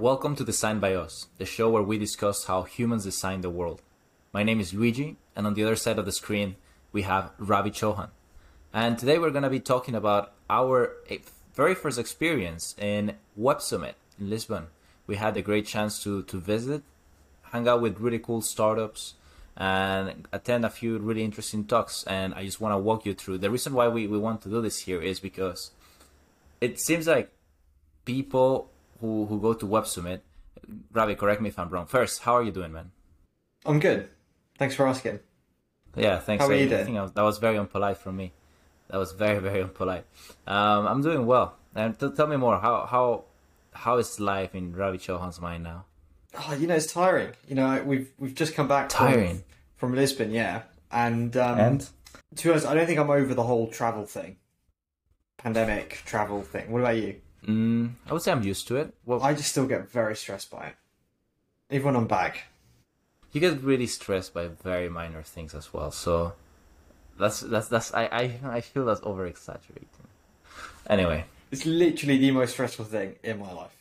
Welcome 0.00 0.34
to 0.36 0.44
Design 0.44 0.80
by 0.80 0.94
Us, 0.94 1.28
the 1.38 1.46
show 1.46 1.70
where 1.70 1.82
we 1.82 1.98
discuss 1.98 2.44
how 2.44 2.62
humans 2.62 3.04
design 3.04 3.42
the 3.42 3.50
world. 3.50 3.80
My 4.32 4.42
name 4.42 4.58
is 4.58 4.74
Luigi, 4.74 5.16
and 5.36 5.46
on 5.46 5.54
the 5.54 5.62
other 5.62 5.76
side 5.76 5.98
of 5.98 6.04
the 6.04 6.12
screen, 6.12 6.56
we 6.92 7.02
have 7.02 7.30
Ravi 7.38 7.70
Chohan. 7.70 8.08
And 8.72 8.98
today 8.98 9.18
we're 9.18 9.30
going 9.30 9.44
to 9.44 9.50
be 9.50 9.60
talking 9.60 9.94
about 9.94 10.32
our 10.50 10.94
eh, 11.08 11.18
very 11.54 11.74
first 11.74 11.98
experience 11.98 12.74
in 12.76 13.14
Web 13.36 13.62
Summit 13.62 13.94
in 14.18 14.28
Lisbon. 14.28 14.66
We 15.06 15.16
had 15.16 15.36
a 15.36 15.42
great 15.42 15.66
chance 15.66 16.02
to, 16.02 16.24
to 16.24 16.38
visit, 16.38 16.82
hang 17.52 17.68
out 17.68 17.80
with 17.80 18.00
really 18.00 18.18
cool 18.18 18.42
startups, 18.42 19.14
and 19.56 20.26
attend 20.32 20.64
a 20.64 20.70
few 20.70 20.98
really 20.98 21.22
interesting 21.22 21.64
talks. 21.66 22.02
And 22.04 22.34
I 22.34 22.44
just 22.44 22.60
want 22.60 22.72
to 22.72 22.78
walk 22.78 23.06
you 23.06 23.14
through. 23.14 23.38
The 23.38 23.50
reason 23.50 23.74
why 23.74 23.88
we, 23.88 24.08
we 24.08 24.18
want 24.18 24.42
to 24.42 24.48
do 24.48 24.60
this 24.60 24.80
here 24.80 25.00
is 25.00 25.20
because 25.20 25.70
it 26.60 26.80
seems 26.80 27.06
like 27.06 27.30
people 28.04 28.70
who, 29.04 29.26
who 29.26 29.40
go 29.40 29.52
to 29.52 29.66
Web 29.66 29.86
Summit, 29.86 30.24
Ravi, 30.92 31.14
correct 31.14 31.40
me 31.42 31.48
if 31.50 31.58
I'm 31.58 31.68
wrong. 31.68 31.86
First, 31.86 32.22
how 32.22 32.34
are 32.38 32.42
you 32.42 32.50
doing, 32.52 32.72
man? 32.72 32.90
I'm 33.66 33.78
good. 33.80 34.08
Thanks 34.58 34.74
for 34.74 34.86
asking. 34.86 35.20
Yeah, 35.94 36.18
thanks. 36.20 36.42
How 36.42 36.50
are 36.50 36.54
I, 36.54 36.56
you 36.56 36.66
I 36.66 36.68
doing? 36.68 36.84
think 36.86 36.98
I 36.98 37.02
was, 37.02 37.12
that 37.12 37.22
was 37.22 37.38
very 37.38 37.56
unpolite 37.56 37.98
from 37.98 38.16
me. 38.16 38.32
That 38.88 38.96
was 38.98 39.12
very, 39.12 39.38
very 39.40 39.62
unpolite. 39.62 40.04
Um, 40.46 40.86
I'm 40.86 41.02
doing 41.02 41.26
well. 41.26 41.56
And 41.74 41.98
t- 41.98 42.10
tell 42.16 42.26
me 42.26 42.36
more. 42.36 42.58
How 42.58 42.86
how 42.86 43.24
how 43.72 43.96
is 43.98 44.20
life 44.20 44.54
in 44.54 44.74
Ravi 44.74 44.98
Chauhan's 44.98 45.40
mind 45.40 45.64
now? 45.64 45.84
Oh, 46.38 46.54
you 46.54 46.66
know, 46.66 46.76
it's 46.76 46.92
tiring. 46.92 47.32
You 47.48 47.56
know, 47.56 47.82
we've 47.84 48.10
we've 48.18 48.34
just 48.34 48.54
come 48.54 48.68
back 48.68 48.90
from- 48.90 49.06
Tiring. 49.08 49.42
from, 49.76 49.94
Lisbon, 49.94 50.30
yeah. 50.30 50.62
And, 50.90 51.36
um, 51.36 51.58
And 51.58 51.80
to 52.36 52.44
be 52.44 52.50
honest, 52.50 52.66
I 52.66 52.74
don't 52.74 52.86
think 52.86 52.98
I'm 53.00 53.10
over 53.10 53.34
the 53.34 53.42
whole 53.42 53.68
travel 53.68 54.06
thing, 54.06 54.36
pandemic 55.38 56.00
travel 56.06 56.42
thing. 56.42 56.70
What 56.70 56.80
about 56.80 56.96
you? 56.96 57.20
Mm, 57.46 57.92
I 58.06 58.12
would 58.12 58.22
say 58.22 58.32
I'm 58.32 58.42
used 58.42 58.66
to 58.68 58.76
it. 58.76 58.94
Well, 59.04 59.22
I 59.22 59.34
just 59.34 59.50
still 59.50 59.66
get 59.66 59.90
very 59.90 60.16
stressed 60.16 60.50
by 60.50 60.66
it, 60.68 60.74
even 61.70 61.86
when 61.86 61.96
I'm 61.96 62.06
back. 62.06 62.44
you 63.32 63.40
get 63.40 63.60
really 63.62 63.86
stressed 63.86 64.32
by 64.32 64.46
very 64.48 64.88
minor 64.88 65.22
things 65.22 65.54
as 65.54 65.72
well. 65.72 65.90
So 65.90 66.34
that's 67.18 67.40
that's 67.40 67.68
that's 67.68 67.92
I 67.94 68.04
I, 68.06 68.40
I 68.56 68.60
feel 68.60 68.84
that's 68.84 69.00
over 69.02 69.26
exaggerating. 69.26 69.88
Anyway, 70.88 71.24
It's 71.50 71.66
literally 71.66 72.18
the 72.18 72.30
most 72.30 72.52
stressful 72.52 72.84
thing 72.86 73.16
in 73.22 73.38
my 73.38 73.52
life. 73.52 73.76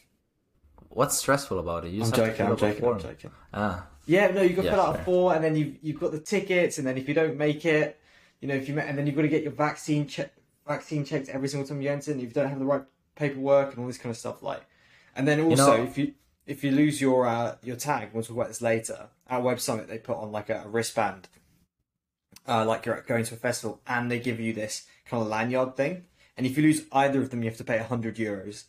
what's 0.90 1.18
stressful 1.18 1.60
about 1.60 1.86
it? 1.86 1.90
You 1.90 2.02
I'm 2.02 2.12
just 2.12 2.12
have 2.12 2.20
to 2.22 2.32
joking. 2.32 2.46
fill 2.46 2.54
I'm 2.54 2.58
joking. 2.58 2.86
I'm 2.86 3.00
joking. 3.00 3.32
Ah, 3.54 3.88
Yeah, 4.06 4.28
no, 4.32 4.42
you've 4.42 4.56
got 4.56 4.64
to 4.64 4.68
Yeah, 4.68 4.72
fill 4.72 4.82
out 4.82 4.94
fair. 4.94 5.02
a 5.02 5.06
form, 5.06 5.36
and 5.36 5.44
then 5.44 5.56
you 5.56 5.76
you've 5.82 6.00
got 6.00 6.12
the 6.12 6.20
tickets, 6.20 6.78
and 6.78 6.88
then 6.88 6.98
if 6.98 7.08
you 7.08 7.14
don't 7.14 7.38
make 7.38 7.66
it, 7.66 8.00
you 8.42 8.48
know, 8.48 8.56
if 8.56 8.68
you 8.68 8.78
and 8.80 8.98
then 8.98 9.06
you've 9.08 9.16
got 9.16 9.22
to 9.24 9.28
get 9.28 9.44
your 9.44 9.52
vaccine 9.54 10.08
check 10.08 10.34
vaccine 10.68 11.04
checked 11.06 11.30
every 11.30 11.48
single 11.48 11.68
time 11.68 11.82
you 11.82 11.90
enter, 11.90 12.12
and 12.12 12.22
if 12.22 12.28
you 12.28 12.34
don't 12.34 12.50
have 12.50 12.60
the 12.60 12.66
right 12.66 12.84
paperwork 13.16 13.72
and 13.72 13.80
all 13.80 13.88
this 13.88 13.98
kind 13.98 14.12
of 14.12 14.18
stuff, 14.18 14.42
like, 14.44 14.62
and 15.16 15.28
then 15.28 15.42
also 15.42 15.78
know- 15.78 15.84
if 15.84 15.98
you 15.98 16.14
if 16.46 16.64
you 16.64 16.72
lose 16.72 17.00
your 17.00 17.26
uh, 17.28 17.56
your 17.64 17.76
tag, 17.76 18.10
we'll 18.14 18.24
talk 18.24 18.36
about 18.36 18.48
this 18.50 18.62
later. 18.62 19.08
At 19.30 19.44
Web 19.44 19.60
Summit, 19.60 19.88
they 19.88 19.98
put 19.98 20.18
on 20.18 20.32
like 20.32 20.50
a, 20.50 20.64
a 20.66 20.68
wristband, 20.68 21.30
uh, 22.48 22.66
like 22.66 22.86
you're 22.86 23.02
going 23.02 23.24
to 23.26 23.36
a 23.36 23.38
festival, 23.38 23.82
and 23.88 24.12
they 24.12 24.20
give 24.20 24.40
you 24.40 24.54
this 24.54 24.86
kind 25.06 25.22
of 25.22 25.30
lanyard 25.30 25.76
thing, 25.76 26.06
and 26.38 26.46
if 26.46 26.58
you 26.58 26.64
lose 26.64 26.84
either 26.92 27.22
of 27.22 27.30
them, 27.30 27.44
you 27.44 27.50
have 27.50 27.58
to 27.58 27.64
pay 27.64 27.78
hundred 27.78 28.16
euros. 28.18 28.66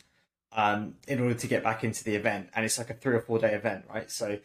Um, 0.56 0.94
in 1.08 1.18
order 1.20 1.34
to 1.34 1.46
get 1.48 1.64
back 1.64 1.82
into 1.82 2.04
the 2.04 2.14
event, 2.14 2.48
and 2.54 2.64
it's 2.64 2.78
like 2.78 2.88
a 2.88 2.94
three 2.94 3.16
or 3.16 3.20
four 3.20 3.40
day 3.40 3.54
event, 3.54 3.86
right? 3.92 4.08
So, 4.08 4.38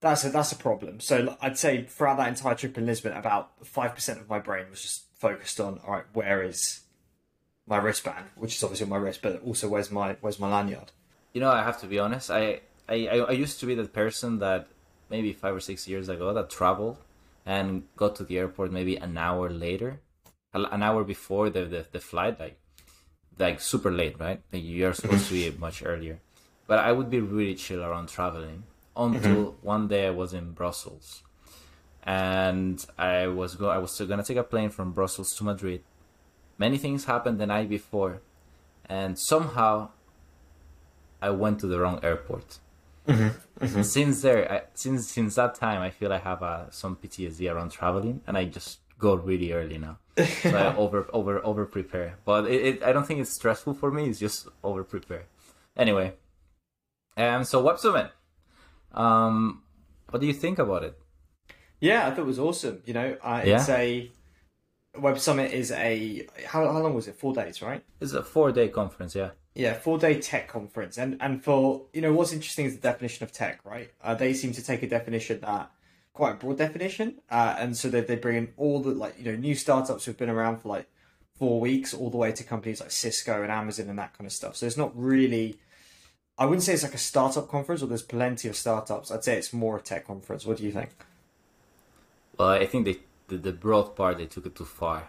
that's 0.00 0.24
a 0.24 0.30
that's 0.30 0.52
a 0.52 0.56
problem. 0.56 1.00
So 1.00 1.36
I'd 1.40 1.56
say 1.58 1.84
throughout 1.84 2.18
that 2.18 2.28
entire 2.28 2.54
trip 2.54 2.76
in 2.76 2.84
Lisbon, 2.86 3.12
about 3.12 3.66
five 3.66 3.94
percent 3.94 4.20
of 4.20 4.28
my 4.28 4.38
brain 4.38 4.66
was 4.70 4.82
just 4.82 5.04
focused 5.18 5.58
on 5.58 5.80
all 5.86 5.94
right, 5.94 6.04
where 6.12 6.42
is 6.42 6.80
my 7.66 7.78
wristband, 7.78 8.26
which 8.36 8.56
is 8.56 8.62
obviously 8.62 8.84
on 8.84 8.90
my 8.90 8.96
wrist, 8.96 9.20
but 9.22 9.42
also 9.44 9.68
where's 9.68 9.90
my 9.90 10.16
where's 10.20 10.38
my 10.38 10.48
lanyard? 10.48 10.92
You 11.32 11.40
know, 11.40 11.50
I 11.50 11.62
have 11.62 11.80
to 11.80 11.86
be 11.86 11.98
honest. 11.98 12.30
I, 12.30 12.60
I, 12.88 13.08
I 13.08 13.32
used 13.32 13.60
to 13.60 13.66
be 13.66 13.74
that 13.74 13.92
person 13.92 14.38
that 14.38 14.68
maybe 15.10 15.32
five 15.32 15.54
or 15.54 15.60
six 15.60 15.86
years 15.86 16.08
ago 16.08 16.32
that 16.32 16.50
traveled 16.50 16.98
and 17.44 17.84
got 17.96 18.16
to 18.16 18.24
the 18.24 18.38
airport 18.38 18.72
maybe 18.72 18.96
an 18.96 19.16
hour 19.18 19.50
later, 19.50 20.00
an 20.54 20.82
hour 20.82 21.04
before 21.04 21.50
the, 21.50 21.64
the, 21.64 21.86
the 21.92 22.00
flight, 22.00 22.40
like 22.40 22.58
like 23.38 23.60
super 23.60 23.90
late, 23.90 24.18
right? 24.18 24.40
Like 24.52 24.62
you're 24.64 24.94
supposed 24.94 25.28
to 25.28 25.34
be 25.34 25.56
much 25.58 25.84
earlier. 25.84 26.20
But 26.66 26.78
I 26.80 26.92
would 26.92 27.10
be 27.10 27.20
really 27.20 27.54
chill 27.54 27.82
around 27.82 28.08
traveling 28.08 28.64
until 28.96 29.52
mm-hmm. 29.52 29.66
one 29.66 29.88
day 29.88 30.06
I 30.06 30.10
was 30.10 30.32
in 30.32 30.52
Brussels, 30.52 31.22
and 32.02 32.84
I 32.98 33.26
was 33.26 33.54
go 33.54 33.68
I 33.68 33.78
was 33.78 33.92
still 33.92 34.06
gonna 34.06 34.24
take 34.24 34.38
a 34.38 34.42
plane 34.42 34.70
from 34.70 34.92
Brussels 34.92 35.34
to 35.36 35.44
Madrid. 35.44 35.82
Many 36.58 36.78
things 36.78 37.04
happened 37.04 37.38
the 37.38 37.46
night 37.46 37.68
before, 37.68 38.20
and 38.88 39.18
somehow 39.18 39.90
I 41.20 41.30
went 41.30 41.60
to 41.60 41.66
the 41.66 41.78
wrong 41.80 42.00
airport. 42.02 42.58
Since 43.82 44.22
there, 44.22 44.50
I, 44.50 44.62
since 44.74 45.08
since 45.10 45.36
that 45.36 45.54
time, 45.54 45.80
I 45.80 45.90
feel 45.90 46.12
I 46.12 46.18
have 46.18 46.42
uh, 46.42 46.70
some 46.70 46.96
PTSD 46.96 47.52
around 47.52 47.70
traveling, 47.70 48.20
and 48.26 48.36
I 48.36 48.44
just 48.46 48.80
go 48.98 49.14
really 49.14 49.52
early 49.52 49.78
now. 49.78 49.98
So 50.42 50.50
I 50.56 50.74
over 50.84 51.06
over 51.12 51.44
over 51.44 51.64
prepare, 51.66 52.16
but 52.24 52.46
it, 52.50 52.60
it 52.66 52.82
I 52.82 52.92
don't 52.92 53.06
think 53.06 53.20
it's 53.20 53.30
stressful 53.32 53.74
for 53.74 53.90
me. 53.90 54.08
It's 54.08 54.18
just 54.18 54.48
over 54.64 54.82
prepare. 54.82 55.24
Anyway, 55.76 56.14
um, 57.16 57.44
so 57.44 57.62
Web 57.62 57.78
Summit. 57.78 58.10
Um, 58.92 59.62
what 60.10 60.20
do 60.20 60.26
you 60.26 60.32
think 60.32 60.58
about 60.58 60.82
it? 60.84 60.98
Yeah, 61.80 62.06
I 62.06 62.10
thought 62.10 62.20
it 62.20 62.26
was 62.26 62.38
awesome. 62.38 62.80
You 62.86 62.94
know, 62.94 63.16
uh, 63.22 63.42
Yeah. 63.44 63.56
it's 63.60 63.68
a 63.68 64.10
Web 64.98 65.18
Summit 65.18 65.52
is 65.52 65.70
a 65.72 66.26
how 66.46 66.66
how 66.66 66.80
long 66.80 66.94
was 66.94 67.08
it? 67.08 67.16
Four 67.16 67.34
days, 67.34 67.62
right? 67.62 67.82
It's 68.00 68.12
a 68.12 68.22
four 68.22 68.52
day 68.52 68.68
conference, 68.68 69.14
yeah. 69.14 69.30
Yeah, 69.54 69.74
four 69.74 69.98
day 69.98 70.20
tech 70.20 70.48
conference, 70.48 70.98
and 70.98 71.16
and 71.20 71.42
for 71.42 71.86
you 71.92 72.02
know 72.02 72.12
what's 72.12 72.32
interesting 72.32 72.66
is 72.66 72.76
the 72.76 72.82
definition 72.82 73.24
of 73.24 73.32
tech, 73.32 73.60
right? 73.64 73.90
Uh, 74.02 74.14
they 74.14 74.34
seem 74.34 74.52
to 74.52 74.62
take 74.62 74.82
a 74.82 74.88
definition 74.88 75.40
that 75.40 75.70
quite 76.12 76.32
a 76.32 76.34
broad 76.34 76.58
definition, 76.58 77.20
uh, 77.30 77.56
and 77.58 77.76
so 77.76 77.88
they 77.88 78.00
they 78.00 78.16
bring 78.16 78.36
in 78.36 78.52
all 78.56 78.80
the 78.80 78.90
like 78.90 79.18
you 79.18 79.24
know 79.24 79.36
new 79.36 79.54
startups 79.54 80.04
who've 80.04 80.16
been 80.16 80.30
around 80.30 80.58
for 80.58 80.68
like 80.68 80.88
four 81.38 81.60
weeks, 81.60 81.92
all 81.94 82.10
the 82.10 82.16
way 82.16 82.32
to 82.32 82.42
companies 82.42 82.80
like 82.80 82.90
Cisco 82.90 83.42
and 83.42 83.52
Amazon 83.52 83.88
and 83.88 83.98
that 83.98 84.16
kind 84.16 84.26
of 84.26 84.32
stuff. 84.32 84.56
So 84.56 84.66
it's 84.66 84.76
not 84.76 84.92
really, 84.98 85.58
I 86.38 86.46
wouldn't 86.46 86.62
say 86.62 86.72
it's 86.72 86.82
like 86.82 86.94
a 86.94 86.98
startup 86.98 87.48
conference, 87.48 87.82
or 87.82 87.86
there's 87.86 88.02
plenty 88.02 88.48
of 88.48 88.56
startups. 88.56 89.10
I'd 89.10 89.24
say 89.24 89.36
it's 89.36 89.52
more 89.52 89.76
a 89.76 89.80
tech 89.80 90.06
conference. 90.06 90.46
What 90.46 90.56
do 90.56 90.64
you 90.64 90.72
think? 90.72 90.90
Well, 92.38 92.48
I 92.48 92.66
think 92.66 92.84
they 92.86 92.98
the, 93.28 93.36
the 93.36 93.52
broad 93.52 93.96
part 93.96 94.18
they 94.18 94.26
took 94.26 94.46
it 94.46 94.54
too 94.54 94.64
far. 94.64 95.08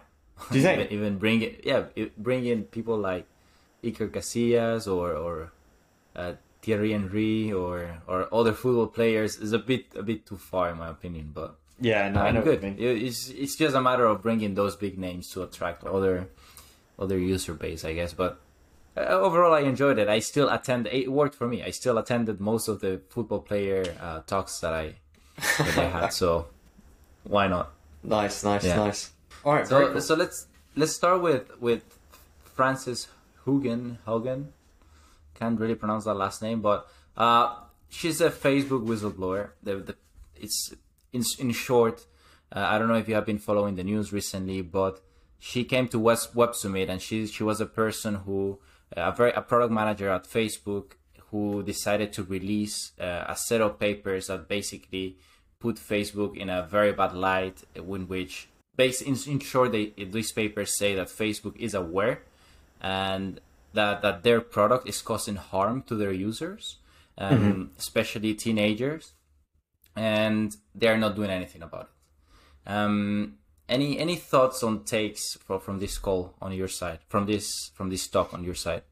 Do 0.50 0.58
you 0.58 0.62
think? 0.64 0.80
even, 0.90 0.92
even 0.92 1.18
bring 1.18 1.42
it, 1.42 1.60
yeah, 1.64 1.84
it, 1.96 2.16
bring 2.20 2.44
in 2.46 2.64
people 2.64 2.96
like 2.98 3.26
Iker 3.82 4.08
Casillas 4.10 4.86
or 4.86 5.12
or 5.14 5.52
uh, 6.16 6.32
Thierry 6.62 6.92
Henry 6.92 7.52
or 7.52 8.02
or 8.06 8.32
other 8.34 8.52
football 8.52 8.88
players 8.88 9.36
is 9.36 9.52
a 9.52 9.58
bit 9.58 9.86
a 9.96 10.02
bit 10.02 10.26
too 10.26 10.36
far 10.36 10.70
in 10.70 10.78
my 10.78 10.88
opinion. 10.88 11.30
But 11.34 11.56
Yeah, 11.80 12.08
no, 12.10 12.20
I 12.20 12.28
I'm 12.28 12.34
know 12.34 12.42
good. 12.42 12.62
what 12.62 12.78
you 12.78 12.86
mean. 12.88 13.04
It's 13.06 13.28
it's 13.30 13.56
just 13.56 13.74
a 13.76 13.80
matter 13.80 14.04
of 14.06 14.22
bringing 14.22 14.54
those 14.54 14.74
big 14.76 14.98
names 14.98 15.30
to 15.30 15.42
attract 15.42 15.84
other 15.84 16.28
other 16.98 17.18
user 17.18 17.54
base, 17.54 17.84
I 17.84 17.94
guess. 17.94 18.12
But 18.12 18.40
uh, 18.96 19.02
overall, 19.02 19.54
I 19.54 19.60
enjoyed 19.60 19.98
it. 19.98 20.08
I 20.08 20.18
still 20.18 20.48
attend. 20.50 20.88
It 20.90 21.12
worked 21.12 21.36
for 21.36 21.46
me. 21.46 21.62
I 21.62 21.70
still 21.70 21.98
attended 21.98 22.40
most 22.40 22.66
of 22.68 22.80
the 22.80 23.00
football 23.10 23.40
player 23.40 23.94
uh, 24.00 24.20
talks 24.26 24.58
that 24.60 24.72
I 24.72 24.94
that 25.58 25.74
they 25.76 25.88
had. 25.88 26.08
So 26.12 26.46
why 27.22 27.46
not? 27.46 27.70
Nice, 28.02 28.44
nice, 28.44 28.64
Yeah. 28.64 28.76
nice. 28.76 29.12
All 29.44 29.54
right, 29.54 29.66
So 29.66 29.92
cool. 29.92 30.00
so 30.00 30.14
let's 30.14 30.46
let's 30.76 30.92
start 30.92 31.22
with 31.22 31.50
with 31.60 31.82
Frances 32.54 33.08
Hugen 33.44 33.98
Hogan. 34.04 34.52
Can't 35.34 35.58
really 35.60 35.74
pronounce 35.74 36.04
that 36.04 36.14
last 36.14 36.42
name, 36.42 36.60
but 36.60 36.88
uh, 37.16 37.54
she's 37.88 38.20
a 38.20 38.30
Facebook 38.30 38.84
whistleblower. 38.86 39.50
The, 39.62 39.76
the, 39.76 39.96
it's 40.36 40.74
in 41.12 41.22
in 41.38 41.52
short. 41.52 42.06
Uh, 42.54 42.60
I 42.60 42.78
don't 42.78 42.88
know 42.88 42.94
if 42.96 43.08
you 43.08 43.14
have 43.14 43.26
been 43.26 43.38
following 43.38 43.76
the 43.76 43.84
news 43.84 44.12
recently, 44.12 44.62
but 44.62 45.00
she 45.38 45.64
came 45.64 45.86
to 45.88 45.98
West 45.98 46.34
Web 46.34 46.54
Summit 46.54 46.88
and 46.88 47.00
she 47.00 47.26
she 47.26 47.44
was 47.44 47.60
a 47.60 47.66
person 47.66 48.16
who 48.26 48.58
a 48.96 49.12
very 49.12 49.32
a 49.32 49.42
product 49.42 49.72
manager 49.72 50.08
at 50.10 50.24
Facebook 50.24 50.92
who 51.30 51.62
decided 51.62 52.12
to 52.14 52.22
release 52.24 52.92
uh, 52.98 53.24
a 53.28 53.36
set 53.36 53.60
of 53.60 53.78
papers 53.78 54.28
that 54.28 54.48
basically 54.48 55.18
put 55.60 55.76
Facebook 55.76 56.36
in 56.36 56.48
a 56.48 56.62
very 56.62 56.92
bad 56.92 57.14
light, 57.14 57.64
in 57.74 58.08
which, 58.08 58.48
based 58.76 59.02
in, 59.02 59.16
in 59.26 59.40
short, 59.40 59.72
they, 59.72 59.92
these 59.96 60.32
papers 60.32 60.76
say 60.76 60.94
that 60.94 61.08
Facebook 61.08 61.56
is 61.56 61.74
aware 61.74 62.22
and 62.80 63.40
that 63.74 64.02
that 64.02 64.22
their 64.22 64.40
product 64.40 64.88
is 64.88 65.02
causing 65.02 65.36
harm 65.36 65.82
to 65.82 65.94
their 65.94 66.12
users, 66.12 66.76
um, 67.18 67.70
especially 67.78 68.34
teenagers, 68.34 69.12
and 69.94 70.56
they 70.74 70.88
are 70.88 70.96
not 70.96 71.16
doing 71.16 71.30
anything 71.30 71.62
about 71.62 71.88
it. 71.88 72.70
Um, 72.70 73.34
any 73.68 73.98
any 73.98 74.16
thoughts 74.16 74.62
on 74.62 74.84
takes 74.84 75.34
from, 75.34 75.60
from 75.60 75.78
this 75.78 75.98
call 75.98 76.34
on 76.40 76.52
your 76.52 76.68
side, 76.68 77.00
from 77.08 77.26
this 77.26 77.70
from 77.74 77.90
this 77.90 78.06
talk 78.08 78.32
on 78.32 78.44
your 78.44 78.54
side? 78.54 78.82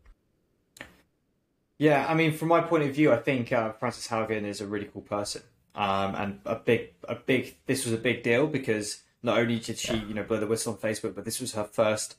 Yeah, 1.79 2.07
I 2.09 2.15
mean, 2.15 2.33
from 2.33 2.49
my 2.49 2.63
point 2.63 2.85
of 2.85 2.95
view, 2.95 3.13
I 3.13 3.19
think 3.19 3.53
uh, 3.53 3.73
Frances 3.73 4.09
Haugen 4.09 4.45
is 4.45 4.61
a 4.63 4.67
really 4.67 4.89
cool 4.93 5.03
person, 5.03 5.43
um, 5.77 6.15
and 6.15 6.41
a 6.45 6.57
big, 6.57 6.95
a 7.09 7.15
big. 7.15 7.57
This 7.67 7.85
was 7.85 7.95
a 7.95 7.99
big 7.99 8.23
deal 8.23 8.47
because 8.47 9.03
not 9.23 9.39
only 9.39 9.59
did 9.59 9.79
she, 9.79 9.97
you 9.97 10.15
know, 10.15 10.23
blow 10.23 10.39
the 10.39 10.47
whistle 10.47 10.73
on 10.73 10.79
Facebook, 10.79 11.15
but 11.15 11.25
this 11.25 11.41
was 11.41 11.53
her 11.55 11.65
first, 11.65 12.17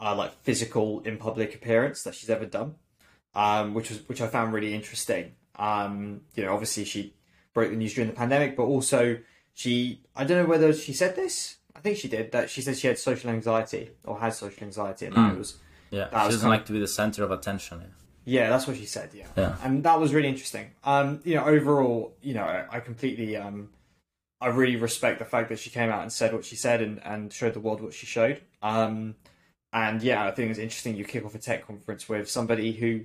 uh, 0.00 0.14
like 0.14 0.32
physical 0.42 1.00
in 1.00 1.16
public 1.16 1.54
appearance 1.54 2.02
that 2.04 2.14
she's 2.14 2.30
ever 2.30 2.46
done. 2.46 2.74
um, 3.34 3.72
which 3.74 3.88
was 3.90 4.06
which 4.08 4.20
I 4.20 4.26
found 4.26 4.52
really 4.52 4.74
interesting. 4.74 5.32
Um, 5.56 6.20
you 6.34 6.44
know, 6.44 6.52
obviously 6.52 6.84
she 6.84 7.14
broke 7.54 7.70
the 7.70 7.76
news 7.76 7.94
during 7.94 8.10
the 8.10 8.16
pandemic, 8.16 8.56
but 8.56 8.64
also 8.64 9.18
she 9.54 10.00
I 10.14 10.24
don't 10.24 10.38
know 10.42 10.48
whether 10.48 10.72
she 10.74 10.92
said 10.92 11.16
this. 11.16 11.56
I 11.74 11.80
think 11.80 11.96
she 11.96 12.08
did 12.08 12.32
that. 12.32 12.50
She 12.50 12.60
said 12.60 12.76
she 12.76 12.88
had 12.88 12.98
social 12.98 13.30
anxiety 13.30 13.90
or 14.04 14.18
has 14.20 14.36
social 14.38 14.64
anxiety, 14.64 15.06
and 15.06 15.16
that 15.16 15.38
was 15.38 15.56
Yeah, 15.90 16.08
That 16.10 16.20
she 16.20 16.26
was 16.26 16.34
doesn't 16.36 16.50
like 16.50 16.66
to 16.66 16.72
be 16.72 16.80
the 16.80 16.86
center 16.88 17.24
of 17.24 17.30
attention. 17.30 17.80
Yeah. 17.80 17.86
Yeah, 18.24 18.50
that's 18.50 18.66
what 18.66 18.76
she 18.76 18.86
said. 18.86 19.10
Yeah, 19.14 19.26
Yeah. 19.36 19.56
and 19.62 19.82
that 19.84 19.98
was 20.00 20.12
really 20.14 20.28
interesting. 20.28 20.70
Um, 20.84 21.20
you 21.24 21.34
know, 21.34 21.44
overall, 21.44 22.14
you 22.22 22.34
know, 22.34 22.44
I, 22.70 22.80
completely, 22.80 23.36
um, 23.36 23.70
I 24.40 24.48
really 24.48 24.76
respect 24.76 25.18
the 25.18 25.24
fact 25.24 25.48
that 25.50 25.58
she 25.58 25.70
came 25.70 25.90
out 25.90 26.02
and 26.02 26.12
said 26.12 26.32
what 26.32 26.44
she 26.44 26.56
said 26.56 26.80
and, 26.82 27.00
and 27.04 27.32
showed 27.32 27.54
the 27.54 27.60
world 27.60 27.80
what 27.80 27.94
she 27.94 28.06
showed. 28.06 28.40
Um, 28.62 29.16
and 29.72 30.02
yeah, 30.02 30.26
I 30.26 30.30
think 30.32 30.50
it's 30.50 30.58
interesting 30.58 30.96
you 30.96 31.04
kick 31.04 31.24
off 31.24 31.34
a 31.34 31.38
tech 31.38 31.66
conference 31.66 32.08
with 32.08 32.28
somebody 32.30 32.72
who 32.72 33.04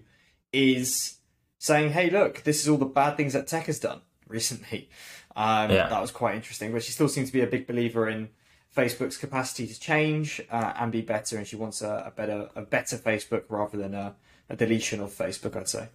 is 0.51 1.17
saying, 1.59 1.91
"Hey, 1.91 2.09
look, 2.09 2.43
this 2.43 2.61
is 2.61 2.69
all 2.69 2.77
the 2.77 2.85
bad 2.85 3.17
things 3.17 3.33
that 3.33 3.47
tech 3.47 3.65
has 3.65 3.79
done 3.79 4.01
recently." 4.27 4.89
Um, 5.35 5.71
Yeah. 5.71 5.87
That 5.89 6.01
was 6.01 6.11
quite 6.11 6.35
interesting, 6.35 6.71
but 6.73 6.83
she 6.83 6.91
still 6.91 7.07
seems 7.07 7.29
to 7.29 7.33
be 7.33 7.41
a 7.41 7.47
big 7.47 7.67
believer 7.67 8.09
in 8.09 8.29
Facebook's 8.75 9.17
capacity 9.17 9.67
to 9.67 9.79
change 9.79 10.41
uh, 10.51 10.73
and 10.77 10.91
be 10.91 11.01
better, 11.01 11.37
and 11.37 11.47
she 11.47 11.55
wants 11.55 11.81
a, 11.81 12.03
a 12.07 12.11
better, 12.11 12.49
a 12.55 12.61
better 12.63 12.97
Facebook 12.97 13.43
rather 13.49 13.77
than 13.77 13.93
a, 13.93 14.15
a 14.49 14.55
deletion 14.55 15.01
of 15.01 15.11
Facebook. 15.11 15.55
I'd 15.55 15.69
say. 15.69 15.89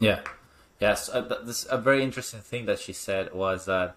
Yeah, 0.00 0.20
yes. 0.80 1.08
Uh, 1.08 1.22
th- 1.22 1.40
this 1.44 1.66
a 1.70 1.78
very 1.78 2.02
interesting 2.02 2.40
thing 2.40 2.66
that 2.66 2.78
she 2.78 2.92
said 2.92 3.34
was 3.34 3.66
that 3.66 3.96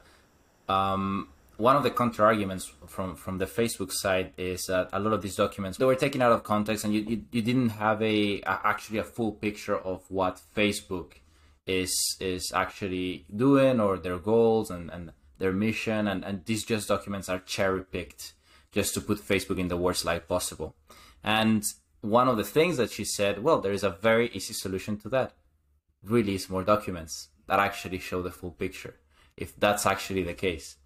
um, 0.68 1.30
one 1.58 1.76
of 1.76 1.84
the 1.84 1.92
counter 1.92 2.26
arguments 2.26 2.72
from 2.88 3.16
from 3.16 3.38
the 3.38 3.46
Facebook 3.46 3.92
side 3.92 4.34
is 4.38 4.66
that 4.66 4.90
a 4.92 5.00
lot 5.00 5.14
of 5.14 5.22
these 5.22 5.36
documents 5.36 5.78
they 5.78 5.86
were 5.86 5.96
taken 5.96 6.22
out 6.22 6.32
of 6.32 6.44
context, 6.44 6.84
and 6.84 6.94
you 6.94 7.02
you, 7.02 7.24
you 7.32 7.42
didn't 7.42 7.70
have 7.70 8.02
a, 8.02 8.42
a 8.42 8.60
actually 8.64 8.98
a 8.98 9.04
full 9.04 9.32
picture 9.32 9.78
of 9.78 10.04
what 10.10 10.42
Facebook 10.56 11.14
is 11.68 11.94
is 12.20 12.52
actually 12.56 13.26
doing 13.36 13.80
or 13.80 13.98
their 13.98 14.18
goals 14.18 14.72
and 14.72 14.90
and 14.90 15.12
their 15.38 15.54
mission, 15.54 16.08
and 16.08 16.26
and 16.26 16.46
these 16.46 16.64
just 16.66 16.88
documents 16.88 17.30
are 17.30 17.40
cherry 17.40 17.84
picked 17.84 18.34
just 18.72 18.94
to 18.94 19.02
put 19.02 19.20
Facebook 19.20 19.60
in 19.60 19.68
the 19.68 19.78
worst 19.78 20.04
light 20.06 20.28
possible, 20.28 20.76
and. 21.24 21.64
One 22.02 22.28
of 22.28 22.38
the 22.38 22.44
things 22.44 22.78
that 22.78 22.92
she 22.92 23.06
said, 23.06 23.44
well, 23.44 23.62
there 23.62 23.72
is 23.72 23.84
a 23.84 23.90
very 23.90 24.30
easy 24.30 24.54
solution 24.54 24.98
to 25.00 25.10
that 25.10 25.34
release 26.04 26.50
more 26.50 26.64
documents 26.64 27.30
that 27.48 27.60
actually 27.60 28.00
show 28.00 28.22
the 28.22 28.32
full 28.32 28.52
picture, 28.52 28.96
if 29.38 29.56
that's 29.60 29.86
actually 29.86 30.24
the 30.24 30.34
case. 30.34 30.78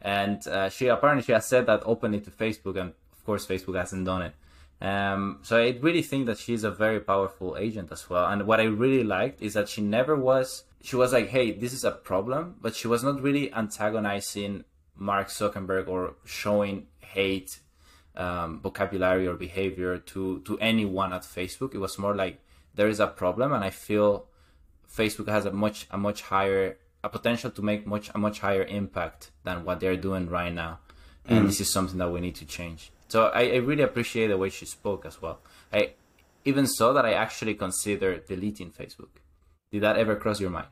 And 0.00 0.46
uh, 0.46 0.68
she 0.68 0.88
apparently 0.88 1.24
she 1.24 1.32
has 1.32 1.46
said 1.46 1.66
that 1.66 1.82
openly 1.84 2.20
to 2.20 2.30
Facebook, 2.30 2.78
and 2.78 2.92
of 3.12 3.24
course 3.24 3.46
Facebook 3.46 3.76
hasn't 3.76 4.04
done 4.04 4.22
it. 4.22 4.34
Um, 4.80 5.40
so 5.42 5.56
I 5.56 5.76
really 5.80 6.02
think 6.02 6.26
that 6.26 6.38
she's 6.38 6.62
a 6.62 6.70
very 6.70 7.00
powerful 7.00 7.56
agent 7.56 7.90
as 7.90 8.08
well. 8.08 8.26
And 8.26 8.46
what 8.46 8.60
I 8.60 8.64
really 8.64 9.02
liked 9.02 9.42
is 9.42 9.54
that 9.54 9.68
she 9.68 9.80
never 9.80 10.14
was. 10.14 10.64
She 10.82 10.94
was 10.94 11.12
like, 11.12 11.28
"Hey, 11.28 11.50
this 11.50 11.72
is 11.72 11.82
a 11.82 11.90
problem," 11.90 12.56
but 12.60 12.76
she 12.76 12.86
was 12.86 13.02
not 13.02 13.20
really 13.20 13.52
antagonizing 13.52 14.64
Mark 14.94 15.28
Zuckerberg 15.28 15.88
or 15.88 16.14
showing 16.24 16.86
hate 17.00 17.58
um, 18.18 18.60
vocabulary 18.60 19.26
or 19.26 19.34
behavior 19.34 19.98
to 19.98 20.40
to 20.40 20.58
anyone 20.58 21.12
at 21.12 21.22
Facebook. 21.22 21.74
It 21.74 21.78
was 21.78 21.98
more 21.98 22.14
like 22.14 22.40
there 22.74 22.88
is 22.88 23.00
a 23.00 23.06
problem, 23.06 23.52
and 23.52 23.64
I 23.64 23.70
feel 23.70 24.26
Facebook 24.92 25.28
has 25.28 25.46
a 25.46 25.52
much 25.52 25.86
a 25.90 25.96
much 25.96 26.22
higher 26.22 26.76
a 27.02 27.08
potential 27.08 27.50
to 27.50 27.62
make 27.62 27.86
much 27.86 28.10
a 28.14 28.18
much 28.18 28.40
higher 28.40 28.64
impact 28.64 29.30
than 29.44 29.64
what 29.64 29.80
they're 29.80 29.96
doing 29.96 30.28
right 30.28 30.52
now, 30.52 30.80
and 31.26 31.48
this 31.48 31.60
is 31.60 31.72
something 31.72 31.98
that 31.98 32.10
we 32.10 32.20
need 32.20 32.34
to 32.36 32.44
change. 32.44 32.90
So 33.08 33.28
I, 33.28 33.42
I 33.52 33.56
really 33.56 33.82
appreciate 33.82 34.28
the 34.28 34.36
way 34.36 34.50
she 34.50 34.66
spoke 34.66 35.06
as 35.06 35.22
well. 35.22 35.40
I 35.72 35.92
even 36.44 36.66
so 36.66 36.92
that 36.92 37.04
I 37.04 37.12
actually 37.12 37.54
consider 37.54 38.18
deleting 38.18 38.70
Facebook. 38.70 39.22
Did 39.70 39.82
that 39.82 39.96
ever 39.96 40.16
cross 40.16 40.40
your 40.40 40.50
mind? 40.50 40.68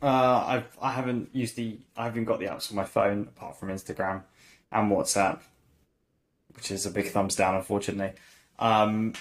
Uh, 0.00 0.44
I've 0.46 0.78
I 0.80 0.92
haven't 0.92 1.30
used 1.32 1.56
the 1.56 1.78
I 1.96 2.04
haven't 2.04 2.24
got 2.24 2.38
the 2.38 2.46
apps 2.46 2.70
on 2.70 2.76
my 2.76 2.84
phone 2.84 3.22
apart 3.22 3.58
from 3.58 3.70
Instagram 3.70 4.22
and 4.70 4.92
WhatsApp, 4.92 5.40
which 6.58 6.70
is 6.72 6.84
a 6.86 6.90
big 6.90 7.06
thumbs 7.10 7.36
down, 7.36 7.54
unfortunately. 7.54 8.12
Um, 8.58 9.14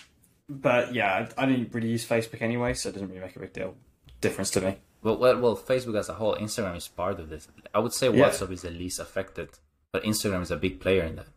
but 0.49 0.93
yeah, 0.93 1.27
I, 1.37 1.43
I 1.43 1.45
didn't 1.45 1.71
really 1.71 1.89
use 1.89 2.03
Facebook 2.05 2.41
anyway, 2.41 2.73
so 2.73 2.89
it 2.89 2.93
doesn't 2.93 3.07
really 3.09 3.21
make 3.21 3.35
a 3.35 3.39
big 3.39 3.53
deal 3.53 3.75
difference 4.21 4.49
to 4.51 4.61
me. 4.61 4.77
Well, 5.03 5.17
well, 5.17 5.39
well, 5.39 5.55
Facebook 5.55 5.97
as 5.99 6.09
a 6.09 6.13
whole, 6.15 6.35
Instagram 6.35 6.75
is 6.75 6.87
part 6.87 7.19
of 7.19 7.29
this. 7.29 7.47
I 7.73 7.79
would 7.79 7.93
say 7.93 8.07
Yeah. 8.07 8.25
WhatsApp 8.25 8.51
is 8.51 8.63
the 8.63 8.71
least 8.71 8.99
affected, 8.99 9.49
but 9.91 10.03
Instagram 10.03 10.41
is 10.41 10.49
a 10.49 10.57
big 10.57 10.79
player 10.79 11.03
in 11.03 11.17
that. 11.17 11.27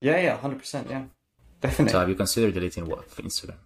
Yeah, 0.00 0.18
yeah, 0.18 0.36
hundred 0.38 0.60
percent, 0.60 0.88
yeah, 0.88 1.04
definitely. 1.60 1.92
So 1.92 2.00
have 2.00 2.08
you 2.08 2.14
considered 2.14 2.54
deleting 2.54 2.86
what 2.86 3.06
Instagram? 3.10 3.58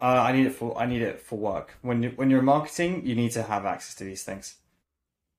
Uh, 0.00 0.24
I 0.28 0.32
need 0.32 0.46
it 0.46 0.54
for 0.54 0.76
I 0.76 0.86
need 0.86 1.02
it 1.02 1.20
for 1.20 1.38
work. 1.38 1.78
When 1.82 2.02
you, 2.02 2.10
when 2.16 2.28
you're 2.30 2.42
marketing, 2.42 3.06
you 3.06 3.14
need 3.14 3.30
to 3.32 3.44
have 3.44 3.64
access 3.64 3.94
to 3.96 4.04
these 4.04 4.24
things. 4.24 4.56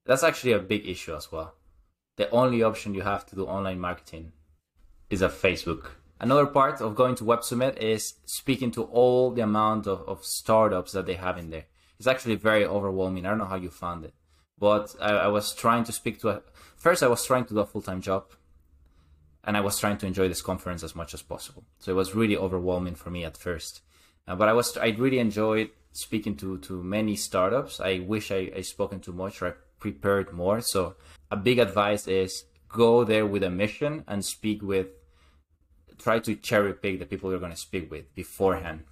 That's 0.06 0.24
actually 0.24 0.54
a 0.54 0.60
big 0.60 0.88
issue 0.88 1.14
as 1.16 1.32
well. 1.32 1.54
The 2.16 2.30
only 2.32 2.64
option 2.64 2.94
you 2.96 3.02
have 3.02 3.26
to 3.28 3.36
do 3.36 3.46
online 3.46 3.80
marketing 3.80 4.32
is 5.10 5.22
a 5.22 5.30
Facebook. 5.30 5.92
Another 6.20 6.48
part 6.48 6.82
of 6.82 6.96
going 6.96 7.16
to 7.16 7.24
Web 7.24 7.44
Summit 7.44 7.78
is 7.82 8.16
speaking 8.26 8.72
to 8.72 8.84
all 8.84 9.32
the 9.32 9.42
amount 9.42 9.86
of, 9.86 10.02
of 10.08 10.26
startups 10.26 10.92
that 10.94 11.06
they 11.06 11.14
have 11.14 11.38
in 11.38 11.52
there. 11.52 11.66
It's 12.00 12.08
actually 12.08 12.36
very 12.36 12.66
overwhelming. 12.66 13.26
I 13.26 13.30
don't 13.30 13.38
know 13.38 13.46
how 13.46 13.56
you 13.56 13.70
found 13.70 14.06
it, 14.06 14.14
but 14.58 14.96
I, 15.00 15.12
I 15.12 15.28
was 15.28 15.54
trying 15.54 15.84
to 15.86 15.92
speak 15.92 16.20
to 16.22 16.30
a. 16.30 16.42
First, 16.76 17.04
I 17.04 17.08
was 17.08 17.26
trying 17.26 17.46
to 17.46 17.54
do 17.54 17.60
a 17.60 17.66
full 17.66 17.82
time 17.82 18.02
job, 18.02 18.26
and 19.44 19.56
I 19.56 19.62
was 19.62 19.80
trying 19.80 19.98
to 20.00 20.08
enjoy 20.08 20.28
this 20.28 20.42
conference 20.42 20.84
as 20.84 20.96
much 20.96 21.14
as 21.14 21.22
possible. 21.22 21.66
So 21.80 21.92
it 21.92 21.96
was 21.96 22.16
really 22.16 22.38
overwhelming 22.38 22.96
for 22.96 23.10
me 23.10 23.24
at 23.24 23.38
first. 23.38 23.82
Uh, 24.28 24.36
but 24.36 24.50
I 24.50 24.54
was 24.54 24.76
I 24.78 24.90
really 24.90 25.20
enjoyed 25.20 25.70
speaking 25.92 26.36
to 26.38 26.58
to 26.60 26.84
many 26.84 27.16
startups. 27.16 27.80
I 27.80 28.00
wish 28.00 28.32
I 28.32 28.52
I 28.56 28.62
spoken 28.62 29.00
too 29.00 29.14
much 29.14 29.42
or 29.42 29.48
I 29.48 29.54
prepared 29.80 30.34
more. 30.34 30.62
So 30.62 30.96
a 31.32 31.38
big 31.38 31.60
advice 31.60 32.08
is 32.08 32.46
go 32.68 33.04
there 33.04 33.26
with 33.26 33.44
a 33.44 33.50
mission 33.50 34.04
and 34.08 34.26
speak 34.26 34.62
with. 34.62 34.88
Try 36.00 36.20
to 36.20 36.36
cherry 36.36 36.74
pick 36.74 37.00
the 37.00 37.06
people 37.06 37.30
you're 37.30 37.40
going 37.40 37.52
to 37.52 37.58
speak 37.58 37.90
with 37.90 38.14
beforehand, 38.16 38.84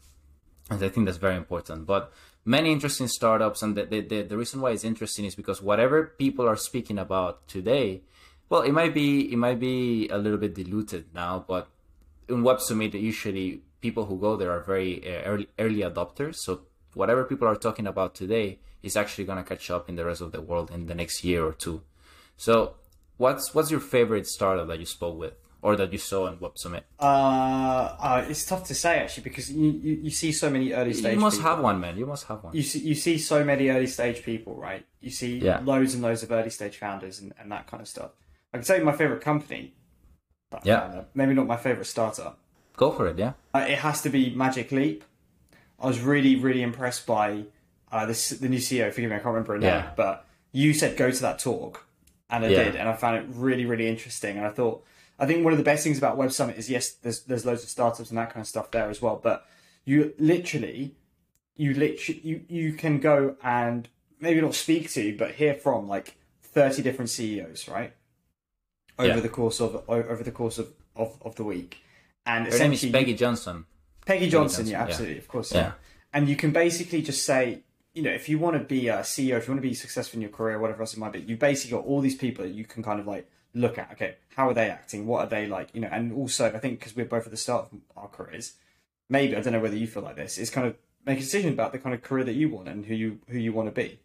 and 0.70 0.84
I 0.84 0.90
think 0.90 1.06
that's 1.06 1.18
very 1.18 1.36
important. 1.36 1.86
But 1.86 2.12
many 2.44 2.72
interesting 2.72 3.08
startups, 3.08 3.62
and 3.62 3.76
the 3.76 3.86
the, 3.86 4.22
the, 4.24 4.38
reason 4.38 4.62
why 4.62 4.72
it's 4.72 4.84
interesting 4.84 5.26
is 5.26 5.36
because 5.36 5.62
whatever 5.62 6.04
people 6.18 6.48
are 6.48 6.56
speaking 6.56 6.98
about 6.98 7.48
today, 7.48 8.02
well, 8.50 8.62
it 8.62 8.72
might 8.72 8.94
be 8.94 9.32
it 9.32 9.38
might 9.38 9.60
be 9.60 10.10
a 10.10 10.18
little 10.18 10.38
bit 10.40 10.56
diluted 10.56 11.14
now, 11.14 11.46
but 11.48 11.68
in 12.28 12.44
Web 12.44 12.60
Summit, 12.60 12.94
usually 12.94 13.62
people 13.82 14.06
who 14.06 14.18
go 14.20 14.36
there 14.36 14.52
are 14.52 14.62
very 14.62 14.92
uh, 15.06 15.22
early, 15.24 15.48
early 15.60 15.82
adopters. 15.82 16.36
So 16.38 16.62
whatever 16.94 17.24
people 17.24 17.48
are 17.48 17.56
talking 17.56 17.88
about 17.88 18.16
today 18.16 18.60
is 18.82 18.96
actually 18.96 19.26
going 19.26 19.38
to 19.38 19.44
catch 19.44 19.70
up 19.70 19.90
in 19.90 19.96
the 19.96 20.06
rest 20.06 20.22
of 20.22 20.32
the 20.32 20.42
world 20.42 20.72
in 20.72 20.88
the 20.88 20.96
next 20.96 21.24
year 21.24 21.46
or 21.46 21.54
two. 21.54 21.82
So 22.38 22.76
what's 23.18 23.54
what's 23.54 23.72
your 23.72 23.80
favorite 23.80 24.28
startup 24.28 24.68
that 24.68 24.80
you 24.80 24.86
spoke 24.86 25.18
with 25.18 25.34
or 25.66 25.76
that 25.76 25.92
you 25.92 25.98
saw 25.98 26.28
in 26.28 26.40
Web 26.40 26.58
Summit? 26.60 26.86
Uh, 27.00 27.96
uh, 28.00 28.26
it's 28.30 28.46
tough 28.46 28.64
to 28.68 28.76
say 28.76 29.00
actually 29.00 29.24
because 29.24 29.52
you, 29.52 29.72
you, 29.72 29.94
you 30.04 30.10
see 30.12 30.32
so 30.32 30.48
many 30.50 30.74
early 30.74 30.94
stage. 30.94 31.16
You 31.16 31.20
must 31.20 31.38
people. 31.38 31.50
have 31.52 31.60
one, 31.64 31.80
man. 31.80 31.98
You 31.98 32.06
must 32.06 32.28
have 32.28 32.44
one. 32.44 32.56
You 32.56 32.62
see 32.62 32.80
you 32.80 32.94
see 32.94 33.18
so 33.18 33.44
many 33.44 33.70
early 33.70 33.88
stage 33.88 34.24
people, 34.24 34.54
right? 34.56 34.86
You 35.02 35.10
see 35.10 35.40
Yeah. 35.40 35.62
loads 35.64 35.94
and 35.96 36.04
loads 36.04 36.22
of 36.24 36.32
early 36.32 36.52
stage 36.52 36.78
founders 36.78 37.20
and, 37.20 37.34
and 37.40 37.52
that 37.52 37.66
kind 37.66 37.82
of 37.82 37.88
stuff. 37.88 38.12
I 38.54 38.58
can 38.58 38.66
tell 38.66 38.78
you 38.78 38.86
my 38.86 38.92
favorite 38.96 39.22
company. 39.22 39.74
But, 40.52 40.66
Yeah. 40.66 40.78
uh, 40.84 41.04
maybe 41.16 41.34
not 41.34 41.48
my 41.48 41.58
favorite 41.58 41.86
startup. 41.86 42.38
Go 42.78 42.92
for 42.92 43.08
it, 43.08 43.18
yeah. 43.18 43.34
Uh, 43.54 43.66
it 43.68 43.80
has 43.80 44.02
to 44.04 44.10
be 44.10 44.36
Magic 44.36 44.72
Leap. 44.72 45.04
I 45.80 45.88
was 45.88 46.00
really, 46.00 46.36
really 46.36 46.62
impressed 46.62 47.08
by 47.08 47.46
uh, 47.92 48.06
this 48.06 48.30
the 48.30 48.50
new 48.50 48.60
CEO. 48.60 48.94
Forgive 48.94 49.10
me, 49.10 49.16
I 49.16 49.20
can't 49.20 49.34
remember 49.34 49.54
her 49.54 49.60
name, 49.60 49.70
Yeah. 49.70 49.92
but 49.96 50.26
you 50.52 50.74
said 50.74 50.96
go 50.98 51.10
to 51.12 51.22
that 51.22 51.40
talk, 51.40 51.86
and 52.30 52.46
I 52.46 52.50
Yeah. 52.50 52.64
did, 52.66 52.76
and 52.76 52.88
I 52.90 52.94
found 52.94 53.18
it 53.18 53.26
really, 53.34 53.66
really 53.66 53.88
interesting. 53.88 54.38
And 54.38 54.46
I 54.46 54.50
thought, 54.50 54.84
I 55.18 55.26
think 55.26 55.44
one 55.44 55.54
of 55.54 55.58
the 55.58 55.64
best 55.64 55.84
things 55.84 55.98
about 55.98 56.18
Web 56.18 56.32
Summit 56.32 56.58
is 56.58 56.70
yes, 56.70 56.92
there's 56.92 57.22
there's 57.24 57.46
loads 57.46 57.64
of 57.64 57.70
startups 57.70 58.10
and 58.10 58.18
that 58.18 58.32
kind 58.34 58.42
of 58.42 58.48
stuff 58.48 58.72
there 58.72 58.90
as 58.90 59.02
well, 59.02 59.20
but 59.22 59.46
you 59.86 60.14
literally, 60.20 60.96
you 61.56 61.74
literally, 61.74 62.20
you 62.24 62.42
you 62.48 62.74
can 62.74 63.00
go 63.00 63.36
and 63.44 63.88
maybe 64.20 64.42
not 64.42 64.56
speak 64.56 64.92
to, 64.94 65.16
but 65.18 65.32
hear 65.36 65.54
from 65.54 65.88
like 65.88 66.16
thirty 66.42 66.82
different 66.82 67.10
CEOs, 67.10 67.68
right? 67.68 67.94
Over 68.98 69.08
Yeah. 69.10 69.20
the 69.20 69.30
course 69.30 69.60
of 69.60 69.84
over 69.90 70.24
the 70.24 70.32
course 70.32 70.58
of, 70.58 70.70
of, 70.96 71.18
of 71.22 71.36
the 71.36 71.44
week, 71.44 71.78
and 72.26 72.46
Her 72.46 72.58
name 72.60 72.72
is 72.74 72.82
essentially 72.84 72.88
you- 72.90 72.94
Peggy 72.94 73.14
Johnson. 73.14 73.66
Peggy 74.06 74.30
Johnson, 74.30 74.66
Johnson, 74.66 74.68
yeah, 74.68 74.78
yeah. 74.80 74.84
absolutely, 74.84 75.18
of 75.18 75.28
course. 75.28 75.52
Yeah. 75.54 75.60
Yeah. 75.62 75.72
And 76.14 76.30
you 76.30 76.36
can 76.36 76.52
basically 76.52 77.02
just 77.02 77.26
say, 77.26 77.64
you 77.94 78.04
know, 78.04 78.12
if 78.12 78.30
you 78.30 78.38
want 78.40 78.56
to 78.56 78.64
be 78.64 78.88
a 78.88 79.00
CEO, 79.00 79.36
if 79.38 79.48
you 79.48 79.54
want 79.54 79.62
to 79.64 79.68
be 79.68 79.74
successful 79.74 80.18
in 80.18 80.22
your 80.22 80.30
career, 80.30 80.60
whatever 80.60 80.82
else 80.84 80.94
it 80.94 81.00
might 81.00 81.12
be, 81.12 81.20
you 81.22 81.36
basically 81.36 81.76
got 81.78 81.86
all 81.86 82.02
these 82.02 82.16
people 82.16 82.46
that 82.46 82.54
you 82.54 82.64
can 82.66 82.84
kind 82.84 83.00
of 83.00 83.08
like 83.08 83.28
look 83.56 83.80
at. 83.80 83.92
Okay, 83.94 84.16
how 84.36 84.48
are 84.50 84.54
they 84.54 84.70
acting? 84.70 85.08
What 85.08 85.26
are 85.26 85.30
they 85.30 85.48
like? 85.48 85.70
You 85.74 85.82
know, 85.82 85.90
and 85.92 86.14
also 86.14 86.46
I 86.54 86.60
think 86.60 86.80
because 86.80 86.96
we're 86.96 87.06
both 87.06 87.26
at 87.26 87.32
the 87.32 87.38
start 87.38 87.70
of 87.72 87.80
our 87.98 88.08
careers, 88.08 88.54
maybe 89.10 89.36
I 89.36 89.42
don't 89.42 89.54
know 89.54 89.60
whether 89.60 89.78
you 89.78 89.88
feel 89.88 90.04
like 90.04 90.16
this. 90.16 90.38
Is 90.38 90.50
kind 90.52 90.68
of 90.68 90.76
make 91.06 91.18
a 91.18 91.22
decision 91.22 91.54
about 91.54 91.72
the 91.72 91.80
kind 91.80 91.96
of 91.96 92.04
career 92.04 92.24
that 92.26 92.34
you 92.34 92.50
want 92.50 92.68
and 92.68 92.86
who 92.86 92.94
you 92.94 93.20
who 93.30 93.40
you 93.40 93.54
want 93.54 93.68
to 93.68 93.72
be. 93.72 94.00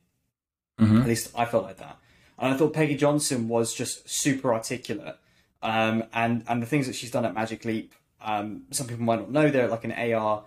Mhm. 0.81 1.03
At 1.03 1.07
least 1.07 1.33
I 1.37 1.45
felt 1.45 1.65
like 1.65 1.77
that. 1.77 1.99
And 2.39 2.55
I 2.55 2.57
thought 2.57 2.73
Peggy 2.73 2.97
Johnson 2.97 3.49
was 3.49 3.75
just 3.75 4.09
super 4.09 4.55
articulate. 4.55 5.17
Um, 5.63 6.05
and, 6.15 6.43
and 6.49 6.63
the 6.63 6.67
things 6.67 6.87
that 6.87 6.95
she's 6.95 7.11
done 7.11 7.27
at 7.27 7.35
Magic 7.35 7.67
Leap, 7.67 7.93
um, 8.23 8.63
some 8.71 8.87
people 8.87 9.05
might 9.05 9.19
not 9.19 9.31
know 9.31 9.51
they're 9.51 9.69
like 9.69 9.85
an 9.85 9.93
AR 9.93 10.45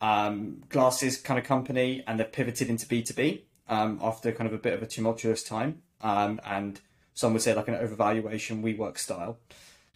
um, 0.00 0.62
glasses 0.68 1.16
kind 1.16 1.38
of 1.38 1.44
company, 1.44 2.02
and 2.06 2.20
they've 2.20 2.30
pivoted 2.30 2.68
into 2.68 2.86
B 2.86 3.02
two 3.02 3.14
B 3.14 3.44
um, 3.68 3.98
after 4.02 4.30
kind 4.32 4.46
of 4.46 4.54
a 4.54 4.58
bit 4.58 4.72
of 4.74 4.82
a 4.82 4.86
tumultuous 4.86 5.42
time, 5.42 5.82
um, 6.00 6.40
and 6.44 6.80
some 7.14 7.32
would 7.32 7.42
say 7.42 7.54
like 7.54 7.68
an 7.68 7.74
overvaluation 7.74 8.62
WeWork 8.62 8.98
style. 8.98 9.38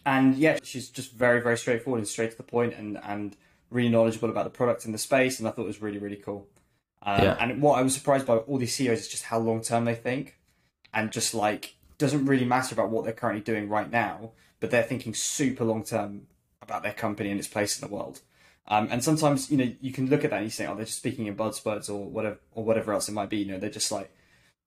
And 0.05 0.35
yeah, 0.35 0.59
she's 0.63 0.89
just 0.89 1.11
very 1.13 1.41
very 1.41 1.57
straightforward 1.57 1.99
and 1.99 2.07
straight 2.07 2.31
to 2.31 2.37
the 2.37 2.43
point, 2.43 2.73
and 2.75 2.99
and 3.03 3.35
really 3.69 3.89
knowledgeable 3.89 4.29
about 4.29 4.45
the 4.45 4.49
product 4.49 4.85
and 4.85 4.93
the 4.93 4.99
space, 4.99 5.39
and 5.39 5.47
I 5.47 5.51
thought 5.51 5.63
it 5.63 5.67
was 5.67 5.81
really 5.81 5.97
really 5.97 6.15
cool. 6.15 6.47
Um, 7.01 7.23
Yeah. 7.23 7.37
And 7.39 7.61
what 7.61 7.77
I 7.77 7.81
was 7.81 7.93
surprised 7.93 8.25
by 8.25 8.37
all 8.37 8.57
these 8.57 8.75
CEOs 8.75 8.99
is 9.01 9.07
just 9.07 9.23
how 9.25 9.39
long 9.39 9.61
term 9.61 9.85
they 9.85 9.95
think, 9.95 10.37
and 10.93 11.11
just 11.11 11.33
like 11.33 11.75
doesn't 11.97 12.25
really 12.25 12.45
matter 12.45 12.75
about 12.75 12.89
what 12.89 13.03
they're 13.03 13.13
currently 13.13 13.41
doing 13.41 13.67
right 13.67 13.91
now, 13.91 14.31
but 14.59 14.71
they're 14.71 14.83
thinking 14.83 15.13
super 15.13 15.65
long 15.65 15.83
term 15.83 16.27
about 16.61 16.83
their 16.83 16.93
company 16.93 17.29
and 17.29 17.39
its 17.39 17.47
place 17.47 17.79
in 17.79 17.87
the 17.87 17.93
world. 17.93 18.21
Um, 18.69 18.87
and 18.91 19.03
sometimes 19.03 19.49
you 19.51 19.57
know 19.57 19.71
you 19.81 19.91
can 19.91 20.09
look 20.09 20.23
at 20.23 20.29
that 20.29 20.37
and 20.37 20.45
you 20.45 20.51
think, 20.51 20.69
oh, 20.69 20.75
they're 20.75 20.85
just 20.85 20.97
speaking 20.99 21.25
in 21.25 21.35
buzzwords 21.35 21.89
or 21.89 22.05
whatever 22.05 22.37
or 22.53 22.63
whatever 22.63 22.93
else 22.93 23.09
it 23.09 23.13
might 23.13 23.29
be. 23.29 23.37
You 23.37 23.51
know, 23.51 23.59
they're 23.59 23.69
just 23.69 23.91
like, 23.91 24.11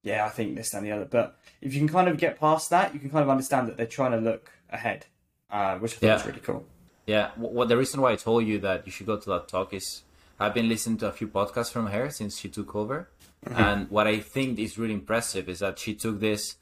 yeah, 0.03 0.25
I 0.25 0.29
think 0.29 0.57
this 0.57 0.75
and 0.75 0.85
the 0.85 0.93
other. 0.93 1.05
But 1.05 1.39
if 1.61 1.75
you 1.75 1.81
can 1.81 1.89
kind 1.89 2.09
of 2.09 2.17
get 2.17 2.39
past 2.39 2.71
that, 2.71 2.95
you 2.95 3.01
can 3.01 3.11
kind 3.11 3.23
of 3.23 3.29
understand 3.29 3.69
that 3.69 3.77
they're 3.77 3.87
trying 3.87 4.13
to 4.13 4.19
look 4.19 4.51
ahead, 4.71 5.07
uh, 5.51 5.79
which 5.79 5.95
I 5.95 5.97
think 5.97 6.21
is 6.21 6.27
really 6.27 6.41
cool. 6.41 6.67
Yeah, 7.07 7.31
what 7.37 7.69
the 7.69 7.77
reason 7.77 8.01
why 8.01 8.13
I 8.13 8.17
told 8.17 8.47
you 8.47 8.59
that 8.61 8.87
you 8.87 8.93
should 8.93 9.07
go 9.07 9.17
to 9.17 9.31
that 9.31 9.49
talk 9.49 9.75
is 9.75 10.03
I've 10.39 10.55
been 10.55 10.69
listening 10.69 10.99
to 10.99 11.09
a 11.09 11.13
few 11.13 11.29
podcasts 11.29 11.73
from 11.73 11.89
her 11.89 12.11
since 12.11 12.39
she 12.39 12.49
took 12.49 12.75
over, 12.75 13.11
and 13.47 13.91
what 13.91 14.07
I 14.07 14.21
think 14.21 14.59
is 14.59 14.79
really 14.79 14.95
impressive 14.95 15.49
is 15.49 15.59
that 15.59 15.79
she 15.79 15.95
took 15.95 16.21
this 16.21 16.57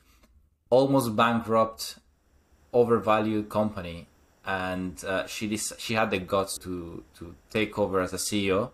almost 0.71 1.15
bankrupt, 1.15 1.99
overvalued 2.73 3.49
company, 3.49 4.07
and 4.45 5.05
uh, 5.05 5.27
she 5.27 5.49
dis- 5.49 5.75
she 5.79 5.95
had 5.95 6.11
the 6.11 6.19
guts 6.19 6.57
to 6.59 7.05
to 7.19 7.35
take 7.51 7.79
over 7.79 8.01
as 8.01 8.13
a 8.13 8.17
CEO, 8.17 8.71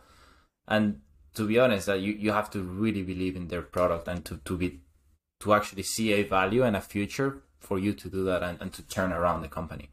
and 0.68 1.00
to 1.35 1.47
be 1.47 1.59
honest, 1.59 1.87
that 1.87 2.00
you, 2.00 2.12
you 2.12 2.33
have 2.33 2.50
to 2.50 2.62
really 2.62 3.03
believe 3.03 3.37
in 3.37 3.49
their 3.49 3.62
product 3.62 4.09
and 4.09 4.25
to, 4.25 4.38
to 4.45 4.57
be 4.57 4.81
to 5.41 5.53
actually 5.53 5.83
see 5.83 6.12
a 6.12 6.23
value 6.23 6.62
and 6.62 6.76
a 6.76 6.81
future 6.81 7.43
for 7.59 7.79
you 7.79 7.93
to 7.93 8.09
do 8.09 8.25
that 8.25 8.43
and, 8.43 8.61
and 8.61 8.73
to 8.73 8.83
turn 8.83 9.12
around 9.12 9.43
the 9.43 9.49
company. 9.49 9.91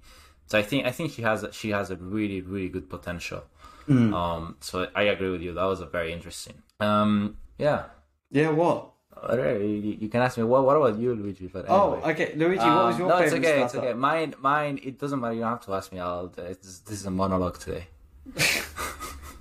So 0.48 0.58
I 0.60 0.64
think 0.64 0.86
I 0.86 0.92
think 0.92 1.12
she 1.14 1.22
has 1.24 1.46
she 1.52 1.70
has 1.70 1.90
a 1.92 1.96
really 1.96 2.42
really 2.42 2.70
good 2.70 2.90
potential. 2.90 3.44
Um, 3.90 4.56
so 4.62 4.88
I 4.96 5.04
agree 5.04 5.30
with 5.32 5.42
you. 5.42 5.54
That 5.54 5.64
was 5.66 5.82
a 5.82 5.86
very 5.86 6.14
interesting. 6.14 6.62
Um, 6.80 7.38
yeah. 7.58 7.86
Yeah. 8.30 8.52
What? 8.52 8.92
You, 9.34 10.08
can 10.10 10.22
ask 10.22 10.38
me 10.38 10.44
what 10.46 10.64
what 10.66 10.78
about 10.78 10.98
you, 10.98 11.14
Luigi? 11.14 11.48
But 11.48 11.66
Oh, 11.68 11.96
okay, 12.06 12.34
Luigi. 12.36 12.64
What 12.64 12.86
was 12.86 12.96
Um, 12.96 13.00
your 13.02 13.10
no, 13.10 13.18
it's 13.18 13.34
favorite 13.34 13.50
okay. 13.50 13.62
It's 13.64 13.72
startup? 13.74 13.90
okay. 13.92 14.00
Mine, 14.00 14.34
mine. 14.40 14.80
It 14.82 14.98
doesn't 15.00 15.20
matter. 15.20 15.34
You 15.34 15.42
don't 15.42 15.50
have 15.50 15.66
to 15.66 15.74
ask 15.74 15.92
me. 15.92 16.00
I'll. 16.00 16.32
It's, 16.38 16.80
this 16.80 17.00
is 17.02 17.06
a 17.06 17.12
monologue 17.12 17.60
today. 17.60 17.88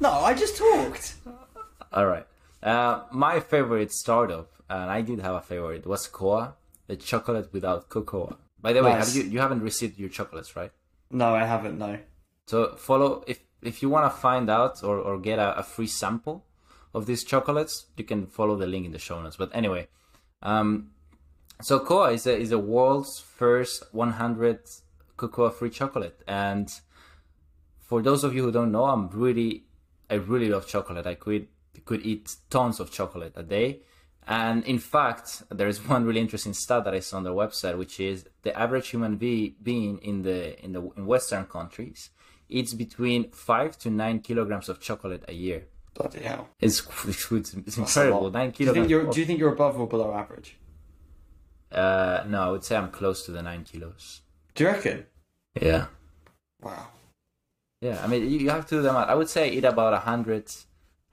No, 0.01 0.11
I 0.13 0.33
just 0.33 0.57
talked. 0.57 1.15
All 1.93 2.07
right. 2.07 2.27
Uh, 2.63 3.03
my 3.13 3.41
favorite 3.41 3.93
startup, 3.93 4.51
and 4.69 4.91
I 4.91 5.01
did 5.01 5.21
have 5.21 5.35
a 5.35 5.41
favorite, 5.41 5.87
was 5.87 6.07
Koa, 6.07 6.55
the 6.87 6.97
chocolate 6.97 7.53
without 7.53 7.89
cocoa. 7.89 8.37
By 8.61 8.73
the 8.73 8.83
way, 8.83 8.93
Nice. 8.93 9.15
have 9.15 9.17
you 9.25 9.31
you 9.31 9.41
haven't 9.41 9.63
received 9.63 9.99
your 9.99 10.11
chocolates, 10.11 10.55
right? 10.55 10.71
No, 11.11 11.35
I 11.35 11.45
haven't. 11.47 11.79
No. 11.79 11.99
So 12.47 12.75
follow 12.77 13.25
if 13.27 13.41
if 13.63 13.83
you 13.83 13.89
want 13.89 14.13
to 14.13 14.19
find 14.19 14.51
out 14.51 14.83
or, 14.85 14.99
or 14.99 15.19
get 15.19 15.39
a, 15.39 15.59
a 15.59 15.63
free 15.63 15.87
sample 15.87 16.45
of 16.93 17.07
these 17.07 17.25
chocolates, 17.25 17.87
you 17.97 18.05
can 18.05 18.27
follow 18.27 18.57
the 18.57 18.67
link 18.67 18.85
in 18.87 18.93
the 18.93 18.99
show 18.99 19.21
notes. 19.23 19.37
But 19.37 19.51
anyway, 19.55 19.89
um, 20.43 20.91
so 21.63 21.79
Koa 21.79 22.13
is 22.13 22.27
a, 22.27 22.37
is 22.37 22.51
the 22.51 22.59
world's 22.59 23.19
first 23.21 23.85
100 23.93 24.61
cocoa 25.17 25.51
free 25.51 25.71
chocolate, 25.71 26.21
and 26.27 26.69
for 27.81 28.03
those 28.03 28.25
of 28.25 28.35
you 28.35 28.43
who 28.45 28.53
don't 28.53 28.73
know, 28.73 28.85
I'm 28.85 29.09
really 29.09 29.65
I 30.11 30.15
really 30.15 30.49
love 30.49 30.67
chocolate. 30.67 31.07
I 31.07 31.15
could 31.15 31.47
could 31.85 32.05
eat 32.05 32.37
tons 32.51 32.81
of 32.81 32.91
chocolate 32.91 33.33
a 33.37 33.43
day. 33.43 33.81
And 34.27 34.65
in 34.65 34.79
fact, 34.79 35.43
there 35.51 35.69
is 35.69 35.85
one 35.89 36.05
really 36.05 36.21
interesting 36.21 36.55
stat 36.55 36.85
that 36.85 36.95
I 36.95 37.01
saw 37.01 37.17
on 37.17 37.25
their 37.25 37.33
website, 37.33 37.77
which 37.79 37.99
is 37.99 38.27
the 38.43 38.57
average 38.59 38.89
human 38.89 39.17
be- 39.17 39.57
being 39.63 39.99
in 39.99 40.23
the 40.23 40.63
in 40.65 40.73
the 40.73 40.83
in 40.97 41.07
Western 41.07 41.47
countries 41.47 42.11
eats 42.49 42.75
between 42.75 43.31
five 43.31 43.79
to 43.79 43.91
nine 43.91 44.21
kilograms 44.21 44.69
of 44.69 44.81
chocolate 44.81 45.25
a 45.29 45.33
year. 45.33 45.67
Bloody 45.95 46.21
hell. 46.21 46.49
It's 46.61 46.87
it's, 47.07 47.31
it's, 47.33 47.77
incredible. 47.79 48.31
Nine 48.31 48.51
Do 48.51 48.65
you 48.65 48.73
think 48.73 48.89
you're? 48.89 49.11
Do 49.11 49.21
you 49.21 49.27
think 49.27 49.39
you're 49.39 49.53
above 49.53 49.81
or 49.81 49.87
below 49.89 50.13
average? 50.15 50.57
uh, 51.73 52.25
no, 52.27 52.43
I 52.43 52.51
would 52.51 52.65
say 52.65 52.77
I'm 52.77 52.91
close 52.91 53.25
to 53.27 53.33
the 53.33 53.43
nine 53.43 53.65
kilos. 53.65 54.23
Do 54.55 54.65
you 54.65 54.71
reckon? 54.71 55.07
Yeah, 55.61 55.87
Wow. 56.63 56.89
yeah. 57.81 58.01
I 58.03 58.07
mean, 58.07 58.29
you, 58.31 58.51
have 58.51 58.67
to 58.67 58.77
do 58.77 58.83
the 58.83 58.93
math. 58.93 59.09
I 59.09 59.15
would 59.15 59.29
say 59.29 59.51
eat 59.51 59.65
about 59.65 59.93
a 59.93 59.99
hundred, 59.99 60.53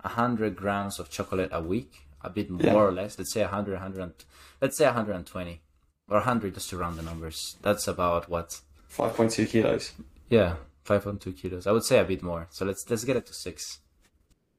a 0.03 0.09
hundred 0.09 0.55
grams 0.55 0.99
of 0.99 1.09
chocolate 1.09 1.49
a 1.51 1.61
week, 1.61 2.07
a 2.21 2.29
bit 2.29 2.49
more 2.49 2.61
Yeah. 2.63 2.73
or 2.75 2.91
less. 2.91 3.17
Let's 3.17 3.33
say 3.33 3.41
a 3.41 3.47
hundred, 3.47 3.77
hundred, 3.79 4.13
let's 4.61 4.77
say 4.77 4.85
a 4.85 4.91
hundred 4.93 5.15
and 5.15 5.25
twenty, 5.25 5.61
or 6.09 6.19
hundred 6.21 6.53
just 6.53 6.69
to 6.69 6.77
round 6.77 6.97
the 6.97 7.03
numbers. 7.03 7.57
That's 7.61 7.87
about 7.87 8.29
what 8.29 8.61
Five 8.87 9.15
point 9.15 9.31
two 9.31 9.45
kilos. 9.45 9.91
Yeah, 10.29 10.55
five 10.83 11.03
point 11.03 11.21
two 11.21 11.33
kilos. 11.33 11.67
I 11.67 11.71
would 11.71 11.83
say 11.83 11.99
a 11.99 12.03
bit 12.05 12.23
more. 12.23 12.47
So 12.51 12.65
let's 12.65 12.85
let's 12.89 13.03
get 13.03 13.17
it 13.17 13.25
to 13.27 13.33
six. 13.33 13.79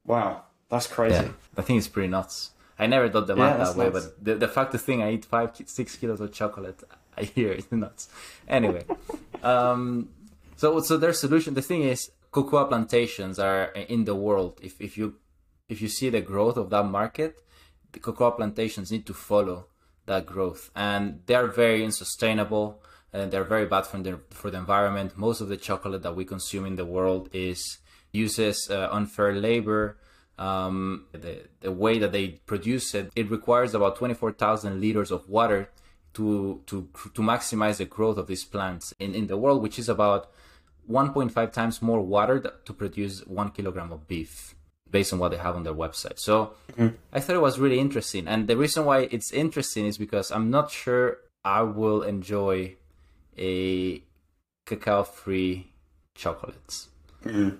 Wow, 0.05 0.43
that's 0.69 0.87
crazy. 0.87 1.15
Yeah, 1.15 1.31
I 1.57 1.61
think 1.61 1.77
it's 1.79 1.87
pretty 1.87 2.09
nuts. 2.09 2.51
I 2.77 2.87
never 2.87 3.09
thought 3.09 3.27
the 3.27 3.35
Yeah, 3.35 3.57
math 3.57 3.67
that 3.67 3.75
way, 3.77 3.89
nuts. 3.89 4.05
but 4.07 4.23
the, 4.25 4.35
the 4.35 4.47
fact 4.47 4.71
the 4.71 4.77
thing 4.77 5.01
I 5.03 5.11
eat 5.13 5.25
five 5.25 5.51
six 5.65 5.95
kilos 5.95 6.21
of 6.21 6.31
chocolate 6.31 6.83
a 7.17 7.25
year 7.35 7.53
is 7.53 7.69
nuts. 7.71 8.07
Anyway, 8.47 8.85
um, 9.43 10.09
so 10.55 10.79
so 10.81 10.97
their 10.97 11.13
solution. 11.13 11.53
The 11.53 11.61
thing 11.61 11.81
is, 11.83 12.11
cocoa 12.31 12.65
plantations 12.65 13.39
are 13.39 13.65
in 13.65 14.05
the 14.05 14.15
world. 14.15 14.59
If 14.61 14.79
if 14.79 14.97
you 14.97 15.15
if 15.69 15.81
you 15.81 15.87
see 15.87 16.09
the 16.09 16.21
growth 16.21 16.57
of 16.57 16.69
that 16.71 16.83
market, 16.83 17.41
the 17.91 17.99
cocoa 17.99 18.31
plantations 18.31 18.91
need 18.91 19.05
to 19.05 19.13
follow 19.13 19.67
that 20.07 20.25
growth, 20.25 20.71
and 20.75 21.21
they 21.27 21.35
are 21.35 21.47
very 21.47 21.85
unsustainable. 21.85 22.81
And 23.11 23.31
they're 23.31 23.43
very 23.43 23.65
bad 23.65 23.87
for 23.87 23.97
the 23.97 24.19
for 24.29 24.51
the 24.51 24.59
environment. 24.59 25.17
Most 25.17 25.41
of 25.41 25.49
the 25.49 25.57
chocolate 25.57 26.03
that 26.03 26.15
we 26.15 26.25
consume 26.25 26.67
in 26.67 26.75
the 26.75 26.85
world 26.85 27.27
is 27.33 27.79
uses 28.11 28.69
uh, 28.69 28.87
unfair 28.91 29.33
labor. 29.33 29.97
Um, 30.37 31.07
the 31.11 31.47
the 31.61 31.71
way 31.71 31.97
that 31.97 32.11
they 32.11 32.27
produce 32.51 32.93
it, 32.93 33.11
it 33.15 33.31
requires 33.31 33.73
about 33.73 33.95
twenty 33.95 34.13
four 34.13 34.31
thousand 34.31 34.79
liters 34.79 35.09
of 35.09 35.27
water 35.27 35.71
to 36.13 36.61
to 36.67 36.87
to 37.15 37.21
maximize 37.23 37.77
the 37.77 37.85
growth 37.85 38.17
of 38.17 38.27
these 38.27 38.45
plants 38.45 38.93
in 38.99 39.15
in 39.15 39.25
the 39.25 39.37
world, 39.37 39.63
which 39.63 39.79
is 39.79 39.89
about 39.89 40.29
1.5 40.87 41.51
times 41.51 41.83
more 41.83 42.01
water 42.01 42.39
to 42.65 42.73
produce 42.73 43.21
one 43.27 43.51
kilogram 43.51 43.91
of 43.91 44.07
beef 44.07 44.55
based 44.91 45.13
on 45.13 45.19
what 45.19 45.29
they 45.31 45.37
have 45.37 45.55
on 45.55 45.63
their 45.63 45.73
website. 45.73 46.19
So 46.19 46.53
mm-hmm. 46.71 46.95
I 47.13 47.19
thought 47.19 47.35
it 47.35 47.41
was 47.41 47.59
really 47.59 47.79
interesting. 47.79 48.27
And 48.27 48.47
the 48.47 48.57
reason 48.57 48.85
why 48.85 49.07
it's 49.11 49.31
interesting 49.31 49.85
is 49.85 49.97
because 49.97 50.31
I'm 50.31 50.49
not 50.49 50.71
sure 50.71 51.17
I 51.43 51.61
will 51.61 52.01
enjoy 52.03 52.75
a 53.37 54.03
cacao 54.65 55.03
free 55.03 55.73
chocolates. 56.15 56.89
Mm-hmm. 57.23 57.57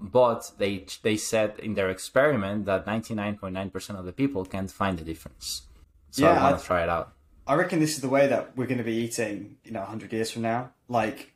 But 0.00 0.52
they 0.58 0.86
they 1.02 1.16
said 1.16 1.58
in 1.58 1.74
their 1.74 1.90
experiment 1.90 2.64
that 2.64 2.86
99.9% 2.86 3.98
of 3.98 4.04
the 4.06 4.12
people 4.12 4.44
can't 4.46 4.70
find 4.70 4.98
the 4.98 5.04
difference. 5.04 5.62
So 6.10 6.26
I 6.26 6.32
Yeah, 6.32 6.42
want 6.42 6.58
to 6.58 6.64
try 6.64 6.82
it 6.82 6.88
out. 6.88 7.12
I 7.46 7.54
reckon 7.54 7.80
this 7.80 7.94
is 7.96 8.00
the 8.00 8.08
way 8.08 8.26
that 8.28 8.56
we're 8.56 8.66
going 8.66 8.78
to 8.78 8.84
be 8.84 8.94
eating, 8.94 9.56
you 9.64 9.72
know, 9.72 9.80
100 9.80 10.12
years 10.12 10.30
from 10.30 10.42
now. 10.42 10.70
Like, 10.88 11.34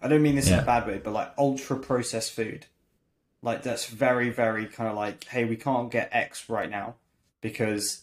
I 0.00 0.08
don't 0.08 0.22
mean 0.22 0.36
this 0.36 0.48
in 0.48 0.58
a 0.58 0.62
bad 0.62 0.86
way, 0.86 0.98
but 1.02 1.12
like 1.12 1.32
ultra 1.36 1.76
processed 1.76 2.32
food. 2.32 2.66
Like, 3.46 3.62
that's 3.62 3.86
very, 3.86 4.30
very 4.30 4.66
kind 4.66 4.90
of 4.90 4.96
like, 4.96 5.22
hey, 5.26 5.44
we 5.44 5.54
can't 5.54 5.88
get 5.88 6.08
X 6.10 6.48
right 6.48 6.68
now 6.68 6.96
because 7.40 8.02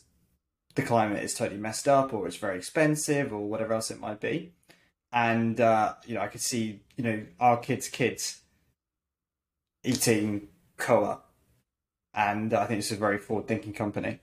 the 0.76 0.82
climate 0.82 1.22
is 1.22 1.34
totally 1.34 1.60
messed 1.60 1.86
up 1.86 2.14
or 2.14 2.26
it's 2.26 2.38
very 2.38 2.58
expensive 2.58 3.34
or 3.34 3.42
whatever 3.50 3.74
else 3.74 3.92
it 3.92 4.00
might 4.00 4.22
be. 4.22 4.54
And, 5.12 5.60
uh, 5.60 5.96
you 6.06 6.16
know, 6.16 6.22
I 6.22 6.28
could 6.28 6.40
see, 6.40 6.80
you 6.96 7.04
know, 7.04 7.26
our 7.42 7.58
kids' 7.58 7.90
kids 7.90 8.40
eating 9.84 10.48
Koa. 10.78 11.20
And 12.14 12.54
I 12.54 12.66
think 12.66 12.80
it's 12.80 12.92
a 12.92 12.96
very 12.96 13.18
forward 13.18 13.50
thinking 13.50 13.74
company. 13.74 14.22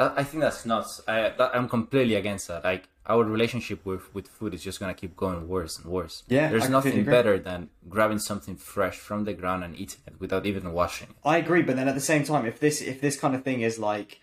That, 0.00 0.14
I 0.16 0.24
think 0.24 0.40
that's 0.40 0.64
nuts. 0.64 1.02
I, 1.06 1.28
that, 1.36 1.50
I'm 1.54 1.68
completely 1.68 2.14
against 2.14 2.48
that. 2.48 2.64
Like 2.64 2.88
our 3.04 3.22
relationship 3.22 3.84
with 3.84 4.04
with 4.14 4.28
food 4.28 4.54
is 4.54 4.62
just 4.62 4.80
gonna 4.80 4.94
keep 4.94 5.14
going 5.14 5.46
worse 5.46 5.78
and 5.78 5.86
worse. 5.92 6.22
Yeah, 6.26 6.48
there's 6.48 6.64
I 6.64 6.68
nothing 6.68 7.04
better 7.04 7.38
than 7.38 7.68
grabbing 7.86 8.20
something 8.20 8.56
fresh 8.56 8.96
from 8.96 9.24
the 9.24 9.34
ground 9.34 9.62
and 9.62 9.78
eating 9.78 10.00
it 10.06 10.14
without 10.18 10.46
even 10.46 10.72
washing 10.72 11.08
it. 11.10 11.16
I 11.22 11.36
agree, 11.36 11.60
but 11.60 11.76
then 11.76 11.86
at 11.86 11.94
the 11.94 12.00
same 12.12 12.24
time, 12.24 12.46
if 12.46 12.58
this 12.60 12.80
if 12.80 13.02
this 13.02 13.20
kind 13.20 13.34
of 13.34 13.44
thing 13.44 13.60
is 13.60 13.78
like 13.78 14.20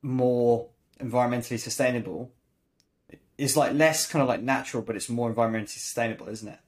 more 0.00 0.68
environmentally 1.00 1.58
sustainable, 1.58 2.30
it's 3.36 3.56
like 3.56 3.72
less 3.74 4.06
kind 4.06 4.22
of 4.22 4.28
like 4.28 4.42
natural, 4.42 4.80
but 4.84 4.94
it's 4.94 5.08
more 5.08 5.32
environmentally 5.32 5.70
sustainable, 5.70 6.28
isn't 6.28 6.48
it? 6.56 6.60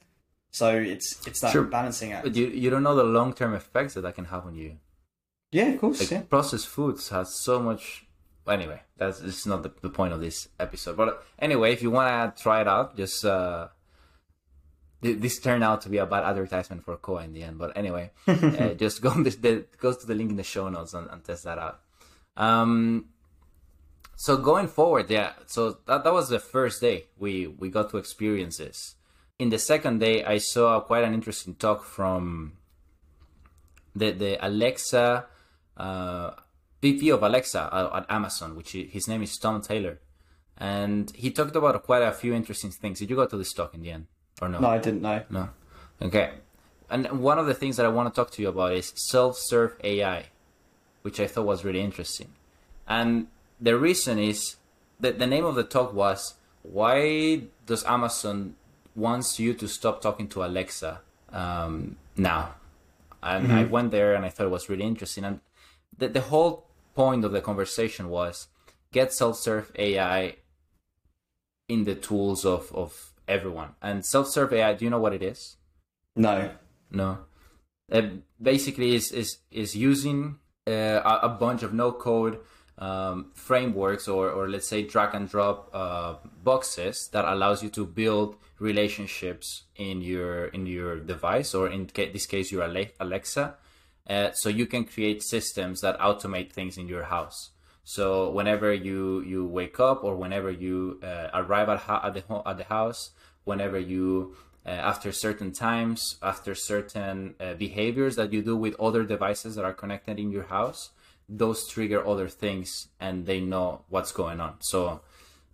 So 0.50 0.76
it's 0.76 1.24
it's 1.28 1.38
that 1.42 1.52
Sure. 1.52 1.62
balancing 1.62 2.12
act. 2.12 2.24
But 2.24 2.34
you 2.34 2.48
you 2.48 2.70
don't 2.70 2.82
know 2.82 2.96
the 2.96 3.04
long 3.04 3.34
term 3.34 3.54
effects 3.54 3.94
that 3.94 4.00
that 4.00 4.16
can 4.16 4.24
have 4.34 4.44
on 4.46 4.56
you. 4.56 4.78
Yeah, 5.52 5.68
of 5.74 5.80
course. 5.80 6.00
Like 6.00 6.10
yeah. 6.10 6.22
processed 6.22 6.66
foods 6.66 7.10
has 7.10 7.34
so 7.34 7.60
much. 7.60 8.06
Anyway, 8.48 8.80
that's 8.96 9.20
this 9.20 9.38
is 9.38 9.46
not 9.46 9.62
the, 9.62 9.72
the 9.82 9.90
point 9.90 10.12
of 10.12 10.20
this 10.20 10.48
episode. 10.58 10.96
But 10.96 11.24
anyway, 11.38 11.72
if 11.72 11.82
you 11.82 11.90
wanna 11.90 12.34
try 12.36 12.60
it 12.60 12.68
out, 12.68 12.96
just 12.96 13.24
uh, 13.24 13.68
this 15.02 15.40
turned 15.40 15.64
out 15.64 15.82
to 15.82 15.88
be 15.88 15.98
a 15.98 16.06
bad 16.06 16.24
advertisement 16.24 16.84
for 16.84 16.96
Koa 16.96 17.24
in 17.24 17.32
the 17.32 17.42
end. 17.42 17.58
But 17.58 17.76
anyway, 17.76 18.10
uh, 18.26 18.74
just 18.74 19.02
go 19.02 19.10
the, 19.10 19.30
the, 19.30 19.64
goes 19.78 19.98
to 19.98 20.06
the 20.06 20.14
link 20.14 20.30
in 20.30 20.36
the 20.36 20.44
show 20.44 20.68
notes 20.68 20.94
and, 20.94 21.08
and 21.10 21.22
test 21.24 21.44
that 21.44 21.58
out. 21.58 21.80
Um, 22.36 23.06
so 24.16 24.36
going 24.36 24.68
forward, 24.68 25.10
yeah. 25.10 25.32
So 25.46 25.78
that, 25.86 26.04
that 26.04 26.12
was 26.12 26.28
the 26.28 26.38
first 26.38 26.80
day 26.80 27.06
we 27.18 27.46
we 27.46 27.68
got 27.68 27.90
to 27.90 27.98
experience 27.98 28.58
this. 28.58 28.94
In 29.38 29.50
the 29.50 29.58
second 29.58 29.98
day, 29.98 30.24
I 30.24 30.38
saw 30.38 30.80
quite 30.80 31.04
an 31.04 31.14
interesting 31.14 31.56
talk 31.56 31.84
from 31.84 32.52
the 33.96 34.12
the 34.12 34.46
Alexa 34.46 35.26
uh, 35.76 36.30
VP 36.82 37.08
of 37.10 37.22
Alexa 37.22 37.70
at 37.94 38.06
Amazon, 38.10 38.56
which 38.56 38.72
his 38.72 39.08
name 39.08 39.22
is 39.22 39.38
Tom 39.38 39.62
Taylor, 39.62 40.00
and 40.58 41.10
he 41.14 41.30
talked 41.30 41.56
about 41.56 41.82
quite 41.84 42.02
a 42.02 42.12
few 42.12 42.34
interesting 42.34 42.70
things. 42.70 42.98
Did 42.98 43.08
you 43.08 43.16
go 43.16 43.26
to 43.26 43.36
this 43.36 43.52
talk 43.54 43.72
in 43.74 43.82
the 43.82 43.90
end? 43.92 44.06
or 44.42 44.48
no? 44.48 44.58
No, 44.58 44.68
I 44.68 44.78
didn't 44.78 45.02
know. 45.02 45.22
No. 45.30 45.48
Okay. 46.00 46.32
And 46.90 47.20
one 47.20 47.38
of 47.38 47.46
the 47.46 47.54
things 47.54 47.76
that 47.76 47.86
I 47.86 47.88
want 47.88 48.12
to 48.12 48.18
talk 48.18 48.30
to 48.32 48.42
you 48.42 48.48
about 48.48 48.72
is 48.72 48.92
self-serve 48.96 49.76
AI, 49.82 50.26
which 51.02 51.20
I 51.20 51.26
thought 51.26 51.46
was 51.46 51.64
really 51.64 51.80
interesting. 51.80 52.32
And 52.86 53.28
the 53.60 53.78
reason 53.78 54.18
is 54.18 54.56
that 55.00 55.18
the 55.18 55.26
name 55.26 55.44
of 55.44 55.54
the 55.54 55.64
talk 55.64 55.94
was 55.94 56.34
why 56.62 57.42
does 57.66 57.84
Amazon 57.84 58.56
wants 58.94 59.38
you 59.40 59.54
to 59.54 59.66
stop 59.68 60.02
talking 60.02 60.28
to 60.28 60.44
Alexa 60.44 61.00
um, 61.32 61.96
now? 62.16 62.54
And 63.22 63.46
mm-hmm. 63.46 63.56
I 63.56 63.64
went 63.64 63.90
there 63.90 64.14
and 64.14 64.24
I 64.24 64.28
thought 64.28 64.46
it 64.46 64.50
was 64.50 64.68
really 64.68 64.84
interesting. 64.84 65.24
And 65.24 65.40
the, 65.96 66.08
the 66.08 66.20
whole 66.20 66.66
point 66.94 67.24
of 67.24 67.32
the 67.32 67.40
conversation 67.40 68.08
was 68.08 68.48
get 68.92 69.12
self-serve 69.12 69.72
AI 69.76 70.36
in 71.68 71.84
the 71.84 71.94
tools 71.94 72.44
of, 72.44 72.70
of 72.72 73.12
everyone. 73.26 73.70
And 73.80 74.04
self-serve 74.04 74.52
AI, 74.52 74.74
do 74.74 74.84
you 74.84 74.90
know 74.90 75.00
what 75.00 75.14
it 75.14 75.22
is? 75.22 75.56
No. 76.14 76.50
No. 76.90 77.18
It 77.88 78.22
basically 78.40 78.94
is 78.94 79.12
is 79.12 79.38
is 79.50 79.74
using 79.76 80.36
uh, 80.66 81.18
a, 81.22 81.28
bunch 81.28 81.62
of 81.62 81.74
no 81.74 81.92
code 81.92 82.38
um, 82.78 83.32
frameworks 83.34 84.08
or 84.08 84.30
or 84.30 84.48
let's 84.48 84.68
say 84.68 84.82
drag 84.82 85.14
and 85.14 85.28
drop 85.28 85.68
uh, 85.74 86.14
boxes 86.42 87.08
that 87.12 87.24
allows 87.24 87.62
you 87.62 87.68
to 87.70 87.84
build 87.84 88.36
relationships 88.58 89.64
in 89.76 90.00
your 90.00 90.46
in 90.46 90.66
your 90.66 91.00
device 91.00 91.54
or 91.54 91.68
in 91.68 91.90
this 91.94 92.26
case 92.26 92.52
your 92.52 92.62
Alexa. 92.62 93.56
Uh, 94.08 94.32
so 94.32 94.48
you 94.48 94.66
can 94.66 94.84
create 94.84 95.22
systems 95.22 95.80
that 95.80 95.98
automate 95.98 96.52
things 96.52 96.76
in 96.76 96.88
your 96.88 97.04
house. 97.04 97.50
So 97.84 98.30
whenever 98.30 98.72
you 98.72 99.22
you 99.22 99.46
wake 99.46 99.80
up 99.80 100.04
or 100.04 100.16
whenever 100.16 100.50
you 100.50 101.00
uh, 101.02 101.28
arrive 101.34 101.68
at, 101.68 101.82
at 101.88 102.14
the 102.14 102.42
at 102.46 102.58
the 102.58 102.64
house, 102.64 103.10
whenever 103.44 103.78
you 103.78 104.36
uh, 104.64 104.70
after 104.70 105.10
certain 105.10 105.52
times, 105.52 106.16
after 106.22 106.54
certain 106.54 107.34
uh, 107.40 107.54
behaviors 107.54 108.16
that 108.16 108.32
you 108.32 108.42
do 108.42 108.56
with 108.56 108.78
other 108.78 109.02
devices 109.02 109.56
that 109.56 109.64
are 109.64 109.72
connected 109.72 110.18
in 110.18 110.30
your 110.30 110.44
house, 110.44 110.90
those 111.28 111.66
trigger 111.66 112.06
other 112.06 112.28
things 112.28 112.88
and 113.00 113.26
they 113.26 113.40
know 113.40 113.82
what's 113.88 114.12
going 114.12 114.40
on. 114.40 114.54
So, 114.60 115.00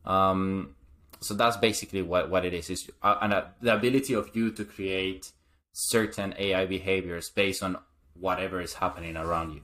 um, 0.04 0.74
so 1.20 1.34
that's 1.34 1.56
basically 1.56 2.02
what, 2.02 2.28
what 2.28 2.44
it 2.44 2.52
is. 2.52 2.68
Is 2.68 2.90
uh, 3.02 3.16
and 3.22 3.32
uh, 3.32 3.44
the 3.62 3.74
ability 3.74 4.12
of 4.12 4.34
you 4.36 4.50
to 4.52 4.64
create 4.64 5.32
certain 5.72 6.34
AI 6.38 6.66
behaviors 6.66 7.30
based 7.30 7.62
on 7.62 7.78
whatever 8.20 8.60
is 8.60 8.74
happening 8.74 9.16
around 9.16 9.52
you. 9.52 9.62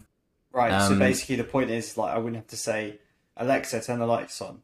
Right. 0.53 0.73
Um, 0.73 0.93
so 0.93 0.99
basically, 0.99 1.37
the 1.37 1.45
point 1.45 1.71
is 1.71 1.97
like 1.97 2.15
I 2.15 2.19
wouldn't 2.19 2.37
have 2.37 2.47
to 2.49 2.57
say, 2.57 2.99
Alexa, 3.37 3.83
turn 3.83 3.99
the 3.99 4.07
lights 4.07 4.41
on. 4.41 4.63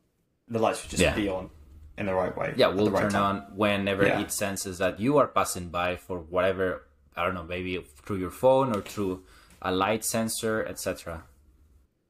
The 0.48 0.58
lights 0.58 0.82
would 0.82 0.90
just 0.90 1.02
yeah. 1.02 1.14
be 1.14 1.28
on 1.28 1.50
in 1.98 2.06
the 2.06 2.14
right 2.14 2.36
way. 2.36 2.54
Yeah, 2.56 2.68
we'll 2.68 2.90
right 2.90 3.02
turn 3.02 3.12
time. 3.12 3.36
on 3.36 3.56
whenever 3.56 4.06
yeah. 4.06 4.20
it 4.20 4.32
senses 4.32 4.78
that 4.78 5.00
you 5.00 5.18
are 5.18 5.26
passing 5.26 5.68
by 5.68 5.96
for 5.96 6.18
whatever 6.18 6.86
I 7.16 7.24
don't 7.24 7.34
know, 7.34 7.44
maybe 7.44 7.84
through 8.04 8.18
your 8.18 8.30
phone 8.30 8.74
or 8.74 8.82
through 8.82 9.24
a 9.60 9.72
light 9.72 10.04
sensor, 10.04 10.64
etc. 10.64 11.24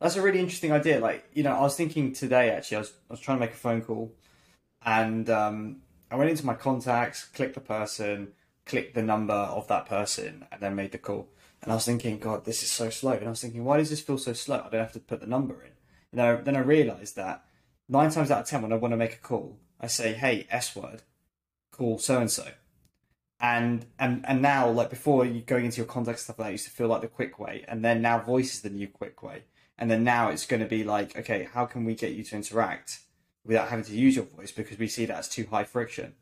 That's 0.01 0.17
a 0.17 0.23
really 0.23 0.39
interesting 0.39 0.73
idea. 0.73 1.01
Like, 1.01 1.25
you 1.35 1.43
know, 1.43 1.53
I 1.53 1.61
was 1.61 1.77
thinking 1.77 2.13
today 2.13 2.51
actually, 2.51 2.77
I 2.77 2.81
was 2.81 2.93
I 3.11 3.13
was 3.15 3.21
trying 3.21 3.39
to 3.39 3.41
make 3.41 3.53
a 3.53 3.59
phone 3.59 3.83
call 3.83 4.13
and 4.85 5.29
um, 5.29 5.83
I 6.11 6.17
went 6.17 6.31
into 6.31 6.47
my 6.47 6.55
contacts, 6.55 7.25
clicked 7.25 7.55
the 7.55 7.61
person, 7.61 8.33
clicked 8.67 8.95
the 8.95 9.03
number 9.03 9.35
of 9.35 9.69
that 9.69 9.87
person, 9.87 10.47
and 10.51 10.61
then 10.61 10.75
made 10.75 10.93
the 10.93 10.99
call. 10.99 11.29
And 11.63 11.71
I 11.71 11.75
was 11.75 11.85
thinking, 11.85 12.19
God, 12.19 12.45
this 12.45 12.63
is 12.63 12.71
so 12.71 12.91
slow. 12.91 13.13
And 13.13 13.27
I 13.27 13.31
was 13.31 13.41
thinking, 13.41 13.65
why 13.65 13.77
does 13.77 13.91
this 13.91 14.01
feel 14.01 14.19
so 14.19 14.33
slow? 14.33 14.65
I 14.65 14.71
don't 14.71 14.81
have 14.81 14.93
to 14.93 15.01
put 15.01 15.21
the 15.21 15.27
number 15.27 15.63
in. 15.63 15.73
You 16.13 16.17
know, 16.17 16.41
then 16.43 16.57
I 16.57 16.61
realised 16.61 17.17
that 17.17 17.45
nine 17.89 18.11
times 18.11 18.31
out 18.31 18.41
of 18.41 18.47
ten, 18.47 18.63
when 18.63 18.73
I 18.73 18.77
want 18.77 18.93
to 18.93 18.97
make 18.97 19.15
a 19.15 19.19
call, 19.19 19.59
I 19.81 19.87
say, 19.89 20.13
"Hey, 20.13 20.47
S 20.51 20.75
word, 20.75 21.03
call 21.71 21.99
so 21.99 22.19
and 22.19 22.31
so," 22.31 22.49
and 23.41 23.87
and 23.99 24.25
and 24.27 24.43
now, 24.43 24.69
like 24.71 24.91
before, 24.91 25.25
you 25.25 25.43
going 25.43 25.67
into 25.67 25.79
your 25.79 25.87
context 25.87 26.25
stuff 26.25 26.39
like 26.39 26.49
that 26.49 26.53
used 26.53 26.65
to 26.65 26.71
feel 26.71 26.89
like 26.89 27.03
the 27.03 27.09
quick 27.09 27.39
way, 27.39 27.65
and 27.69 27.85
then 27.85 28.03
now 28.03 28.19
voice 28.19 28.55
is 28.55 28.63
the 28.63 28.71
new 28.71 28.89
quick 28.89 29.23
way, 29.23 29.45
and 29.79 29.91
then 29.91 30.03
now 30.03 30.31
it's 30.31 30.47
going 30.47 30.61
to 30.61 30.69
be 30.69 30.85
like, 30.85 31.17
okay, 31.17 31.49
how 31.53 31.67
can 31.67 31.85
we 31.85 31.95
get 31.95 32.13
you 32.13 32.25
to 32.25 32.37
interact 32.37 33.01
without 33.45 33.69
having 33.69 33.85
to 33.85 33.95
use 33.95 34.17
your 34.17 34.27
voice 34.27 34.53
because 34.53 34.79
we 34.79 34.89
see 34.89 35.07
that 35.07 35.19
as 35.19 35.29
too 35.29 35.47
high 35.51 35.65
friction? 35.65 36.15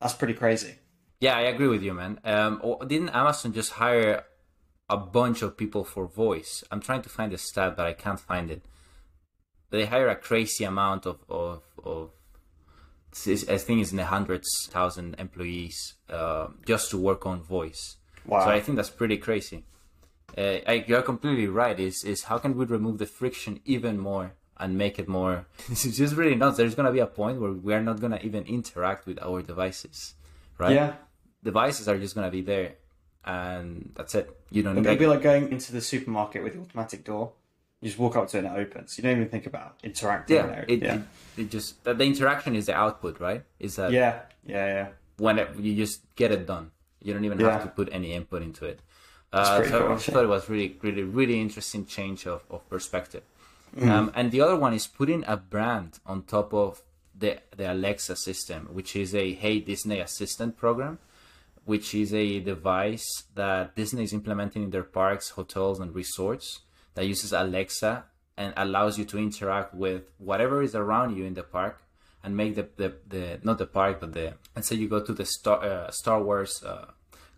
That's 0.00 0.14
pretty 0.14 0.34
crazy. 0.34 0.76
Yeah, 1.20 1.36
I 1.36 1.42
agree 1.42 1.68
with 1.68 1.82
you, 1.82 1.94
man. 1.94 2.20
Um, 2.24 2.60
didn't 2.86 3.10
Amazon 3.10 3.52
just 3.52 3.72
hire 3.72 4.24
a 4.88 4.96
bunch 4.96 5.42
of 5.42 5.56
people 5.56 5.84
for 5.84 6.06
voice? 6.06 6.62
I'm 6.70 6.80
trying 6.80 7.02
to 7.02 7.08
find 7.08 7.32
the 7.32 7.38
stat, 7.38 7.76
but 7.76 7.86
I 7.86 7.92
can't 7.92 8.20
find 8.20 8.50
it. 8.50 8.64
They 9.70 9.86
hire 9.86 10.08
a 10.08 10.16
crazy 10.16 10.64
amount 10.64 11.06
of 11.06 11.18
of, 11.28 11.62
of 11.84 12.10
I 13.26 13.58
think 13.58 13.80
it's 13.80 13.92
in 13.92 13.96
the 13.96 14.06
hundreds 14.06 14.68
thousand 14.70 15.14
employees 15.18 15.94
uh, 16.10 16.48
just 16.66 16.90
to 16.90 16.98
work 16.98 17.26
on 17.26 17.42
voice. 17.42 17.96
Wow. 18.26 18.44
So 18.44 18.50
I 18.50 18.60
think 18.60 18.76
that's 18.76 18.90
pretty 18.90 19.18
crazy. 19.18 19.64
Uh, 20.36 20.58
I, 20.66 20.84
you're 20.86 21.02
completely 21.02 21.46
right. 21.46 21.78
Is 21.78 22.02
is 22.04 22.24
how 22.24 22.38
can 22.38 22.56
we 22.56 22.64
remove 22.64 22.98
the 22.98 23.06
friction 23.06 23.60
even 23.64 23.98
more 23.98 24.32
and 24.56 24.76
make 24.76 24.98
it 24.98 25.08
more? 25.08 25.46
This 25.68 25.84
it's 25.84 25.96
just 25.96 26.16
really 26.16 26.34
nuts. 26.34 26.56
There's 26.56 26.74
gonna 26.74 26.92
be 26.92 26.98
a 26.98 27.06
point 27.06 27.40
where 27.40 27.52
we 27.52 27.72
are 27.72 27.82
not 27.82 28.00
gonna 28.00 28.20
even 28.22 28.44
interact 28.44 29.06
with 29.06 29.18
our 29.22 29.42
devices, 29.42 30.14
right? 30.58 30.74
Yeah. 30.74 30.94
Devices 31.42 31.88
are 31.88 31.98
just 31.98 32.14
gonna 32.14 32.30
be 32.30 32.42
there, 32.42 32.74
and 33.26 33.92
that's 33.94 34.14
it. 34.14 34.36
You 34.50 34.62
don't. 34.62 34.78
It'd 34.78 34.98
be 34.98 35.06
like 35.06 35.22
going 35.22 35.50
into 35.50 35.72
the 35.72 35.80
supermarket 35.80 36.42
with 36.42 36.54
the 36.54 36.60
automatic 36.60 37.04
door. 37.04 37.32
You 37.80 37.88
just 37.88 37.98
walk 37.98 38.16
up 38.16 38.28
to 38.28 38.38
it 38.38 38.44
and 38.44 38.56
it 38.56 38.60
opens. 38.60 38.96
You 38.96 39.02
don't 39.02 39.12
even 39.12 39.28
think 39.28 39.46
about 39.46 39.78
interacting. 39.82 40.36
Yeah, 40.36 40.64
it, 40.66 40.82
yeah. 40.82 40.94
It, 41.36 41.42
it 41.42 41.50
just 41.50 41.84
the 41.84 41.98
interaction 41.98 42.56
is 42.56 42.66
the 42.66 42.74
output, 42.74 43.20
right? 43.20 43.42
Is 43.58 43.76
that 43.76 43.92
yeah, 43.92 44.20
yeah, 44.46 44.66
yeah. 44.66 44.88
When 45.16 45.38
it, 45.38 45.56
you 45.58 45.76
just 45.76 46.00
get 46.16 46.32
it 46.32 46.46
done, 46.46 46.70
you 47.02 47.12
don't 47.12 47.24
even 47.24 47.38
yeah. 47.38 47.50
have 47.50 47.62
to 47.62 47.68
put 47.68 47.88
any 47.92 48.12
input 48.12 48.42
into 48.42 48.64
it. 48.64 48.80
Uh, 49.32 49.64
so 49.64 49.86
cool, 49.86 49.92
I 49.92 49.96
thought 49.98 50.24
it 50.24 50.28
was 50.28 50.48
really, 50.48 50.76
really, 50.80 51.02
really 51.02 51.40
interesting 51.40 51.86
change 51.86 52.26
of, 52.26 52.44
of 52.50 52.68
perspective. 52.70 53.22
Mm. 53.76 53.88
Um, 53.88 54.12
and 54.14 54.30
the 54.30 54.40
other 54.40 54.56
one 54.56 54.72
is 54.72 54.86
putting 54.86 55.24
a 55.26 55.36
brand 55.36 55.98
on 56.06 56.22
top 56.22 56.54
of 56.54 56.82
the 57.18 57.38
the 57.56 57.72
Alexa 57.72 58.16
system, 58.16 58.68
which 58.72 58.96
is 58.96 59.14
a 59.14 59.34
Hey 59.34 59.60
Disney 59.60 59.98
Assistant 60.00 60.56
program, 60.56 60.98
which 61.64 61.94
is 61.94 62.12
a 62.12 62.40
device 62.40 63.24
that 63.34 63.74
Disney 63.74 64.04
is 64.04 64.12
implementing 64.12 64.64
in 64.64 64.70
their 64.70 64.84
parks, 64.84 65.30
hotels, 65.30 65.80
and 65.80 65.94
resorts 65.94 66.60
that 66.94 67.06
uses 67.06 67.32
Alexa 67.32 68.04
and 68.36 68.52
allows 68.56 68.98
you 68.98 69.04
to 69.04 69.18
interact 69.18 69.74
with 69.74 70.02
whatever 70.18 70.62
is 70.62 70.74
around 70.74 71.16
you 71.16 71.24
in 71.24 71.34
the 71.34 71.42
park 71.42 71.82
and 72.22 72.36
make 72.36 72.54
the, 72.54 72.68
the, 72.76 72.94
the 73.06 73.40
not 73.42 73.58
the 73.58 73.66
park 73.66 74.00
but 74.00 74.12
the 74.12 74.34
and 74.56 74.64
say 74.64 74.74
you 74.74 74.88
go 74.88 75.00
to 75.00 75.12
the 75.12 75.24
Star 75.24 75.62
uh, 75.62 75.90
Star 75.90 76.22
Wars 76.22 76.62
uh, 76.64 76.86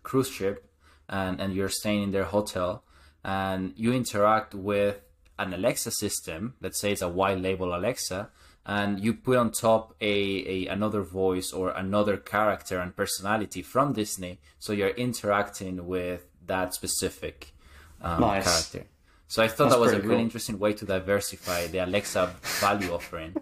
cruise 0.03 0.29
ship 0.29 0.69
and 1.09 1.39
and 1.39 1.53
you're 1.53 1.69
staying 1.69 2.03
in 2.03 2.11
their 2.11 2.23
hotel 2.23 2.83
and 3.23 3.73
you 3.75 3.93
interact 3.93 4.55
with 4.55 5.01
an 5.37 5.53
Alexa 5.53 5.91
system 5.91 6.55
let's 6.61 6.79
say 6.79 6.91
it's 6.91 7.01
a 7.01 7.09
white 7.09 7.39
label 7.39 7.75
Alexa 7.75 8.29
and 8.67 8.99
you 8.99 9.13
put 9.13 9.37
on 9.37 9.49
top 9.51 9.95
a, 10.01 10.65
a 10.65 10.67
another 10.67 11.01
voice 11.01 11.51
or 11.51 11.69
another 11.69 12.17
character 12.17 12.79
and 12.79 12.95
personality 12.95 13.61
from 13.61 13.93
Disney 13.93 14.39
so 14.59 14.73
you're 14.73 14.89
interacting 14.89 15.87
with 15.87 16.27
that 16.45 16.73
specific 16.73 17.53
um, 18.01 18.21
nice. 18.21 18.43
character 18.43 18.89
so 19.27 19.43
I 19.43 19.47
thought 19.47 19.65
That's 19.65 19.75
that 19.75 19.81
was 19.81 19.91
a 19.93 19.97
really 19.97 20.15
cool. 20.15 20.19
interesting 20.19 20.57
way 20.57 20.73
to 20.73 20.85
diversify 20.85 21.67
the 21.67 21.79
Alexa 21.79 22.33
value 22.61 22.93
offering. 22.93 23.35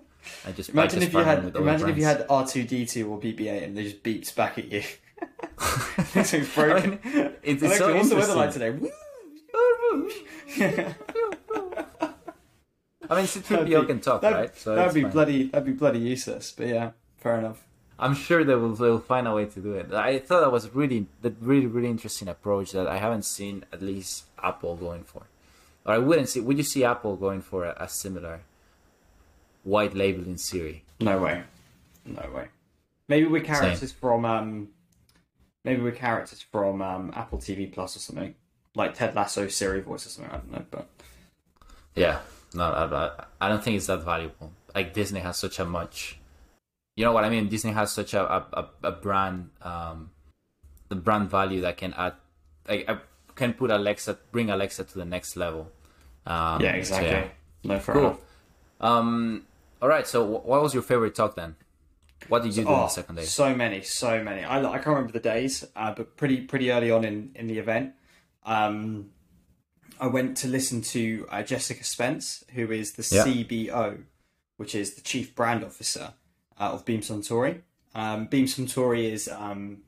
I 0.45 0.51
just 0.51 0.71
imagine 0.71 1.03
if 1.03 1.13
you 1.13 1.19
had 1.19 1.55
imagine 1.55 1.89
if 1.89 1.97
you 1.97 2.03
had 2.03 2.25
R 2.27 2.45
two 2.45 2.63
D 2.63 2.87
two 2.87 3.11
or 3.11 3.19
BB-8 3.19 3.63
and 3.63 3.77
they 3.77 3.83
just 3.83 4.01
beeps 4.01 4.35
back 4.35 4.57
at 4.57 4.71
you. 4.71 4.81
it's 6.15 6.55
broken. 6.55 6.99
I 7.03 7.07
mean, 7.07 7.31
it's, 7.43 7.61
it's 7.61 7.77
so 7.77 7.93
what's 7.93 8.09
the 8.09 8.15
weather 8.15 8.35
like 8.35 8.51
today? 8.51 8.79
I 13.09 13.15
mean, 13.15 13.27
C-3PO 13.27 13.87
can 13.87 13.99
talk, 13.99 14.21
that'd, 14.21 14.37
right? 14.37 14.57
So 14.57 14.75
that'd 14.75 14.93
be 14.93 15.03
fine. 15.03 15.11
bloody, 15.11 15.47
that'd 15.47 15.65
be 15.65 15.73
bloody 15.73 15.99
useless. 15.99 16.51
But 16.55 16.67
yeah, 16.67 16.91
fair 17.17 17.39
enough. 17.39 17.63
I'm 17.97 18.13
sure 18.13 18.43
they 18.43 18.55
will, 18.55 18.73
they 18.75 18.89
will 18.89 18.99
find 18.99 19.27
a 19.27 19.33
way 19.33 19.45
to 19.45 19.59
do 19.59 19.73
it. 19.73 19.93
I 19.93 20.19
thought 20.19 20.41
that 20.41 20.51
was 20.51 20.73
really, 20.75 21.07
that 21.21 21.35
really, 21.39 21.65
really 21.65 21.87
interesting 21.89 22.27
approach 22.27 22.71
that 22.73 22.87
I 22.87 22.97
haven't 22.97 23.25
seen 23.25 23.63
at 23.71 23.81
least 23.81 24.25
Apple 24.43 24.75
going 24.75 25.03
for. 25.03 25.23
Or 25.85 25.93
I 25.93 25.97
wouldn't 25.99 26.27
see. 26.29 26.41
Would 26.41 26.57
you 26.57 26.63
see 26.63 26.83
Apple 26.83 27.15
going 27.15 27.41
for 27.41 27.63
a, 27.65 27.75
a 27.79 27.87
similar 27.87 28.41
white 29.63 29.93
label 29.95 30.25
in 30.25 30.37
Siri? 30.37 30.83
No 30.99 31.19
way. 31.19 31.43
No 32.05 32.29
way. 32.35 32.47
Maybe 33.07 33.27
with 33.27 33.45
characters 33.45 33.91
Same. 33.91 33.99
from 33.99 34.25
um, 34.25 34.69
maybe 35.63 35.81
with 35.81 35.95
characters 35.95 36.41
from 36.51 36.81
um, 36.81 37.13
Apple 37.15 37.37
TV 37.37 37.71
Plus 37.71 37.95
or 37.95 37.99
something, 37.99 38.35
like 38.75 38.95
Ted 38.95 39.15
Lasso 39.15 39.47
Siri 39.47 39.81
voice 39.81 40.05
or 40.05 40.09
something. 40.09 40.33
I 40.33 40.37
don't 40.37 40.51
know, 40.51 40.65
but 40.71 40.87
Yeah, 41.95 42.19
no, 42.55 42.63
I, 42.63 43.23
I 43.45 43.49
don't 43.49 43.63
think 43.63 43.77
it's 43.77 43.87
that 43.87 44.03
valuable. 44.03 44.51
Like 44.73 44.93
Disney 44.93 45.19
has 45.21 45.37
such 45.37 45.59
a 45.59 45.65
much, 45.65 46.19
you 46.95 47.05
know 47.05 47.11
what 47.13 47.23
I 47.23 47.29
mean. 47.29 47.47
Disney 47.49 47.71
has 47.73 47.91
such 47.91 48.13
a 48.13 48.23
a, 48.25 48.69
a 48.83 48.91
brand, 48.91 49.49
um, 49.61 50.11
the 50.89 50.95
brand 50.95 51.29
value 51.29 51.61
that 51.61 51.77
can 51.77 51.93
add, 51.93 52.13
like, 52.67 52.89
I 52.89 52.97
can 53.35 53.53
put 53.53 53.71
Alexa, 53.71 54.17
bring 54.31 54.49
Alexa 54.49 54.83
to 54.85 54.97
the 54.97 55.05
next 55.05 55.35
level. 55.35 55.71
Um, 56.25 56.61
yeah, 56.61 56.71
so, 56.73 56.77
exactly. 56.77 57.09
yeah. 57.09 57.27
No, 57.63 57.79
fair 57.79 57.95
Cool. 57.95 58.19
Um, 58.81 59.45
all 59.81 59.89
right. 59.89 60.07
So, 60.07 60.23
what 60.23 60.61
was 60.61 60.73
your 60.73 60.83
favorite 60.83 61.15
talk 61.15 61.35
then? 61.35 61.55
What 62.27 62.43
did 62.43 62.55
you 62.55 62.63
do 62.63 62.69
on 62.69 62.79
Oh, 62.79 62.83
the 62.83 62.87
second 62.89 63.15
day? 63.15 63.23
so 63.23 63.53
many, 63.55 63.81
so 63.81 64.23
many. 64.23 64.43
I, 64.43 64.59
I 64.59 64.73
can't 64.77 64.87
remember 64.87 65.11
the 65.11 65.19
days, 65.19 65.65
uh, 65.75 65.93
but 65.93 66.15
pretty 66.17 66.41
pretty 66.41 66.71
early 66.71 66.89
on 66.91 67.03
in, 67.05 67.31
in 67.35 67.47
the 67.47 67.59
event, 67.59 67.93
um, 68.45 69.11
I 69.99 70.07
went 70.07 70.37
to 70.37 70.47
listen 70.47 70.81
to 70.81 71.27
uh, 71.29 71.43
Jessica 71.43 71.83
Spence, 71.83 72.43
who 72.53 72.71
is 72.71 72.93
the 72.93 73.07
Yeah. 73.15 73.23
CBO, 73.25 74.03
which 74.57 74.75
is 74.75 74.95
the 74.95 75.01
Chief 75.01 75.35
Brand 75.35 75.63
Officer 75.63 76.13
uh, 76.59 76.71
of 76.73 76.85
Beam 76.85 77.01
Suntory. 77.01 77.61
Um, 77.93 78.25
Beam 78.27 78.45
Suntory 78.45 79.11
is 79.11 79.27
um, 79.29 79.83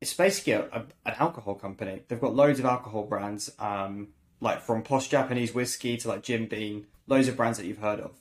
it's 0.00 0.14
basically 0.14 0.52
a, 0.54 0.62
a, 0.72 0.78
an 1.06 1.14
alcohol 1.18 1.54
company. 1.54 2.02
They've 2.06 2.20
got 2.20 2.34
loads 2.34 2.58
of 2.58 2.64
alcohol 2.66 3.04
brands, 3.04 3.50
um, 3.58 4.08
like 4.40 4.60
from 4.60 4.82
posh 4.82 5.08
Japanese 5.08 5.54
whiskey 5.54 5.96
to 5.98 6.08
like 6.08 6.22
Jim 6.22 6.46
Beam, 6.46 6.86
loads 7.06 7.28
of 7.28 7.36
brands 7.36 7.58
that 7.58 7.66
you've 7.66 7.78
heard 7.78 8.00
of. 8.00 8.12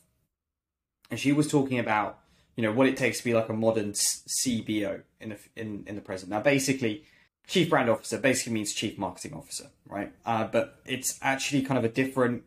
And 1.12 1.20
she 1.20 1.32
was 1.34 1.48
talking 1.48 1.78
about 1.78 2.20
you 2.56 2.64
know 2.64 2.72
what 2.72 2.88
it 2.88 2.98
takes 2.98 3.20
to 3.20 3.24
be 3.24 3.34
like 3.34 3.50
a 3.50 3.54
modern 3.54 3.92
CBO 3.92 5.02
in 5.20 5.30
the 5.30 5.38
in 5.56 5.84
in 5.86 5.96
the 5.96 6.02
present. 6.02 6.32
Now, 6.32 6.40
basically, 6.42 7.04
chief 7.46 7.70
brand 7.70 7.90
officer 7.90 8.18
basically 8.18 8.54
means 8.54 8.74
chief 8.74 8.98
marketing 8.98 9.34
officer, 9.34 9.70
right? 9.88 10.12
Uh, 10.26 10.46
but 10.46 10.80
it's 10.86 11.20
actually 11.22 11.62
kind 11.62 11.78
of 11.78 11.84
a 11.84 11.90
different. 11.90 12.44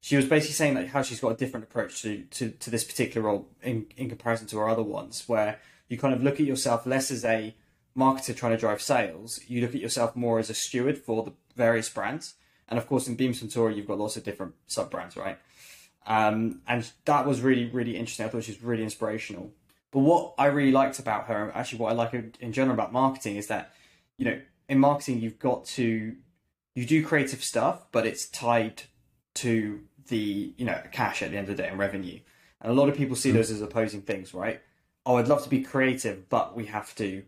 She 0.00 0.16
was 0.16 0.26
basically 0.26 0.54
saying 0.54 0.74
like 0.74 0.88
how 0.88 1.02
she's 1.02 1.20
got 1.20 1.30
a 1.32 1.36
different 1.36 1.64
approach 1.64 2.02
to 2.02 2.22
to, 2.22 2.50
to 2.50 2.70
this 2.70 2.84
particular 2.84 3.26
role 3.26 3.48
in 3.62 3.86
in 3.96 4.08
comparison 4.08 4.46
to 4.48 4.58
her 4.58 4.68
other 4.68 4.82
ones, 4.82 5.24
where 5.28 5.60
you 5.88 5.98
kind 5.98 6.14
of 6.14 6.22
look 6.22 6.40
at 6.40 6.46
yourself 6.46 6.86
less 6.86 7.10
as 7.10 7.24
a 7.24 7.54
marketer 7.96 8.34
trying 8.34 8.52
to 8.52 8.58
drive 8.58 8.80
sales. 8.80 9.40
You 9.46 9.60
look 9.60 9.74
at 9.74 9.80
yourself 9.80 10.16
more 10.16 10.38
as 10.38 10.50
a 10.50 10.54
steward 10.54 10.98
for 10.98 11.24
the 11.24 11.32
various 11.54 11.88
brands. 11.88 12.34
And 12.68 12.78
of 12.78 12.86
course, 12.86 13.06
in 13.06 13.16
Beam 13.16 13.32
Suntory, 13.32 13.76
you've 13.76 13.86
got 13.86 13.98
lots 13.98 14.16
of 14.16 14.24
different 14.24 14.54
sub 14.66 14.90
brands, 14.90 15.16
right? 15.16 15.38
Um, 16.06 16.62
and 16.66 16.90
that 17.04 17.26
was 17.26 17.40
really, 17.42 17.66
really 17.66 17.96
interesting. 17.96 18.24
I 18.24 18.28
thought 18.28 18.44
she 18.44 18.52
was 18.52 18.62
really 18.62 18.82
inspirational. 18.82 19.52
But 19.90 20.00
what 20.00 20.34
I 20.38 20.46
really 20.46 20.72
liked 20.72 20.98
about 20.98 21.26
her, 21.26 21.52
actually 21.54 21.80
what 21.80 21.92
I 21.92 21.94
like 21.94 22.14
in 22.40 22.52
general 22.52 22.74
about 22.74 22.92
marketing, 22.92 23.36
is 23.36 23.48
that, 23.48 23.74
you 24.16 24.24
know, 24.24 24.40
in 24.68 24.78
marketing, 24.78 25.20
you've 25.20 25.38
got 25.38 25.66
to, 25.66 26.16
you 26.74 26.86
do 26.86 27.04
creative 27.04 27.44
stuff, 27.44 27.86
but 27.92 28.06
it's 28.06 28.28
tied 28.28 28.82
to 29.34 29.80
the, 30.08 30.54
you 30.56 30.64
know, 30.64 30.80
cash 30.90 31.22
at 31.22 31.30
the 31.30 31.36
end 31.36 31.48
of 31.48 31.56
the 31.56 31.62
day 31.62 31.68
and 31.68 31.78
revenue. 31.78 32.20
And 32.60 32.70
a 32.70 32.74
lot 32.74 32.88
of 32.88 32.96
people 32.96 33.16
see 33.16 33.30
hmm. 33.30 33.36
those 33.36 33.50
as 33.50 33.60
opposing 33.60 34.02
things, 34.02 34.34
right? 34.34 34.60
Oh, 35.04 35.16
I'd 35.16 35.28
love 35.28 35.42
to 35.42 35.50
be 35.50 35.62
creative, 35.62 36.28
but 36.28 36.56
we 36.56 36.66
have 36.66 36.94
to 36.96 37.24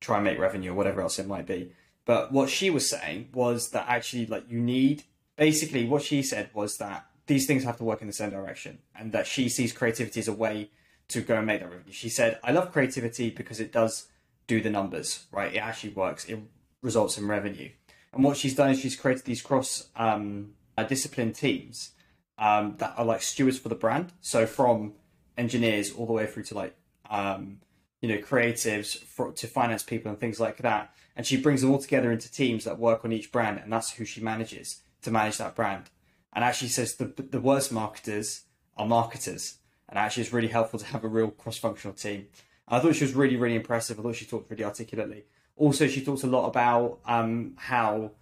try 0.00 0.16
and 0.16 0.24
make 0.24 0.38
revenue 0.38 0.72
or 0.72 0.74
whatever 0.74 1.00
else 1.00 1.18
it 1.18 1.26
might 1.26 1.46
be. 1.46 1.72
But 2.04 2.32
what 2.32 2.48
she 2.48 2.70
was 2.70 2.88
saying 2.88 3.28
was 3.32 3.70
that 3.70 3.86
actually, 3.88 4.26
like, 4.26 4.50
you 4.50 4.60
need 4.60 5.04
basically 5.36 5.86
what 5.86 6.02
she 6.02 6.22
said 6.22 6.50
was 6.52 6.78
that 6.78 7.06
these 7.26 7.46
things 7.46 7.62
have 7.62 7.76
to 7.76 7.84
work 7.84 8.00
in 8.00 8.08
the 8.08 8.12
same 8.12 8.30
direction, 8.30 8.78
and 8.98 9.12
that 9.12 9.26
she 9.26 9.48
sees 9.48 9.72
creativity 9.72 10.18
as 10.18 10.26
a 10.26 10.32
way 10.32 10.70
to 11.08 11.20
go 11.20 11.36
and 11.36 11.46
make 11.46 11.60
that 11.60 11.70
revenue. 11.70 11.92
She 11.92 12.08
said, 12.08 12.40
"I 12.42 12.50
love 12.50 12.72
creativity 12.72 13.30
because 13.30 13.60
it 13.60 13.70
does 13.70 14.08
do 14.48 14.60
the 14.60 14.70
numbers, 14.70 15.26
right? 15.30 15.54
It 15.54 15.58
actually 15.58 15.92
works. 15.92 16.24
It 16.24 16.40
results 16.82 17.16
in 17.18 17.28
revenue." 17.28 17.70
And 18.12 18.24
what 18.24 18.36
she's 18.36 18.54
done 18.54 18.70
is 18.70 18.80
she's 18.80 18.96
created 18.96 19.24
these 19.24 19.42
cross 19.42 19.88
um, 19.96 20.52
uh, 20.76 20.82
discipline 20.84 21.32
teams 21.32 21.92
um, 22.38 22.76
that 22.78 22.94
are 22.96 23.04
like 23.04 23.22
stewards 23.22 23.58
for 23.58 23.68
the 23.68 23.74
brand. 23.74 24.12
So 24.20 24.46
from 24.46 24.94
engineers 25.36 25.92
all 25.92 26.06
the 26.06 26.12
way 26.12 26.26
through 26.26 26.44
to 26.44 26.54
like 26.54 26.76
um, 27.08 27.60
you 28.00 28.08
know 28.08 28.18
creatives 28.18 28.98
for, 28.98 29.32
to 29.32 29.46
finance 29.46 29.82
people 29.82 30.10
and 30.10 30.18
things 30.18 30.40
like 30.40 30.58
that. 30.58 30.94
And 31.16 31.26
she 31.26 31.36
brings 31.36 31.60
them 31.60 31.70
all 31.70 31.78
together 31.78 32.10
into 32.10 32.30
teams 32.30 32.64
that 32.64 32.78
work 32.78 33.04
on 33.04 33.12
each 33.12 33.30
brand, 33.30 33.58
and 33.58 33.72
that's 33.72 33.92
who 33.92 34.04
she 34.04 34.20
manages 34.20 34.80
to 35.02 35.10
manage 35.10 35.38
that 35.38 35.54
brand. 35.54 35.90
And 36.32 36.44
actually 36.44 36.68
says 36.68 36.94
the 36.94 37.06
the 37.06 37.40
worst 37.40 37.72
marketers 37.72 38.44
are 38.76 38.86
marketers, 38.86 39.58
and 39.88 39.98
actually 39.98 40.24
it's 40.24 40.32
really 40.32 40.48
helpful 40.48 40.78
to 40.78 40.86
have 40.86 41.04
a 41.04 41.08
real 41.08 41.30
cross 41.30 41.58
functional 41.58 41.94
team. 41.94 42.28
I 42.66 42.78
thought 42.78 42.94
she 42.94 43.04
was 43.04 43.14
really 43.14 43.36
really 43.36 43.56
impressive. 43.56 43.98
I 43.98 44.02
thought 44.02 44.16
she 44.16 44.26
talked 44.26 44.50
really 44.50 44.64
articulately. 44.64 45.24
Also, 45.60 45.86
she 45.86 46.02
talked 46.02 46.22
a 46.22 46.26
lot 46.26 46.46
about 46.46 46.98
um, 47.04 47.52
how 47.56 48.12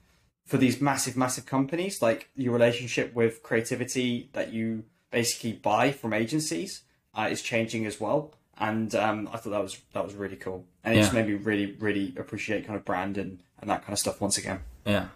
for 0.45 0.57
these 0.57 0.81
massive 0.81 1.17
massive 1.17 1.47
companies, 1.47 2.03
like 2.03 2.29
your 2.35 2.53
relationship 2.53 3.15
with 3.15 3.45
creativity 3.45 4.29
that 4.33 4.53
you 4.53 4.83
basically 5.13 5.53
buy 5.53 5.93
from 5.93 6.13
agencies 6.13 6.83
uh, 7.15 7.29
is 7.31 7.41
changing 7.41 7.87
as 7.87 8.01
well. 8.01 8.35
And 8.59 8.93
um, 8.97 9.29
I 9.33 9.37
thought 9.37 9.51
that 9.51 9.63
was 9.63 9.79
that 9.93 10.05
was 10.05 10.15
really 10.15 10.35
cool, 10.35 10.65
and 10.83 10.97
it 10.97 11.03
just 11.03 11.15
made 11.15 11.29
me 11.29 11.35
really 11.35 11.77
really 11.79 12.13
appreciate 12.19 12.67
kind 12.67 12.77
of 12.77 12.85
brand 12.85 13.17
and, 13.17 13.41
and 13.61 13.71
that 13.71 13.83
kind 13.83 13.93
of 13.93 14.01
stuff 14.01 14.21
once 14.21 14.37
again. 14.37 14.59
Yeah, 14.85 15.07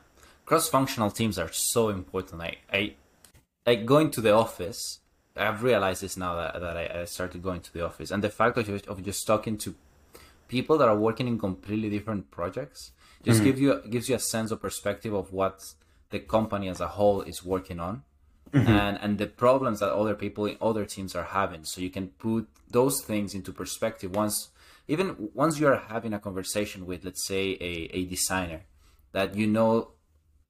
cross-functional 0.44 1.10
teams 1.10 1.40
are 1.40 1.50
so 1.50 1.88
important. 1.88 2.40
I, 2.40 2.58
I, 2.72 2.94
like 3.66 3.84
going 3.84 4.12
to 4.12 4.20
the 4.20 4.32
office. 4.32 5.00
I've 5.34 5.64
realized 5.64 6.02
this 6.02 6.16
now 6.16 6.36
that, 6.36 6.60
that 6.60 6.76
I, 6.76 7.00
I 7.00 7.04
started 7.06 7.42
going 7.42 7.62
to 7.62 7.72
the 7.72 7.84
office, 7.84 8.12
and 8.12 8.22
the 8.22 8.30
fact 8.30 8.58
of 8.58 8.66
just, 8.66 8.86
of 8.86 9.04
just 9.04 9.26
talking 9.26 9.58
to 9.58 9.74
people 10.52 10.76
that 10.78 10.88
are 10.92 11.00
working 11.08 11.26
in 11.26 11.38
completely 11.38 11.88
different 11.96 12.30
projects 12.30 12.92
just 13.24 13.38
mm-hmm. 13.38 13.46
give 13.46 13.58
you 13.64 13.70
gives 13.88 14.08
you 14.08 14.16
a 14.16 14.24
sense 14.34 14.50
of 14.50 14.60
perspective 14.60 15.14
of 15.14 15.32
what 15.32 15.56
the 16.10 16.20
company 16.20 16.68
as 16.68 16.80
a 16.80 16.88
whole 16.96 17.22
is 17.22 17.44
working 17.44 17.80
on, 17.80 18.02
mm-hmm. 18.52 18.68
and 18.68 18.98
and 19.02 19.18
the 19.18 19.26
problems 19.44 19.80
that 19.80 19.92
other 19.92 20.14
people 20.14 20.44
in 20.46 20.56
other 20.60 20.84
teams 20.84 21.14
are 21.14 21.28
having. 21.40 21.64
So 21.64 21.80
you 21.80 21.90
can 21.90 22.08
put 22.08 22.48
those 22.68 23.00
things 23.00 23.34
into 23.34 23.52
perspective. 23.52 24.14
Once 24.14 24.50
even 24.88 25.30
once 25.42 25.58
you 25.60 25.66
are 25.68 25.82
having 25.94 26.12
a 26.12 26.18
conversation 26.18 26.84
with 26.84 27.04
let's 27.04 27.24
say 27.26 27.56
a, 27.70 27.72
a 27.98 28.04
designer 28.06 28.62
that 29.12 29.36
you 29.36 29.46
know 29.46 29.92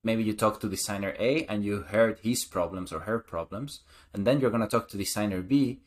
maybe 0.03 0.23
you 0.25 0.33
talk 0.33 0.59
to 0.61 0.69
designer 0.69 1.15
A 1.19 1.45
and 1.51 1.65
you 1.65 1.83
heard 1.95 2.19
his 2.23 2.45
problems 2.45 2.93
or 2.93 3.01
her 3.01 3.19
problems, 3.19 3.81
and 4.13 4.27
then 4.27 4.41
you're 4.41 4.55
gonna 4.55 4.73
talk 4.75 4.89
to 4.89 4.97
designer 4.97 5.43
B, 5.43 5.81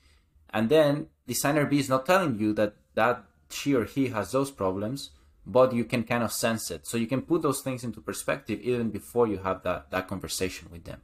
and 0.51 0.69
then 0.69 1.07
designer 1.27 1.65
B 1.65 1.79
is 1.79 1.89
not 1.89 2.05
telling 2.05 2.39
you 2.39 2.53
that 2.53 2.75
that 2.93 3.25
she 3.55 3.73
or 3.73 3.85
he 3.85 4.03
has 4.09 4.31
those 4.31 4.51
problems, 4.51 4.99
but 5.45 5.73
you 5.73 5.85
can 5.85 6.03
kind 6.03 6.23
of 6.23 6.31
sense 6.31 6.69
it. 6.75 6.81
So 6.89 6.97
you 6.97 7.07
can 7.13 7.21
put 7.21 7.41
those 7.41 7.61
things 7.61 7.83
into 7.83 7.99
perspective 8.01 8.59
even 8.61 8.89
before 8.89 9.25
you 9.31 9.37
have 9.47 9.63
that 9.63 9.91
that 9.91 10.07
conversation 10.07 10.65
with 10.71 10.83
them. 10.89 11.01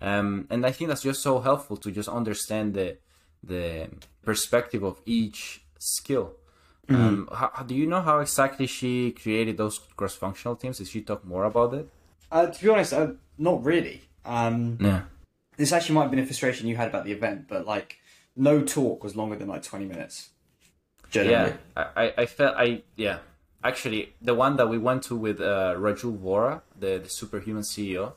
Um, 0.00 0.46
and 0.50 0.60
I 0.66 0.72
think 0.72 0.88
that's 0.88 1.02
just 1.10 1.22
so 1.22 1.40
helpful 1.40 1.76
to 1.84 1.90
just 1.90 2.08
understand 2.08 2.74
the 2.74 2.88
the 3.42 3.88
perspective 4.22 4.82
of 4.82 5.00
each 5.06 5.64
skill. 5.78 6.26
Um, 6.88 7.28
how, 7.32 7.62
do 7.66 7.74
you 7.74 7.86
know 7.86 8.02
how 8.02 8.18
exactly 8.20 8.66
she 8.66 9.12
created 9.12 9.56
those 9.56 9.78
cross-functional 9.96 10.56
teams? 10.56 10.76
Did 10.78 10.88
she 10.88 11.00
talk 11.00 11.24
more 11.24 11.44
about 11.44 11.72
it? 11.72 11.88
Uh, 12.30 12.46
to 12.46 12.62
be 12.62 12.68
honest, 12.68 12.92
uh, 12.92 13.12
not 13.38 13.64
really. 13.64 14.02
Um, 14.24 14.76
Yeah. 14.80 15.02
this 15.56 15.72
actually 15.72 15.94
might 15.94 16.02
have 16.02 16.10
been 16.10 16.20
a 16.20 16.26
frustration 16.26 16.68
you 16.68 16.76
had 16.76 16.88
about 16.88 17.04
the 17.04 17.12
event, 17.12 17.48
but 17.48 17.64
like 17.66 17.98
no 18.36 18.62
talk 18.62 19.02
was 19.02 19.16
longer 19.16 19.36
than 19.36 19.48
like 19.48 19.62
twenty 19.62 19.86
minutes. 19.86 20.30
Generally. 21.14 21.52
Yeah, 21.76 21.84
I, 21.96 22.04
I- 22.04 22.14
I 22.22 22.26
felt 22.26 22.56
I 22.56 22.82
yeah. 22.96 23.18
Actually, 23.62 24.12
the 24.20 24.34
one 24.34 24.56
that 24.58 24.68
we 24.68 24.76
went 24.76 25.02
to 25.04 25.16
with 25.16 25.40
uh, 25.40 25.74
Rahul 25.78 26.18
Vohra, 26.18 26.60
the, 26.78 26.98
the 27.04 27.08
superhuman 27.08 27.62
CEO, 27.62 28.12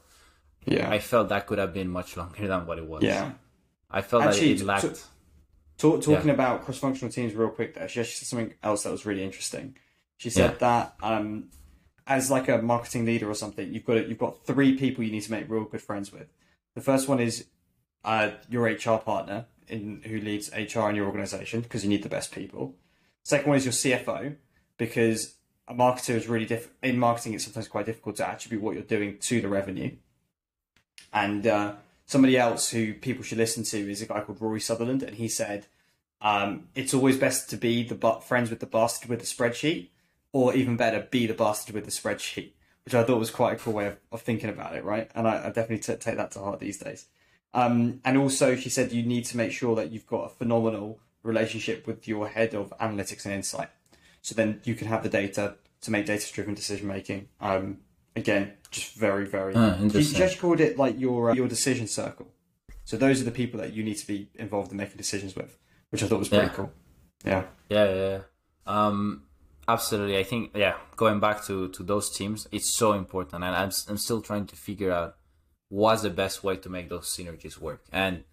Yeah. 0.66 0.90
I 0.92 1.00
felt 1.00 1.30
that 1.30 1.48
could 1.48 1.58
have 1.58 1.74
been 1.74 1.90
much 1.90 2.18
longer 2.18 2.46
than 2.48 2.66
what 2.68 2.78
it 2.78 2.86
was. 2.86 3.02
yeah. 3.04 3.32
I 3.90 4.02
felt 4.02 4.24
Actually, 4.24 4.54
that 4.56 4.62
it 4.62 4.66
lacked. 4.66 4.82
to- 4.96 5.00
Talk, 5.78 6.02
talking 6.02 6.32
about 6.32 6.66
cross-functional 6.66 7.12
teams 7.14 7.36
real 7.36 7.50
quick 7.50 7.76
there 7.76 7.88
she 7.88 8.00
actually 8.00 8.16
said 8.16 8.28
something 8.28 8.54
else 8.64 8.82
that 8.84 8.92
was 8.92 9.06
really 9.06 9.24
interesting 9.24 9.78
she 10.18 10.32
said 10.32 10.54
Yeah. 10.54 10.58
that 10.68 10.96
um, 11.04 11.50
as 12.08 12.32
like 12.32 12.50
a 12.50 12.58
marketing 12.74 13.06
leader 13.06 13.30
or 13.30 13.36
something 13.36 13.72
you've 13.72 13.86
got 13.86 14.10
you've 14.10 14.18
got 14.18 14.44
three 14.44 14.76
people 14.76 15.04
you 15.04 15.12
need 15.12 15.22
to 15.22 15.32
make 15.32 15.48
real 15.48 15.66
good 15.66 15.84
friends 15.84 16.12
with 16.12 16.30
the 16.74 16.82
first 16.82 17.08
one 17.08 17.20
is 17.20 17.46
uh, 18.04 18.32
your 18.50 18.64
hr 18.68 18.98
partner 18.98 19.46
in 19.68 20.02
who 20.10 20.20
leads 20.20 20.50
hr 20.52 20.90
in 20.90 20.96
your 20.96 21.06
organization 21.06 21.62
because 21.62 21.84
you 21.84 21.90
need 21.92 22.02
the 22.02 22.10
best 22.18 22.32
people 22.32 22.74
second 23.28 23.50
one 23.50 23.58
is 23.58 23.66
your 23.66 23.74
cfo 23.74 24.36
because 24.78 25.36
a 25.68 25.74
marketer 25.74 26.16
is 26.16 26.28
really 26.28 26.46
diff- 26.46 26.70
in 26.82 26.98
marketing 26.98 27.34
it's 27.34 27.44
sometimes 27.44 27.68
quite 27.68 27.86
difficult 27.86 28.16
to 28.16 28.28
attribute 28.28 28.62
what 28.62 28.74
you're 28.74 28.84
doing 28.84 29.18
to 29.20 29.42
the 29.42 29.48
revenue 29.48 29.92
and 31.14 31.48
uh, 31.48 31.74
somebody 32.06 32.38
else 32.38 32.70
who 32.72 32.94
people 32.94 33.24
should 33.24 33.38
listen 33.38 33.64
to 33.64 33.92
is 33.92 34.02
a 34.02 34.08
guy 34.08 34.22
called 34.22 34.42
Rory 34.42 34.62
Sutherland, 34.62 35.04
and 35.04 35.16
he 35.16 35.28
said 35.28 35.68
um, 36.22 36.68
it's 36.74 36.94
always 36.94 37.18
best 37.18 37.50
to 37.52 37.58
be 37.58 37.84
the 37.84 37.96
bu- 37.96 38.22
friends 38.22 38.50
with 38.50 38.60
the 38.60 38.66
bastard 38.66 39.10
with 39.10 39.20
the 39.20 39.26
spreadsheet, 39.26 39.90
or 40.32 40.56
even 40.56 40.76
better, 40.76 41.08
be 41.12 41.28
the 41.28 41.34
bastard 41.34 41.76
with 41.76 41.86
the 41.86 41.92
spreadsheet, 41.92 42.52
which 42.86 42.96
I 42.96 43.04
thought 43.04 43.20
was 43.20 43.30
quite 43.30 43.54
a 43.54 43.60
cool 43.60 43.74
way 43.74 43.88
of, 43.88 43.98
of 44.12 44.22
thinking 44.22 44.50
about 44.50 44.76
it, 44.76 44.84
right? 44.84 45.12
And 45.14 45.28
I, 45.28 45.48
I 45.48 45.48
definitely 45.48 45.80
t- 45.80 45.96
take 45.96 46.18
that 46.18 46.32
to 46.32 46.40
heart 46.40 46.60
these 46.60 46.78
days. 46.78 47.06
Um, 47.54 48.02
and 48.04 48.18
also, 48.18 48.56
she 48.56 48.70
said 48.70 48.92
you 48.92 49.04
need 49.04 49.26
to 49.26 49.38
make 49.38 49.52
sure 49.52 49.76
that 49.76 49.92
you've 49.92 50.08
got 50.08 50.26
a 50.26 50.30
phenomenal 50.30 51.00
relationship 51.24 51.88
with 51.88 52.08
your 52.08 52.28
head 52.28 52.54
of 52.54 52.74
analytics 52.80 53.26
and 53.26 53.34
insight. 53.34 53.70
So 54.22 54.36
then 54.36 54.62
you 54.64 54.76
can 54.76 54.88
have 54.88 55.04
the 55.04 55.10
data 55.10 55.56
to 55.82 55.92
make 55.92 56.06
data 56.06 56.32
driven 56.34 56.54
decision 56.54 56.88
making. 56.88 57.30
Um, 57.40 57.78
again, 58.16 58.54
just 58.72 58.96
very 58.96 59.26
very. 59.26 59.54
Ah, 59.56 59.78
you, 59.80 60.00
actually 60.02 60.36
called 60.36 60.60
it 60.60 60.78
like 60.78 61.00
your 61.00 61.32
uh, 61.32 61.34
your 61.34 61.48
decision 61.48 61.88
circle. 61.88 62.28
So 62.84 62.98
those 62.98 63.22
are 63.22 63.26
the 63.26 63.32
people 63.32 63.60
that 63.60 63.74
you 63.74 63.84
need 63.84 63.98
to 63.98 64.08
be 64.08 64.30
involved 64.36 64.72
in 64.72 64.78
making 64.78 64.98
decisions 64.98 65.36
with, 65.36 65.58
which 65.90 66.04
I 66.04 66.08
thought 66.08 66.20
was 66.20 66.30
pretty 66.30 66.46
Yeah. 66.46 66.54
cool. 66.54 66.72
Yeah. 67.26 67.44
Yeah, 67.70 67.86
yeah, 67.94 68.10
yeah. 68.10 68.22
Um, 68.66 69.24
absolutely. 69.68 70.18
I 70.18 70.24
think 70.24 70.52
yeah, 70.56 70.76
going 70.96 71.20
back 71.20 71.44
to 71.46 71.70
to 71.70 71.84
those 71.84 72.10
teams, 72.10 72.48
it's 72.52 72.76
so 72.76 72.94
important, 72.94 73.44
and 73.44 73.56
I'm 73.56 73.72
I'm 73.90 73.98
still 73.98 74.22
trying 74.22 74.46
to 74.48 74.56
figure 74.56 74.92
out 74.92 75.16
what's 75.70 76.02
the 76.02 76.10
best 76.10 76.44
way 76.44 76.56
to 76.58 76.70
make 76.70 76.90
those 76.90 77.08
synergies 77.08 77.58
work. 77.58 77.84
And 77.92 78.24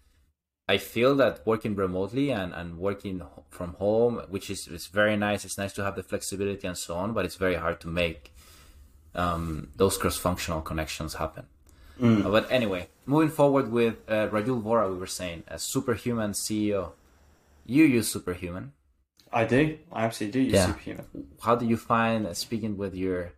I 0.67 0.77
feel 0.77 1.15
that 1.17 1.45
working 1.45 1.75
remotely 1.75 2.31
and 2.31 2.53
and 2.53 2.77
working 2.79 3.21
from 3.49 3.73
home, 3.75 4.21
which 4.29 4.49
is 4.49 4.67
is 4.67 4.87
very 4.87 5.15
nice. 5.15 5.45
It's 5.45 5.57
nice 5.57 5.73
to 5.73 5.83
have 5.83 5.95
the 5.95 6.03
flexibility 6.03 6.65
and 6.67 6.77
so 6.77 6.95
on, 6.95 7.13
but 7.13 7.25
it's 7.25 7.35
very 7.35 7.55
hard 7.55 7.79
to 7.81 7.87
make 7.87 8.33
um, 9.13 9.69
those 9.75 9.97
cross 9.97 10.17
functional 10.17 10.61
connections 10.61 11.13
happen. 11.15 11.45
Uh, 12.01 12.29
but 12.29 12.51
anyway, 12.51 12.89
moving 13.05 13.29
forward 13.29 13.71
with 13.71 13.95
uh, 14.09 14.27
Rahul 14.27 14.61
Vohra, 14.61 14.89
we 14.91 14.97
were 14.97 15.07
saying 15.07 15.43
a 15.47 15.57
superhuman 15.57 16.31
CEO. 16.33 16.91
You 17.65 17.85
use 17.85 18.09
superhuman. 18.09 18.73
I 19.31 19.45
do. 19.45 19.77
I 19.93 20.03
absolutely 20.05 20.41
do 20.41 20.45
use 20.45 20.53
Yeah. 20.55 20.65
Superhuman. 20.67 21.05
how 21.41 21.55
do 21.55 21.65
you 21.65 21.77
find 21.77 22.27
uh, 22.27 22.33
speaking 22.33 22.75
with 22.75 22.93
your 22.95 23.31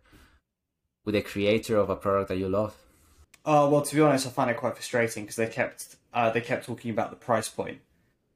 with 1.04 1.14
a 1.14 1.22
creator 1.22 1.76
of 1.76 1.88
a 1.88 1.96
product 1.96 2.28
that 2.30 2.38
you 2.38 2.48
love 2.48 2.74
Uh, 3.44 3.66
well, 3.70 3.82
to 3.82 3.94
be 3.94 4.02
honest, 4.02 4.26
I 4.26 4.30
find 4.30 4.50
it 4.50 4.56
quite 4.56 4.74
frustrating 4.74 5.22
because 5.24 5.36
they 5.36 5.46
kept 5.46 5.96
uh, 6.14 6.30
they 6.30 6.40
kept 6.40 6.66
talking 6.66 6.90
about 6.90 7.10
the 7.10 7.16
price 7.16 7.48
point, 7.48 7.78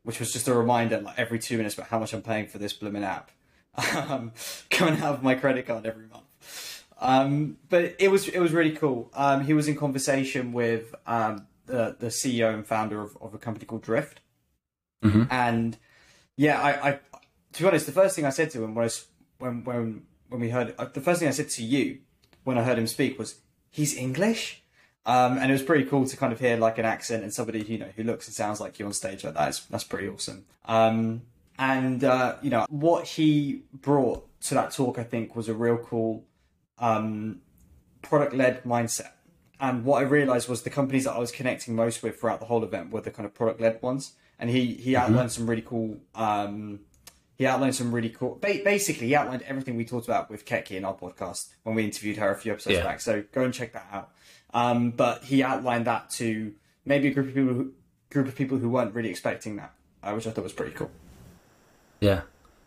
which 0.03 0.19
was 0.21 0.33
just 0.33 0.49
a 0.49 0.55
reminder, 0.55 1.01
like 1.01 1.19
every 1.19 1.39
two 1.39 1.57
minutes, 1.57 1.75
about 1.75 1.89
how 1.89 1.99
much 1.99 2.13
I'm 2.13 2.23
paying 2.23 2.47
for 2.47 2.59
this 2.59 2.73
blooming 2.73 3.05
app, 3.05 3.31
um, 3.97 4.33
coming 4.71 5.01
out 5.01 5.15
of 5.15 5.23
my 5.23 5.35
credit 5.35 5.67
card 5.67 5.87
every 5.87 6.07
month. 6.07 6.85
Um, 7.01 7.57
but 7.69 7.97
it 7.99 8.11
was 8.11 8.29
it 8.29 8.39
was 8.39 8.53
really 8.53 8.73
cool. 8.73 9.11
Um, 9.15 9.45
he 9.45 9.55
was 9.55 9.67
in 9.67 9.77
conversation 9.77 10.53
with 10.53 10.95
um, 11.07 11.47
the 11.67 11.97
the 11.99 12.07
CEO 12.09 12.55
and 12.55 12.65
founder 12.67 13.01
of, 13.01 13.17
of 13.21 13.35
a 13.35 13.39
company 13.39 13.67
called 13.67 13.83
Drift, 13.83 14.21
Mhm. 15.03 15.27
and 15.31 15.77
yeah, 16.37 16.61
I, 16.63 16.89
I 16.91 16.99
to 17.55 17.63
be 17.63 17.67
honest, 17.69 17.87
the 17.87 17.93
first 17.93 18.15
thing 18.15 18.25
I 18.25 18.31
said 18.31 18.51
to 18.53 18.63
him 18.63 18.75
when 18.77 18.85
I 18.85 18.87
s 18.87 19.07
when 19.39 19.65
when 19.65 20.07
when 20.29 20.41
we 20.41 20.51
heard 20.51 20.75
uh, 20.79 20.85
the 20.85 21.01
first 21.01 21.19
thing 21.19 21.29
I 21.29 21.33
said 21.33 21.49
to 21.51 21.65
you 21.65 21.99
when 22.45 22.57
I 22.57 22.63
heard 22.63 22.79
him 22.79 22.87
speak 22.87 23.19
was 23.19 23.41
he's 23.71 23.97
English. 23.97 24.62
Um, 25.05 25.39
and 25.39 25.51
it 25.51 25.53
was 25.53 25.63
pretty 25.63 25.85
cool 25.85 26.07
to 26.07 26.17
kind 26.17 26.33
of 26.33 26.39
hear 26.39 26.57
like 26.57 26.79
an 26.79 26.85
accent 26.85 27.25
and 27.25 27.35
somebody 27.35 27.61
you 27.63 27.79
know 27.79 27.89
who 27.97 28.05
looks 28.05 28.29
and 28.29 28.35
sounds 28.35 28.61
like 28.61 28.79
you 28.79 28.87
on 28.87 28.93
stage 28.93 29.25
like 29.25 29.35
that. 29.35 29.49
It's, 29.49 29.61
that's 29.67 29.85
pretty 29.85 30.09
awesome. 30.09 30.45
Um, 30.67 31.23
and 31.59 32.03
uh, 32.05 32.37
you 32.41 32.51
know 32.51 32.67
what 32.69 33.07
he 33.07 33.63
brought 33.73 34.27
to 34.43 34.55
that 34.55 34.73
talk, 34.73 34.99
I 34.99 35.05
think, 35.05 35.35
was 35.35 35.49
a 35.49 35.55
real 35.55 35.77
cool 35.79 36.25
um, 36.79 37.41
product-led 38.03 38.65
mindset. 38.65 39.11
And 39.61 39.85
what 39.85 39.99
I 40.01 40.03
realized 40.07 40.49
was 40.49 40.63
the 40.63 40.71
companies 40.71 41.05
that 41.05 41.13
I 41.13 41.19
was 41.19 41.31
connecting 41.31 41.77
most 41.77 42.03
with 42.03 42.19
throughout 42.19 42.41
the 42.41 42.47
whole 42.47 42.65
event 42.65 42.91
were 42.91 43.01
the 43.01 43.13
kind 43.13 43.27
of 43.27 43.35
product-led 43.35 43.81
ones. 43.83 44.13
And 44.39 44.51
he 44.51 44.75
he 44.75 44.97
outlined 44.97 45.31
some 45.31 45.49
really 45.49 45.63
cool. 45.63 45.99
Um, 46.15 46.81
he 47.37 47.47
outlined 47.47 47.75
some 47.75 47.95
really 47.95 48.11
cool. 48.11 48.39
Ba- 48.41 48.61
basically, 48.65 49.09
he 49.09 49.15
outlined 49.15 49.43
everything 49.43 49.77
we 49.77 49.85
talked 49.85 50.07
about 50.07 50.31
with 50.31 50.45
Ketki 50.45 50.73
in 50.73 50.85
our 50.85 50.95
podcast 50.95 51.49
when 51.63 51.75
we 51.77 51.85
interviewed 51.85 52.17
her 52.17 52.31
a 52.31 52.37
few 52.37 52.53
episodes 52.53 52.77
Yeah. 52.79 52.85
back. 52.85 53.01
So 53.01 53.25
go 53.33 53.43
and 53.45 53.55
check 53.55 53.73
that 53.73 53.87
out. 53.93 54.11
Um, 54.55 54.91
but 54.91 55.25
he 55.25 55.43
outlined 55.43 55.87
that 55.87 56.11
to 56.11 56.53
maybe 56.85 57.09
a 57.09 57.11
group 57.11 57.29
of 57.29 57.35
people 57.35 57.55
who, 57.55 57.73
group 58.11 58.29
of 58.29 58.35
people 58.35 58.59
who 58.59 58.69
weren't 58.69 58.95
really 58.95 59.09
expecting 59.09 59.57
that, 59.57 59.73
uh, 60.03 60.13
which 60.13 60.27
I 60.27 60.31
thought 60.31 60.45
was 60.45 60.53
pretty 60.53 60.73
cool. 60.73 60.91
yeah. 62.01 62.23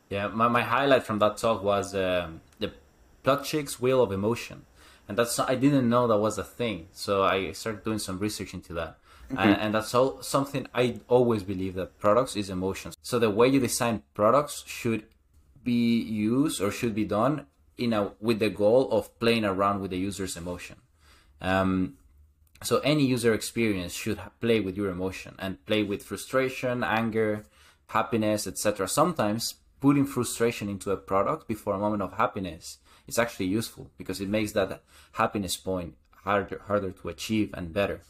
Yeah 0.10 0.28
my, 0.28 0.48
my 0.48 0.62
highlight 0.62 1.04
from 1.04 1.20
that 1.20 1.38
talk 1.38 1.64
was 1.64 1.96
um, 1.96 2.42
the 2.60 2.72
Plutchik's 3.24 3.80
wheel 3.80 4.02
of 4.02 4.12
emotion. 4.12 4.66
And 5.08 5.18
that's 5.18 5.38
i 5.38 5.54
didn't 5.54 5.88
know 5.88 6.08
that 6.08 6.18
was 6.18 6.40
a 6.40 6.44
thing 6.44 6.88
so 6.92 7.24
i 7.24 7.52
started 7.52 7.84
doing 7.84 8.00
some 8.00 8.18
research 8.18 8.54
into 8.56 8.74
that. 8.74 8.98
And, 9.30 9.58
and 9.62 9.76
that's 9.76 9.94
all, 9.94 10.22
something 10.24 10.66
i 10.74 11.00
always 11.08 11.44
believe 11.44 11.76
that 11.76 12.00
products 12.00 12.36
is 12.36 12.50
emotions. 12.50 12.96
So 13.04 13.20
the 13.20 13.30
way 13.30 13.48
you 13.48 13.60
design 13.60 14.02
products 14.16 14.64
should 14.66 15.04
be 15.64 16.02
used 16.02 16.62
or 16.62 16.72
should 16.72 16.96
be 16.96 17.06
done 17.06 17.46
in 17.78 17.94
a 17.94 18.14
with 18.20 18.40
the 18.40 18.50
goal 18.50 18.90
of 18.92 19.20
playing 19.20 19.46
around 19.46 19.82
with 19.82 19.92
the 19.92 19.98
user's 19.98 20.38
emotion 20.38 20.78
um, 21.50 21.96
so 22.64 22.74
any 22.80 23.06
user 23.06 23.34
experience 23.34 23.94
should 23.94 24.20
play 24.42 24.60
with 24.60 24.76
your 24.76 24.90
emotion 24.90 25.34
and 25.40 25.64
play 25.66 25.82
with 25.84 26.04
frustration 26.04 26.84
anger 26.84 27.32
happiness 27.98 28.48
etc 28.48 28.88
sometimes 28.88 29.44
putting 29.86 30.06
frustration 30.06 30.68
into 30.68 30.92
a 30.92 30.98
product 30.98 31.48
before 31.48 31.74
a 31.76 31.80
moment 31.86 32.02
of 32.02 32.14
happiness 32.14 32.80
is 33.08 33.20
actually 33.20 33.46
useful 33.46 33.92
because 33.98 34.20
it 34.20 34.30
makes 34.30 34.52
that 34.54 34.82
happiness 35.14 35.56
point 35.58 35.94
harder 36.24 36.62
harder 36.68 36.92
to 36.92 37.10
achieve 37.10 37.52
and 37.54 37.74
better. 37.74 38.02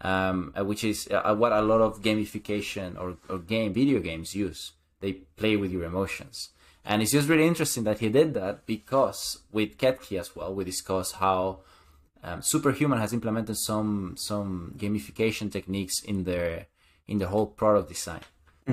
Um, 0.00 0.54
uh, 0.56 0.64
which 0.64 0.84
is 0.84 1.08
uh, 1.10 1.34
what 1.34 1.52
a 1.52 1.60
lot 1.60 1.80
of 1.80 2.02
gamification 2.02 2.96
or, 3.00 3.16
or 3.28 3.38
game 3.40 3.74
video 3.74 3.98
games 3.98 4.34
use. 4.34 4.72
They 5.00 5.12
play 5.12 5.56
with 5.56 5.72
your 5.72 5.82
emotions. 5.82 6.50
And 6.84 7.02
it's 7.02 7.10
just 7.10 7.28
really 7.28 7.48
interesting 7.48 7.82
that 7.84 7.98
he 7.98 8.08
did 8.08 8.32
that 8.34 8.64
because 8.64 9.40
with 9.50 9.76
Ketki 9.76 10.18
as 10.18 10.36
well 10.36 10.54
we 10.54 10.64
discussed 10.64 11.16
how 11.16 11.60
um, 12.22 12.42
Superhuman 12.42 12.98
has 12.98 13.12
implemented 13.12 13.56
some 13.56 14.14
some 14.16 14.74
gamification 14.76 15.50
techniques 15.50 16.02
in 16.02 16.24
their 16.24 16.66
in 17.06 17.18
the 17.18 17.28
whole 17.28 17.46
product 17.46 17.88
design. 17.88 18.20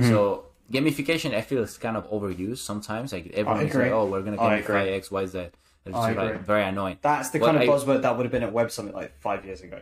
So 0.02 0.46
gamification, 0.72 1.34
I 1.34 1.42
feel, 1.42 1.64
is 1.64 1.78
kind 1.78 1.96
of 1.96 2.10
overused 2.12 2.58
sometimes. 2.58 3.14
Like 3.14 3.28
everyone's 3.34 3.74
like, 3.74 3.92
"Oh, 3.92 4.06
we're 4.08 4.22
gonna 4.24 4.38
gamify. 4.38 4.92
X, 4.92 5.10
Y, 5.10 5.26
Z." 5.26 5.40
It's 5.86 5.96
I 5.96 6.12
like 6.14 6.18
agree. 6.18 6.38
very 6.40 6.64
annoying. 6.64 6.98
That's 7.02 7.30
the 7.30 7.40
What 7.40 7.48
kind 7.54 7.58
of 7.58 7.64
I- 7.64 7.68
buzzword 7.72 8.02
that 8.02 8.18
would 8.18 8.26
have 8.26 8.32
been 8.32 8.44
at 8.44 8.52
Web 8.52 8.72
Summit 8.72 8.94
like 8.96 9.18
five 9.20 9.46
years 9.46 9.62
ago. 9.62 9.80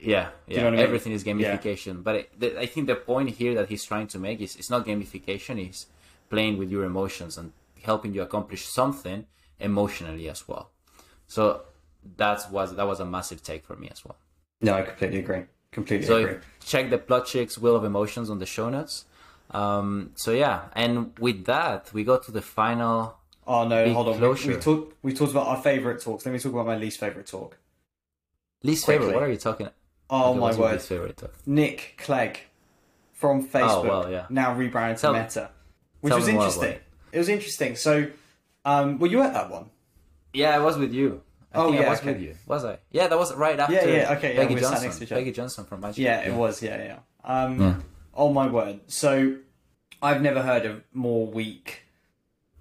Yeah, 0.00 0.30
yeah. 0.46 0.58
know 0.58 0.64
what 0.64 0.74
I 0.74 0.76
mean? 0.76 0.86
Everything 0.86 1.12
is 1.12 1.22
gamification, 1.22 2.02
but 2.02 2.14
it, 2.16 2.40
the, 2.40 2.58
I 2.58 2.66
think 2.66 2.86
the 2.86 2.96
point 2.96 3.28
here 3.30 3.54
that 3.54 3.68
he's 3.68 3.84
trying 3.84 4.06
to 4.08 4.18
make 4.18 4.40
is 4.40 4.56
it's 4.56 4.70
not 4.70 4.86
gamification; 4.86 5.64
it's 5.68 5.86
playing 6.30 6.56
with 6.58 6.70
your 6.70 6.84
emotions 6.84 7.36
and 7.36 7.52
helping 7.82 8.14
you 8.14 8.22
accomplish 8.22 8.64
something 8.64 9.26
emotionally 9.60 10.28
as 10.28 10.46
well. 10.48 10.70
So 11.26 11.62
that 12.16 12.50
was 12.50 12.74
that 12.76 12.86
was 12.86 13.00
a 13.00 13.04
massive 13.04 13.42
take 13.42 13.64
for 13.64 13.76
me 13.76 13.88
as 13.90 14.04
well. 14.04 14.16
No, 14.60 14.74
I 14.74 14.82
completely 14.82 15.18
agree. 15.18 15.42
Completely 15.70 16.06
So 16.06 16.16
agree. 16.18 16.36
check 16.64 16.90
the 16.90 16.98
Plutchik's 16.98 17.58
wheel 17.58 17.74
of 17.76 17.84
emotions 17.84 18.30
on 18.30 18.38
the 18.38 18.46
show 18.46 18.68
notes. 18.68 19.06
Um, 19.50 20.12
so 20.14 20.32
yeah, 20.32 20.64
and 20.74 21.16
with 21.18 21.44
that 21.46 21.92
we 21.92 22.04
go 22.04 22.18
to 22.18 22.30
the 22.30 22.42
final. 22.42 23.18
Oh 23.46 23.66
no, 23.66 23.92
hold 23.92 24.08
on. 24.08 24.12
We, 24.14 24.18
closure. 24.18 24.48
we 24.54 24.56
talked. 24.56 24.96
We 25.02 25.12
talked 25.14 25.32
about 25.32 25.46
our 25.48 25.62
favorite 25.62 26.00
talks. 26.00 26.24
Let 26.24 26.32
me 26.32 26.38
talk 26.38 26.52
about 26.52 26.66
my 26.66 26.76
least 26.76 27.00
favorite 27.00 27.26
talk. 27.26 27.58
Least 28.62 28.84
Quickly. 28.84 29.06
favorite. 29.06 29.14
What 29.14 29.24
are 29.24 29.32
you 29.32 29.38
talking? 29.38 29.68
Oh 30.08 30.34
my 30.34 30.54
word, 30.54 30.72
least 30.74 30.88
favorite 30.88 31.16
talk? 31.16 31.34
Nick 31.46 31.94
Clegg 31.98 32.40
from 33.14 33.46
Facebook, 33.46 33.84
oh, 33.84 33.88
well, 33.88 34.10
yeah. 34.10 34.26
now 34.30 34.54
rebranded 34.54 34.98
to 34.98 35.12
Meta, 35.12 35.50
which 36.00 36.12
was 36.12 36.28
interesting. 36.28 36.78
It 37.12 37.18
was 37.18 37.28
interesting. 37.28 37.76
So, 37.76 38.08
um, 38.64 38.98
were 38.98 39.06
you 39.06 39.22
at 39.22 39.32
that 39.32 39.50
one? 39.50 39.70
Yeah, 40.32 40.54
I 40.54 40.58
was 40.58 40.76
with 40.76 40.92
you. 40.92 41.22
I 41.54 41.58
Oh, 41.58 41.68
think 41.70 41.80
yeah, 41.80 41.86
I 41.86 41.90
was 41.90 42.00
okay. 42.00 42.12
with 42.12 42.22
you. 42.22 42.34
Was 42.46 42.64
I? 42.64 42.78
Yeah, 42.90 43.08
that 43.08 43.18
was 43.18 43.34
right 43.34 43.58
after. 43.58 43.74
Yeah, 43.74 43.84
yeah, 43.84 44.12
okay, 44.16 44.34
yeah, 44.34 44.40
Peggy 44.46 44.54
sat 44.54 44.62
Johnson. 44.62 44.82
next 44.84 44.98
to 44.98 45.04
each 45.04 45.12
other. 45.12 45.20
Peggy 45.20 45.32
Johnson 45.32 45.64
from 45.64 45.80
Magic. 45.80 45.98
Yeah, 46.04 46.20
it 46.20 46.32
was. 46.34 46.62
Yeah, 46.62 46.82
yeah. 46.82 46.98
Um, 47.24 47.60
Yeah. 47.60 47.74
Oh 48.14 48.32
my 48.32 48.46
word. 48.48 48.80
So, 48.88 49.36
I've 50.02 50.20
never 50.22 50.42
heard 50.42 50.66
a 50.66 50.82
more 50.92 51.26
weak, 51.26 51.82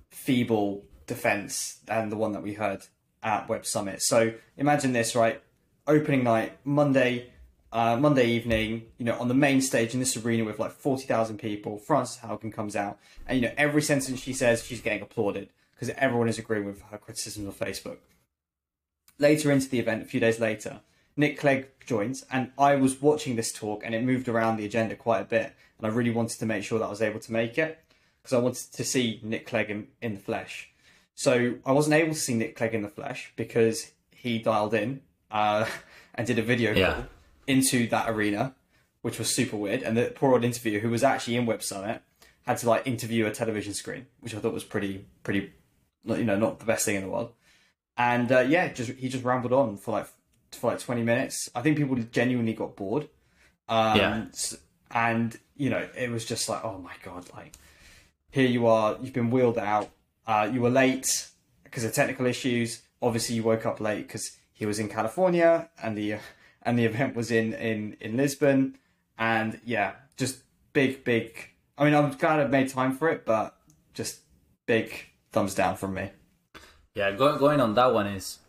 feeble 0.09 0.85
defense 1.07 1.79
than 1.85 2.09
the 2.09 2.15
one 2.17 2.31
that 2.33 2.41
we 2.43 2.53
heard 2.53 2.81
at 3.23 3.49
Web 3.49 3.65
Summit. 3.65 4.01
So, 4.01 4.33
imagine 4.57 4.93
this, 4.93 5.15
right? 5.15 5.41
Opening 5.87 6.23
night, 6.23 6.57
Monday, 6.63 7.31
uh, 7.71 7.97
Monday 7.97 8.27
evening. 8.27 8.83
You 8.97 9.05
know, 9.05 9.17
on 9.19 9.27
the 9.27 9.33
main 9.33 9.61
stage 9.61 9.93
in 9.93 9.99
this 9.99 10.15
arena 10.17 10.43
with 10.43 10.59
like 10.59 10.71
forty 10.71 11.05
thousand 11.05 11.37
people. 11.39 11.77
Frances 11.79 12.19
Haugen 12.21 12.53
comes 12.53 12.75
out, 12.75 12.97
and 13.27 13.39
you 13.39 13.47
know 13.47 13.53
every 13.57 13.81
sentence 13.81 14.19
she 14.21 14.33
says, 14.33 14.63
she's 14.63 14.81
getting 14.81 15.01
applauded 15.01 15.49
because 15.73 15.89
everyone 15.97 16.29
is 16.29 16.37
agreeing 16.37 16.65
with 16.65 16.81
her 16.83 16.97
criticisms 16.97 17.47
of 17.47 17.57
Facebook. 17.57 17.97
Later 19.21 19.51
into 19.51 19.69
the 19.69 19.79
event, 19.79 20.01
a 20.01 20.05
few 20.05 20.19
days 20.19 20.39
later, 20.39 20.81
Nick 21.15 21.37
Clegg 21.37 21.67
joins, 21.85 22.25
and 22.31 22.51
I 22.57 22.75
was 22.75 22.99
watching 22.99 23.35
this 23.35 23.51
talk, 23.53 23.83
and 23.85 23.93
it 23.93 24.03
moved 24.03 24.27
around 24.27 24.57
the 24.57 24.65
agenda 24.65 24.95
quite 24.95 25.21
a 25.21 25.25
bit, 25.25 25.53
and 25.77 25.85
I 25.85 25.89
really 25.89 26.09
wanted 26.09 26.39
to 26.39 26.45
make 26.47 26.63
sure 26.63 26.79
that 26.79 26.85
I 26.85 26.89
was 26.89 27.03
able 27.03 27.19
to 27.19 27.31
make 27.31 27.59
it 27.59 27.77
because 28.21 28.33
I 28.33 28.39
wanted 28.39 28.73
to 28.73 28.83
see 28.83 29.19
Nick 29.21 29.45
Clegg 29.45 29.69
in, 29.69 29.89
in 30.01 30.15
the 30.15 30.19
flesh. 30.19 30.71
So 31.13 31.55
I 31.67 31.71
wasn't 31.71 31.93
able 31.95 32.15
to 32.15 32.19
see 32.19 32.33
Nick 32.33 32.55
Clegg 32.55 32.73
in 32.73 32.81
the 32.81 32.89
flesh 32.89 33.31
because 33.35 33.91
he 34.11 34.39
dialed 34.39 34.73
in 34.73 35.01
uh, 35.29 35.67
and 36.15 36.25
did 36.25 36.39
a 36.39 36.43
video 36.43 36.73
Yeah. 36.73 36.93
call 36.93 37.03
into 37.45 37.87
that 37.89 38.09
arena, 38.09 38.55
which 39.03 39.19
was 39.19 39.35
super 39.35 39.55
weird. 39.55 39.83
And 39.83 39.95
the 39.95 40.05
poor 40.15 40.33
old 40.33 40.43
interviewer, 40.43 40.79
who 40.79 40.89
was 40.89 41.03
actually 41.03 41.35
in 41.35 41.45
Web 41.45 41.61
Summit, 41.61 42.01
had 42.47 42.57
to 42.57 42.67
like 42.69 42.87
interview 42.87 43.27
a 43.27 43.31
television 43.31 43.75
screen, 43.75 44.07
which 44.19 44.33
I 44.33 44.39
thought 44.39 44.53
was 44.53 44.63
pretty, 44.63 45.05
pretty, 45.23 45.53
you 46.05 46.23
know, 46.23 46.37
not 46.37 46.57
the 46.57 46.65
best 46.65 46.85
thing 46.85 46.95
in 46.95 47.03
the 47.03 47.09
world. 47.09 47.33
And 47.97 48.31
uh, 48.31 48.39
yeah, 48.41 48.71
just 48.71 48.91
he 48.91 49.09
just 49.09 49.23
rambled 49.23 49.53
on 49.53 49.77
for 49.77 49.91
like 49.91 50.07
for 50.51 50.71
like 50.71 50.79
twenty 50.79 51.03
minutes. 51.03 51.49
I 51.53 51.61
think 51.61 51.77
people 51.77 51.95
genuinely 51.95 52.53
got 52.53 52.75
bored. 52.75 53.09
Um, 53.69 53.97
Yeah. 53.97 54.25
And 54.91 55.39
you 55.55 55.69
know, 55.69 55.87
it 55.97 56.09
was 56.09 56.25
just 56.25 56.49
like, 56.49 56.63
oh 56.63 56.77
my 56.79 56.93
god, 57.03 57.29
like 57.33 57.55
here 58.31 58.47
you 58.47 58.67
are, 58.67 58.97
you've 59.01 59.13
been 59.13 59.29
wheeled 59.29 59.57
out, 59.57 59.89
uh, 60.25 60.49
you 60.51 60.61
were 60.61 60.69
late, 60.69 61.27
because 61.63 61.83
of 61.83 61.93
technical 61.93 62.25
issues. 62.25 62.81
Obviously, 63.01 63.35
you 63.35 63.43
woke 63.43 63.65
up 63.65 63.79
late 63.79 64.07
because 64.07 64.37
he 64.51 64.65
was 64.65 64.79
in 64.79 64.89
California 64.89 65.69
and 65.81 65.97
the 65.97 66.15
and 66.63 66.77
the 66.77 66.85
event 66.85 67.15
was 67.15 67.31
in 67.31 67.53
in 67.53 67.97
in 67.99 68.17
Lisbon. 68.17 68.77
And 69.17 69.59
yeah, 69.65 69.93
just 70.17 70.39
big 70.73 71.03
big. 71.03 71.49
I 71.77 71.85
mean, 71.85 71.95
I'm 71.95 72.11
glad 72.11 72.39
I 72.39 72.47
made 72.47 72.69
time 72.69 72.95
for 72.95 73.09
it, 73.09 73.25
but 73.25 73.57
just 73.93 74.19
big 74.65 74.93
thumbs 75.31 75.55
down 75.55 75.77
from 75.77 75.93
me. 75.93 76.11
Yeah, 76.93 77.11
going 77.11 77.37
going 77.37 77.61
on 77.61 77.75
that 77.75 77.93
one 77.93 78.07
is 78.07 78.39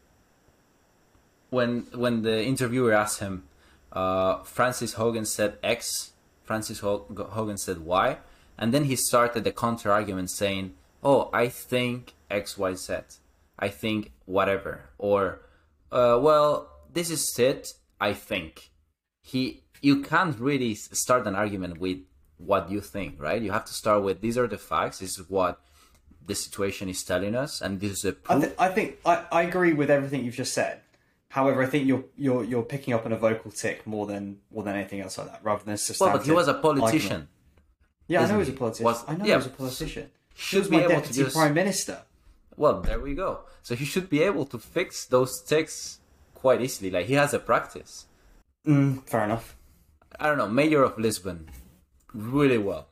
when 1.50 1.86
when 1.94 2.22
the 2.22 2.44
interviewer 2.44 2.92
asked 2.92 3.20
him, 3.20 3.44
uh, 3.92 4.42
Frances 4.42 4.94
Haugen 4.94 5.26
said 5.26 5.58
X, 5.62 6.12
Frances 6.42 6.80
Haugen 6.80 7.58
said 7.58 7.78
Y, 7.78 8.18
and 8.58 8.74
then 8.74 8.84
he 8.84 8.96
started 8.96 9.44
the 9.44 9.52
counter 9.52 9.92
argument 9.92 10.30
saying, 10.30 10.74
"Oh, 11.04 11.30
I 11.32 11.48
think 11.48 12.14
X, 12.30 12.58
Y, 12.58 12.74
Z, 12.74 12.94
I 13.58 13.68
think 13.68 14.10
whatever," 14.24 14.90
or, 14.98 15.42
uh, 15.92 16.18
"Well, 16.20 16.68
this 16.92 17.10
is 17.10 17.38
it, 17.38 17.74
I 18.00 18.12
think." 18.12 18.70
He, 19.22 19.62
you 19.80 20.02
can't 20.02 20.36
really 20.40 20.74
start 20.74 21.28
an 21.28 21.36
argument 21.36 21.78
with 21.78 21.98
what 22.38 22.70
you 22.70 22.80
think, 22.80 23.20
right? 23.20 23.40
You 23.40 23.52
have 23.52 23.66
to 23.66 23.72
start 23.72 24.02
with 24.02 24.20
these 24.20 24.36
are 24.36 24.48
the 24.48 24.58
facts. 24.58 24.98
This 24.98 25.16
is 25.16 25.30
what 25.30 25.60
the 26.26 26.34
situation 26.34 26.88
is 26.88 27.02
telling 27.02 27.34
us, 27.34 27.60
and 27.60 27.80
this 27.80 27.92
is 27.92 28.04
a 28.04 28.12
proof. 28.12 28.38
I, 28.38 28.40
th- 28.40 28.54
I 28.58 28.68
think 28.68 28.98
I, 29.04 29.24
I 29.32 29.42
agree 29.42 29.72
with 29.72 29.90
everything 29.90 30.24
you've 30.24 30.34
just 30.34 30.54
said. 30.54 30.80
However, 31.28 31.62
I 31.62 31.66
think 31.66 31.86
you're 31.86 32.04
you're 32.16 32.44
you're 32.44 32.62
picking 32.62 32.92
up 32.94 33.06
on 33.06 33.12
a 33.12 33.16
vocal 33.16 33.50
tic 33.50 33.86
more 33.86 34.06
than 34.06 34.38
more 34.52 34.62
than 34.62 34.74
anything 34.76 35.00
else 35.00 35.16
like 35.18 35.28
that, 35.28 35.40
rather 35.42 35.64
than 35.64 35.74
a 35.74 35.78
Well, 36.00 36.12
but 36.16 36.24
he 36.26 36.30
was 36.32 36.48
a 36.48 36.54
politician. 36.54 37.12
Argument. 37.12 37.28
Yeah, 38.08 38.20
I 38.22 38.26
know 38.26 38.32
he 38.34 38.38
was 38.40 38.48
a 38.48 38.52
politician. 38.52 38.84
Was, 38.84 39.04
I 39.08 39.14
know 39.16 39.24
yeah, 39.24 39.30
he 39.32 39.36
was 39.36 39.46
a 39.46 39.50
politician. 39.50 40.10
He 40.34 40.42
Should 40.42 40.58
was 40.60 40.68
be 40.68 40.76
my 40.76 40.82
able 40.84 40.94
deputy 40.96 41.14
to 41.14 41.24
just, 41.24 41.36
prime 41.36 41.54
minister. 41.54 42.02
Well, 42.56 42.80
there 42.82 43.00
we 43.00 43.14
go. 43.14 43.40
So 43.62 43.74
he 43.74 43.84
should 43.86 44.10
be 44.10 44.22
able 44.22 44.44
to 44.46 44.58
fix 44.58 45.06
those 45.06 45.40
tics 45.40 46.00
quite 46.34 46.60
easily. 46.60 46.90
Like 46.90 47.06
he 47.06 47.14
has 47.14 47.32
a 47.32 47.38
practice. 47.38 48.06
Mm, 48.66 49.08
fair 49.08 49.24
enough. 49.24 49.56
I 50.20 50.26
don't 50.26 50.36
know. 50.38 50.48
Mayor 50.48 50.82
of 50.82 50.98
Lisbon, 50.98 51.48
really 52.12 52.58
well. 52.58 52.88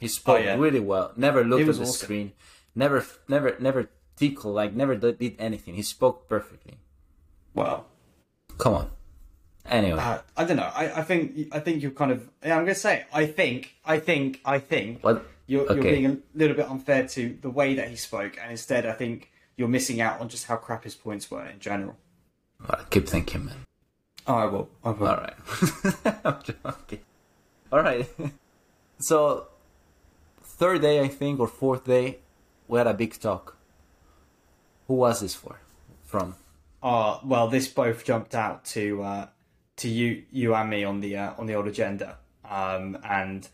He 0.00 0.08
spoke 0.08 0.40
Oh, 0.40 0.42
yeah. 0.42 0.56
really 0.56 0.80
well. 0.80 1.12
Never 1.16 1.44
looked 1.44 1.68
at 1.68 1.76
the 1.76 1.82
awesome. 1.82 1.94
screen. 2.06 2.32
Never, 2.74 3.04
never, 3.28 3.56
never 3.60 3.88
tickle. 4.16 4.52
Like 4.52 4.74
never 4.74 4.96
did 4.96 5.36
anything. 5.38 5.74
He 5.74 5.82
spoke 5.82 6.28
perfectly. 6.28 6.78
Well, 7.54 7.86
Come 8.58 8.74
on. 8.74 8.90
Anyway, 9.66 9.98
uh, 9.98 10.18
I 10.36 10.44
don't 10.44 10.58
know. 10.58 10.70
I, 10.74 11.00
I 11.00 11.02
think 11.02 11.48
I 11.50 11.58
think 11.58 11.82
you're 11.82 11.90
kind 11.90 12.12
of. 12.12 12.28
Yeah, 12.44 12.56
I'm 12.56 12.64
going 12.64 12.74
to 12.74 12.80
say. 12.80 13.06
I 13.12 13.26
think. 13.26 13.74
I 13.84 13.98
think. 13.98 14.40
I 14.44 14.58
think. 14.58 15.02
what? 15.02 15.24
You're, 15.46 15.70
you're 15.74 15.82
being 15.82 16.06
a 16.06 16.16
little 16.34 16.56
bit 16.56 16.70
unfair 16.70 17.06
to 17.08 17.38
the 17.42 17.50
way 17.50 17.74
that 17.74 17.88
he 17.88 17.96
spoke, 17.96 18.38
and 18.40 18.50
instead, 18.50 18.86
I 18.86 18.92
think 18.92 19.30
you're 19.56 19.68
missing 19.68 20.00
out 20.00 20.20
on 20.20 20.28
just 20.28 20.46
how 20.46 20.56
crap 20.56 20.84
his 20.84 20.94
points 20.94 21.30
were 21.30 21.44
in 21.44 21.58
general. 21.60 21.96
Well, 22.66 22.80
keep 22.88 23.06
thinking, 23.06 23.46
man. 23.46 23.56
Oh, 24.26 24.34
I 24.34 24.44
will. 24.46 24.70
I 24.82 24.90
will. 24.90 25.06
All 25.06 25.16
right. 25.16 25.34
I'm 26.24 26.42
joking. 26.42 27.00
All 27.72 27.82
right. 27.82 28.08
So, 28.96 29.48
third 30.40 30.80
day, 30.80 31.00
I 31.00 31.08
think, 31.08 31.40
or 31.40 31.48
fourth 31.48 31.84
day, 31.84 32.20
we 32.68 32.78
had 32.78 32.86
a 32.86 32.94
big 32.94 33.18
talk. 33.20 33.56
Who 34.88 34.94
was 34.94 35.20
this 35.20 35.34
for? 35.34 35.58
From? 36.04 36.34
Uh, 36.82 37.18
well, 37.24 37.48
this 37.48 37.66
both 37.68 38.04
jumped 38.04 38.34
out 38.34 38.64
to 38.66 39.02
uh, 39.02 39.26
to 39.76 39.88
you, 39.88 40.22
you 40.30 40.54
and 40.54 40.68
me 40.70 40.84
on 40.84 41.00
the 41.00 41.16
uh, 41.16 41.32
on 41.38 41.46
the 41.46 41.54
old 41.54 41.66
agenda, 41.66 42.16
um, 42.48 42.98
and 43.08 43.48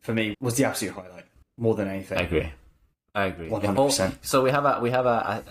for 0.00 0.12
me 0.12 0.34
was 0.40 0.56
the 0.56 0.64
absolute 0.64 0.94
highlight 0.94 1.24
more 1.56 1.74
than 1.74 1.88
anything. 1.88 2.18
I 2.18 2.22
agree. 2.22 2.52
I 3.14 3.24
agree. 3.26 3.48
100%. 3.48 4.16
So 4.20 4.42
we 4.42 4.50
have 4.50 4.66
a 4.66 4.78
we 4.80 4.90
have 4.90 5.06
a, 5.06 5.08
a 5.08 5.42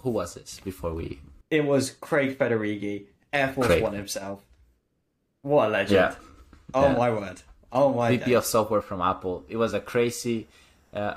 who 0.00 0.10
was 0.10 0.34
this 0.34 0.60
before 0.62 0.92
we? 0.92 1.18
It 1.50 1.64
was 1.64 1.90
Craig 1.92 2.36
Federighi, 2.38 3.04
Air 3.32 3.48
Force 3.54 3.66
Craig. 3.68 3.82
One 3.82 3.94
himself. 3.94 4.42
What 5.42 5.68
a 5.68 5.70
legend! 5.70 5.94
Yeah. 5.94 6.14
Oh 6.74 6.82
Yeah. 6.90 6.96
my 6.96 7.10
word! 7.10 7.40
Oh 7.72 7.94
my 7.94 8.10
VP 8.10 8.24
days. 8.26 8.36
of 8.36 8.44
software 8.44 8.82
from 8.82 9.00
Apple. 9.00 9.44
It 9.48 9.56
was 9.56 9.72
a 9.72 9.80
crazy 9.80 10.46
uh, 10.92 11.14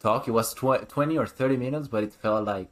talk. 0.00 0.28
It 0.28 0.32
was 0.32 0.54
tw- 0.54 0.88
twenty 0.88 1.18
or 1.18 1.26
thirty 1.26 1.56
minutes, 1.56 1.88
but 1.88 2.04
it 2.04 2.12
felt 2.12 2.44
like 2.46 2.70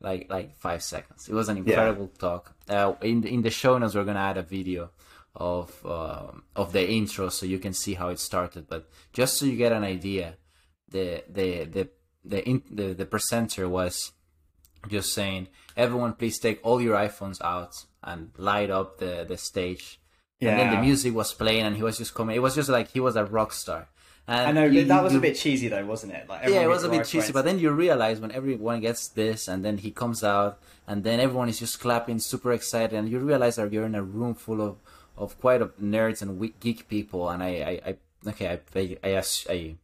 like 0.00 0.26
like 0.30 0.56
five 0.56 0.82
seconds. 0.82 1.28
It 1.28 1.34
was 1.34 1.48
an 1.48 1.58
incredible 1.58 2.08
talk. 2.18 2.54
Uh, 2.68 2.94
in 3.02 3.20
the, 3.22 3.28
in 3.28 3.42
the 3.42 3.50
show 3.50 3.78
notes, 3.78 3.94
we're 3.94 4.04
gonna 4.04 4.18
add 4.18 4.36
a 4.36 4.42
video 4.42 4.90
of 5.34 5.84
um 5.86 6.42
of 6.54 6.72
the 6.72 6.90
intro 6.90 7.30
so 7.30 7.46
you 7.46 7.58
can 7.58 7.72
see 7.72 7.94
how 7.94 8.08
it 8.08 8.18
started. 8.18 8.68
But 8.68 8.88
just 9.12 9.38
so 9.38 9.46
you 9.46 9.56
get 9.56 9.72
an 9.72 9.84
idea, 9.84 10.36
the 10.88 11.24
the 11.28 11.64
the 11.64 11.88
the 12.24 12.48
in, 12.48 12.62
the, 12.70 12.94
the 12.94 13.06
presenter 13.06 13.68
was 13.68 14.12
just 14.88 15.12
saying, 15.14 15.48
"Everyone, 15.76 16.12
please 16.14 16.38
take 16.38 16.60
all 16.62 16.80
your 16.80 16.96
iPhones 16.96 17.40
out 17.42 17.86
and 18.02 18.30
light 18.36 18.70
up 18.70 18.98
the 18.98 19.24
the 19.28 19.36
stage." 19.36 20.00
Yeah. 20.40 20.50
And 20.50 20.58
then 20.58 20.70
the 20.74 20.80
music 20.80 21.14
was 21.14 21.32
playing, 21.32 21.62
and 21.62 21.76
he 21.76 21.84
was 21.84 21.98
just 21.98 22.14
coming. 22.14 22.34
It 22.34 22.40
was 22.40 22.56
just 22.56 22.68
like 22.68 22.90
he 22.90 23.00
was 23.00 23.14
a 23.14 23.24
rock 23.24 23.52
star. 23.52 23.88
And 24.28 24.48
I 24.48 24.52
know 24.52 24.64
you- 24.64 24.84
that 24.84 25.02
was 25.02 25.12
you- 25.12 25.18
a 25.18 25.22
bit 25.22 25.36
cheesy 25.36 25.68
though, 25.68 25.84
wasn't 25.84 26.12
it? 26.12 26.28
Like 26.28 26.48
yeah, 26.48 26.62
it 26.62 26.68
was 26.68 26.84
a 26.84 26.88
bit 26.88 27.04
cheesy, 27.06 27.26
right 27.26 27.32
but 27.34 27.44
then 27.44 27.58
you 27.58 27.70
realize 27.70 28.20
when 28.20 28.30
everyone 28.32 28.80
gets 28.80 29.08
this, 29.08 29.48
and 29.48 29.64
then 29.64 29.78
he 29.78 29.90
comes 29.90 30.22
out, 30.22 30.58
and 30.86 31.02
then 31.04 31.18
everyone 31.20 31.48
is 31.48 31.58
just 31.58 31.80
clapping, 31.80 32.18
super 32.20 32.52
excited, 32.52 32.96
and 32.96 33.08
you 33.08 33.18
realize 33.18 33.56
that 33.56 33.72
you're 33.72 33.84
in 33.86 33.94
a 33.96 34.02
room 34.02 34.34
full 34.34 34.60
of, 34.62 34.76
of 35.16 35.38
quite 35.40 35.60
of 35.60 35.76
nerds 35.78 36.22
and 36.22 36.38
geek 36.60 36.88
people, 36.88 37.28
and 37.28 37.42
I, 37.42 37.80
I, 37.84 37.90
I 37.90 37.96
okay, 38.30 38.46
I, 38.74 38.98
I, 39.02 39.22
I, 39.50 39.76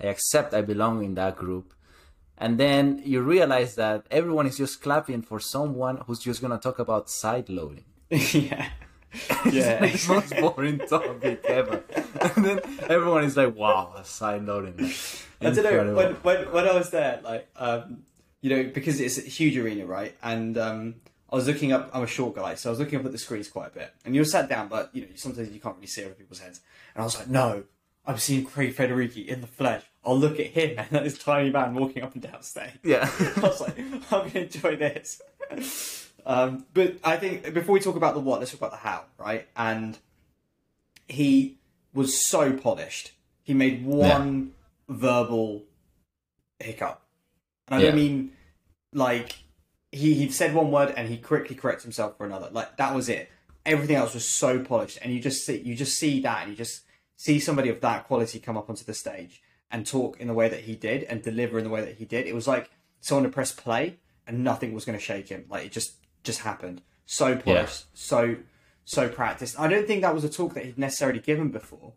I, 0.00 0.06
accept 0.06 0.52
I 0.54 0.60
belong 0.60 1.02
in 1.02 1.14
that 1.14 1.36
group, 1.36 1.72
and 2.36 2.58
then 2.58 3.00
you 3.04 3.22
realize 3.22 3.74
that 3.76 4.06
everyone 4.10 4.46
is 4.46 4.58
just 4.58 4.82
clapping 4.82 5.22
for 5.22 5.40
someone 5.40 6.02
who's 6.06 6.18
just 6.20 6.42
gonna 6.42 6.58
talk 6.58 6.78
about 6.78 7.08
side 7.08 7.48
loading. 7.48 7.84
yeah, 8.10 8.68
yeah. 9.50 9.78
like 9.80 9.94
the 9.98 10.12
most 10.12 10.36
boring 10.36 10.78
topic 10.78 11.42
ever. 11.46 11.82
And 12.36 12.44
then 12.44 12.60
everyone 12.88 13.24
is 13.24 13.36
like, 13.36 13.54
wow, 13.56 13.92
a 13.96 14.04
side 14.04 14.44
loading. 14.44 14.92
I 15.40 15.50
don't 15.50 15.64
know 15.64 15.94
when, 15.94 16.14
when 16.14 16.52
when 16.52 16.68
I 16.68 16.74
was 16.74 16.90
there, 16.90 17.20
like 17.22 17.48
um, 17.56 18.04
you 18.40 18.50
know, 18.50 18.70
because 18.72 19.00
it's 19.00 19.18
a 19.18 19.22
huge 19.22 19.56
arena, 19.56 19.86
right? 19.86 20.14
And 20.22 20.56
um, 20.58 20.96
I 21.30 21.36
was 21.36 21.46
looking 21.46 21.72
up. 21.72 21.90
I'm 21.92 22.02
a 22.02 22.06
short 22.06 22.36
guy, 22.36 22.54
so 22.54 22.70
I 22.70 22.72
was 22.72 22.78
looking 22.78 22.98
up 22.98 23.04
at 23.04 23.12
the 23.12 23.18
screens 23.18 23.48
quite 23.48 23.68
a 23.68 23.74
bit. 23.74 23.92
And 24.04 24.14
you 24.14 24.20
were 24.20 24.26
sat 24.26 24.48
down, 24.48 24.68
but 24.68 24.90
you 24.94 25.02
know, 25.02 25.08
sometimes 25.14 25.50
you 25.50 25.60
can't 25.60 25.76
really 25.76 25.86
see 25.86 26.04
over 26.04 26.14
people's 26.14 26.40
heads. 26.40 26.60
And 26.94 27.02
I 27.02 27.04
was 27.04 27.18
like, 27.18 27.28
no, 27.28 27.64
I'm 28.06 28.18
seeing 28.18 28.44
Craig 28.44 28.74
Federighi 28.74 29.26
in 29.26 29.42
the 29.42 29.46
flesh. 29.46 29.82
I'll 30.04 30.18
look 30.18 30.40
at 30.40 30.46
him 30.46 30.78
and 30.78 30.88
this 31.04 31.18
tiny 31.18 31.50
man 31.50 31.74
walking 31.74 32.02
up 32.02 32.14
and 32.14 32.22
down 32.22 32.42
stage. 32.42 32.72
Yeah. 32.82 33.10
I 33.36 33.40
was 33.40 33.60
like, 33.60 33.78
I'm 33.78 34.00
going 34.10 34.30
to 34.30 34.42
enjoy 34.44 34.76
this. 34.76 36.08
Um, 36.24 36.64
but 36.72 36.96
I 37.04 37.16
think 37.16 37.52
before 37.52 37.74
we 37.74 37.80
talk 37.80 37.96
about 37.96 38.14
the 38.14 38.20
what, 38.20 38.38
let's 38.38 38.52
talk 38.52 38.60
about 38.60 38.70
the 38.70 38.78
how, 38.78 39.04
right? 39.18 39.46
And 39.56 39.98
he 41.06 41.57
was 41.94 42.24
so 42.24 42.52
polished. 42.52 43.12
He 43.42 43.54
made 43.54 43.84
one 43.84 44.52
verbal 44.88 45.64
hiccup. 46.58 47.02
And 47.68 47.80
I 47.80 47.82
don't 47.82 47.96
mean 47.96 48.32
like 48.92 49.36
he 49.92 50.14
he 50.14 50.30
said 50.30 50.54
one 50.54 50.70
word 50.70 50.92
and 50.96 51.08
he 51.08 51.18
quickly 51.18 51.54
corrects 51.56 51.82
himself 51.82 52.16
for 52.16 52.26
another. 52.26 52.48
Like 52.50 52.76
that 52.76 52.94
was 52.94 53.08
it. 53.08 53.30
Everything 53.66 53.96
else 53.96 54.14
was 54.14 54.26
so 54.26 54.60
polished, 54.60 54.98
and 55.02 55.12
you 55.12 55.20
just 55.20 55.44
see 55.44 55.58
you 55.58 55.74
just 55.74 55.98
see 55.98 56.20
that, 56.20 56.42
and 56.42 56.50
you 56.50 56.56
just 56.56 56.82
see 57.16 57.38
somebody 57.38 57.68
of 57.68 57.80
that 57.80 58.06
quality 58.06 58.38
come 58.38 58.56
up 58.56 58.70
onto 58.70 58.84
the 58.84 58.94
stage 58.94 59.42
and 59.70 59.86
talk 59.86 60.18
in 60.20 60.26
the 60.26 60.34
way 60.34 60.48
that 60.48 60.60
he 60.60 60.74
did 60.74 61.02
and 61.04 61.22
deliver 61.22 61.58
in 61.58 61.64
the 61.64 61.70
way 61.70 61.82
that 61.82 61.96
he 61.96 62.04
did. 62.04 62.26
It 62.26 62.34
was 62.34 62.48
like 62.48 62.70
someone 63.00 63.24
to 63.24 63.30
press 63.30 63.52
play 63.52 63.96
and 64.26 64.42
nothing 64.42 64.72
was 64.72 64.84
going 64.84 64.98
to 64.98 65.04
shake 65.04 65.28
him. 65.28 65.44
Like 65.50 65.66
it 65.66 65.72
just 65.72 65.96
just 66.22 66.40
happened. 66.40 66.80
So 67.04 67.36
polished, 67.36 67.86
so 67.94 68.36
so 68.88 69.06
practiced. 69.06 69.60
I 69.60 69.68
don't 69.68 69.86
think 69.86 70.00
that 70.00 70.14
was 70.14 70.24
a 70.24 70.30
talk 70.30 70.54
that 70.54 70.64
he'd 70.64 70.78
necessarily 70.78 71.20
given 71.20 71.50
before 71.50 71.92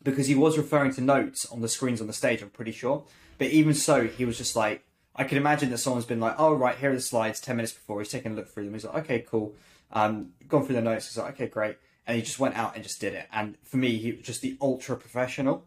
because 0.00 0.28
he 0.28 0.34
was 0.36 0.56
referring 0.56 0.94
to 0.94 1.00
notes 1.00 1.44
on 1.50 1.60
the 1.60 1.68
screens 1.68 2.00
on 2.00 2.06
the 2.06 2.12
stage. 2.12 2.40
I'm 2.40 2.50
pretty 2.50 2.70
sure, 2.70 3.04
but 3.36 3.48
even 3.48 3.74
so, 3.74 4.04
he 4.06 4.24
was 4.24 4.38
just 4.38 4.54
like, 4.54 4.84
I 5.16 5.24
can 5.24 5.38
imagine 5.38 5.70
that 5.70 5.78
someone's 5.78 6.06
been 6.06 6.20
like, 6.20 6.36
"Oh 6.38 6.54
right, 6.54 6.78
here 6.78 6.92
are 6.92 6.94
the 6.94 7.00
slides." 7.00 7.40
Ten 7.40 7.56
minutes 7.56 7.72
before, 7.72 8.00
he's 8.00 8.10
taking 8.10 8.30
a 8.30 8.34
look 8.36 8.48
through 8.48 8.64
them. 8.64 8.74
He's 8.74 8.84
like, 8.84 9.04
"Okay, 9.04 9.24
cool." 9.28 9.56
Um, 9.90 10.30
gone 10.46 10.64
through 10.64 10.76
the 10.76 10.82
notes. 10.82 11.08
He's 11.08 11.18
like, 11.18 11.34
"Okay, 11.34 11.48
great," 11.48 11.76
and 12.06 12.16
he 12.16 12.22
just 12.22 12.38
went 12.38 12.56
out 12.56 12.76
and 12.76 12.84
just 12.84 13.00
did 13.00 13.14
it. 13.14 13.26
And 13.32 13.58
for 13.64 13.76
me, 13.76 13.98
he 13.98 14.12
was 14.12 14.24
just 14.24 14.40
the 14.40 14.56
ultra 14.60 14.96
professional. 14.96 15.66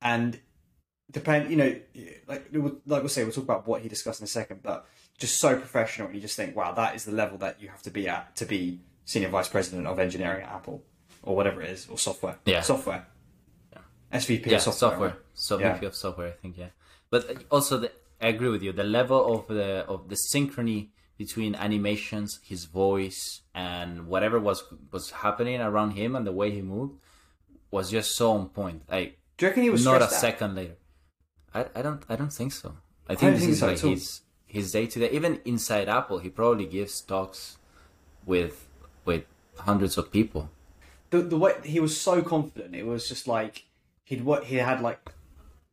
And 0.00 0.38
depend, 1.10 1.50
you 1.50 1.56
know, 1.56 1.74
like 2.28 2.46
like 2.86 3.02
we'll 3.02 3.08
say, 3.08 3.24
we'll 3.24 3.32
talk 3.32 3.44
about 3.44 3.66
what 3.66 3.82
he 3.82 3.88
discussed 3.88 4.20
in 4.20 4.24
a 4.24 4.28
second, 4.28 4.60
but 4.62 4.86
just 5.18 5.38
so 5.38 5.56
professional, 5.56 6.06
and 6.06 6.14
you 6.14 6.22
just 6.22 6.36
think, 6.36 6.54
"Wow, 6.54 6.72
that 6.72 6.94
is 6.94 7.04
the 7.04 7.12
level 7.12 7.36
that 7.38 7.60
you 7.60 7.68
have 7.68 7.82
to 7.82 7.90
be 7.90 8.08
at 8.08 8.36
to 8.36 8.46
be 8.46 8.80
senior 9.06 9.30
vice 9.30 9.48
president 9.48 9.86
of 9.86 9.98
engineering 9.98 10.42
at 10.44 10.52
Apple, 10.52 10.84
or 11.22 11.34
whatever 11.34 11.62
it 11.62 11.70
is, 11.70 11.88
or 11.88 11.96
software." 11.98 12.36
Yeah. 12.44 12.60
software. 12.60 13.06
SVP 14.12 14.46
yeah, 14.46 14.56
of 14.56 14.62
software. 14.62 14.90
software. 14.90 15.16
So 15.34 15.58
Yeah. 15.58 15.72
VP 15.74 15.86
of 15.86 15.94
software, 15.96 16.28
I 16.28 16.36
think. 16.42 16.56
Yeah, 16.56 16.70
but 17.10 17.28
uh, 17.30 17.34
also 17.50 17.78
the, 17.78 17.90
I 18.20 18.28
agree 18.28 18.48
with 18.48 18.62
you. 18.62 18.72
The 18.72 18.84
level 18.84 19.20
of 19.34 19.48
the 19.48 19.84
of 19.94 20.08
the 20.08 20.14
synchrony 20.32 20.88
between 21.18 21.54
animations, 21.54 22.38
his 22.44 22.66
voice, 22.66 23.40
and 23.54 24.06
whatever 24.06 24.38
was 24.38 24.62
was 24.92 25.10
happening 25.10 25.60
around 25.60 25.92
him, 25.92 26.14
and 26.14 26.24
the 26.26 26.32
way 26.32 26.50
he 26.52 26.62
moved 26.62 26.94
was 27.70 27.90
just 27.90 28.14
so 28.16 28.32
on 28.32 28.48
point. 28.50 28.82
Like 28.88 29.18
Do 29.36 29.46
you 29.46 29.48
reckon 29.50 29.62
he 29.64 29.70
was 29.70 29.84
not 29.84 30.00
a 30.02 30.04
out? 30.04 30.12
second 30.12 30.54
later. 30.54 30.76
I, 31.52 31.66
I 31.74 31.82
don't 31.82 32.02
I 32.08 32.14
don't 32.16 32.32
think 32.32 32.52
so. 32.52 32.76
I 33.08 33.14
think 33.16 33.32
this 33.34 33.40
think 33.42 33.52
is 33.52 33.60
so 33.60 33.66
like 33.66 33.78
his 33.80 34.20
his 34.46 34.72
day 34.72 34.86
to 34.86 34.98
day. 35.00 35.10
Even 35.10 35.40
inside 35.44 35.88
Apple, 35.88 36.18
he 36.18 36.28
probably 36.30 36.66
gives 36.66 37.00
talks 37.00 37.58
with 38.24 38.65
with 39.06 39.24
hundreds 39.58 39.96
of 39.96 40.10
people. 40.12 40.50
The 41.10 41.22
the 41.22 41.38
way 41.38 41.54
he 41.64 41.80
was 41.80 41.98
so 41.98 42.20
confident, 42.22 42.74
it 42.74 42.84
was 42.86 43.08
just 43.08 43.26
like 43.28 43.64
he'd 44.04 44.24
what 44.24 44.44
he 44.44 44.56
had 44.56 44.80
like 44.82 45.00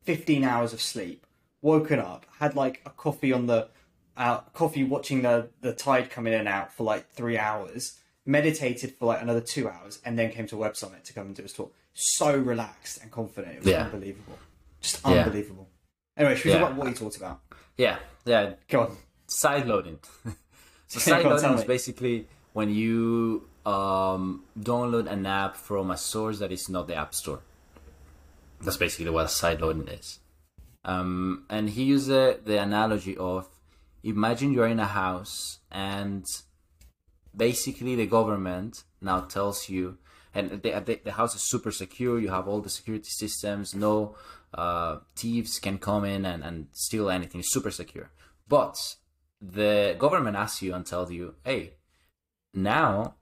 fifteen 0.02 0.44
hours 0.44 0.72
of 0.72 0.80
sleep, 0.80 1.26
woken 1.60 1.98
up, 1.98 2.24
had 2.38 2.54
like 2.54 2.80
a 2.86 2.90
coffee 2.90 3.32
on 3.32 3.46
the 3.46 3.68
uh, 4.16 4.38
coffee 4.54 4.84
watching 4.84 5.22
the 5.22 5.48
the 5.60 5.72
tide 5.72 6.10
come 6.10 6.26
in 6.26 6.34
and 6.34 6.48
out 6.48 6.72
for 6.72 6.84
like 6.84 7.10
three 7.10 7.36
hours, 7.36 7.98
meditated 8.24 8.94
for 8.94 9.06
like 9.06 9.20
another 9.20 9.40
two 9.40 9.68
hours, 9.68 10.00
and 10.04 10.18
then 10.18 10.30
came 10.30 10.46
to 10.46 10.56
a 10.56 10.58
Web 10.58 10.76
Summit 10.76 11.04
to 11.04 11.12
come 11.12 11.26
and 11.26 11.34
do 11.36 11.42
his 11.42 11.52
talk. 11.52 11.74
So 11.94 12.36
relaxed 12.36 13.02
and 13.02 13.10
confident, 13.10 13.54
it 13.56 13.58
was 13.60 13.68
Yeah. 13.68 13.84
unbelievable, 13.84 14.38
just 14.80 15.00
Yeah. 15.04 15.24
unbelievable. 15.24 15.68
Anyway, 16.16 16.36
should 16.36 16.44
we 16.46 16.50
Yeah. 16.52 16.58
talk 16.58 16.66
about 16.68 16.78
what 16.78 16.88
he 16.88 16.94
talked 16.94 17.16
about? 17.16 17.40
Yeah, 17.76 17.98
yeah. 18.24 18.54
Go 18.68 18.80
on. 18.82 18.96
Side 19.26 19.66
loading. 19.66 19.98
so 20.86 20.98
side 21.00 21.24
loading 21.24 21.54
is 21.54 21.64
basically 21.64 22.28
when 22.54 22.70
you 22.70 23.46
um, 23.66 24.44
download 24.58 25.10
an 25.10 25.26
app 25.26 25.56
from 25.56 25.90
a 25.90 25.96
source 25.96 26.38
that 26.38 26.52
is 26.52 26.68
not 26.68 26.86
the 26.86 26.94
App 26.94 27.14
Store. 27.14 27.40
That's 28.60 28.76
basically 28.76 29.10
what 29.10 29.28
side 29.30 29.60
loading 29.60 29.88
is. 29.88 30.20
Um, 30.84 31.44
and 31.50 31.68
he 31.68 31.82
used 31.82 32.08
the, 32.08 32.38
the 32.42 32.62
analogy 32.62 33.16
of 33.16 33.48
imagine 34.02 34.52
you're 34.52 34.68
in 34.68 34.78
a 34.78 34.86
house 34.86 35.58
and 35.72 36.24
basically 37.36 37.96
the 37.96 38.06
government 38.06 38.84
now 39.00 39.20
tells 39.20 39.68
you 39.68 39.98
and 40.34 40.62
the, 40.62 41.00
the, 41.04 41.12
house 41.12 41.34
is 41.34 41.42
super 41.42 41.70
secure 41.70 42.18
you 42.18 42.28
have 42.28 42.46
all 42.46 42.60
the 42.60 42.68
security 42.68 43.08
systems 43.08 43.74
no 43.74 44.14
uh, 44.52 44.98
thieves 45.16 45.58
can 45.58 45.78
come 45.78 46.04
in 46.04 46.26
and, 46.26 46.44
and 46.44 46.66
steal 46.72 47.08
anything 47.08 47.40
super 47.42 47.70
secure 47.70 48.10
but 48.46 48.76
the 49.40 49.96
government 49.98 50.36
asks 50.36 50.60
you 50.60 50.74
and 50.74 50.84
tells 50.84 51.10
you 51.10 51.34
hey 51.42 51.72
now 52.54 53.14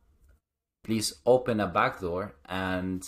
please 0.83 1.15
open 1.27 1.61
a 1.61 1.67
back 1.67 2.01
door 2.01 2.35
and 2.47 3.03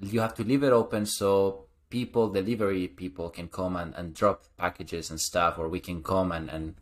you 0.00 0.20
have 0.20 0.34
to 0.34 0.44
leave 0.44 0.62
it 0.62 0.72
open 0.72 1.06
so 1.06 1.64
people 1.90 2.28
delivery 2.28 2.88
people 2.88 3.30
can 3.30 3.48
come 3.48 3.76
and, 3.76 3.94
and 3.94 4.14
drop 4.14 4.44
packages 4.56 5.10
and 5.10 5.20
stuff 5.20 5.58
or 5.58 5.68
we 5.68 5.80
can 5.80 6.02
come 6.02 6.32
and 6.32 6.48
and 6.50 6.74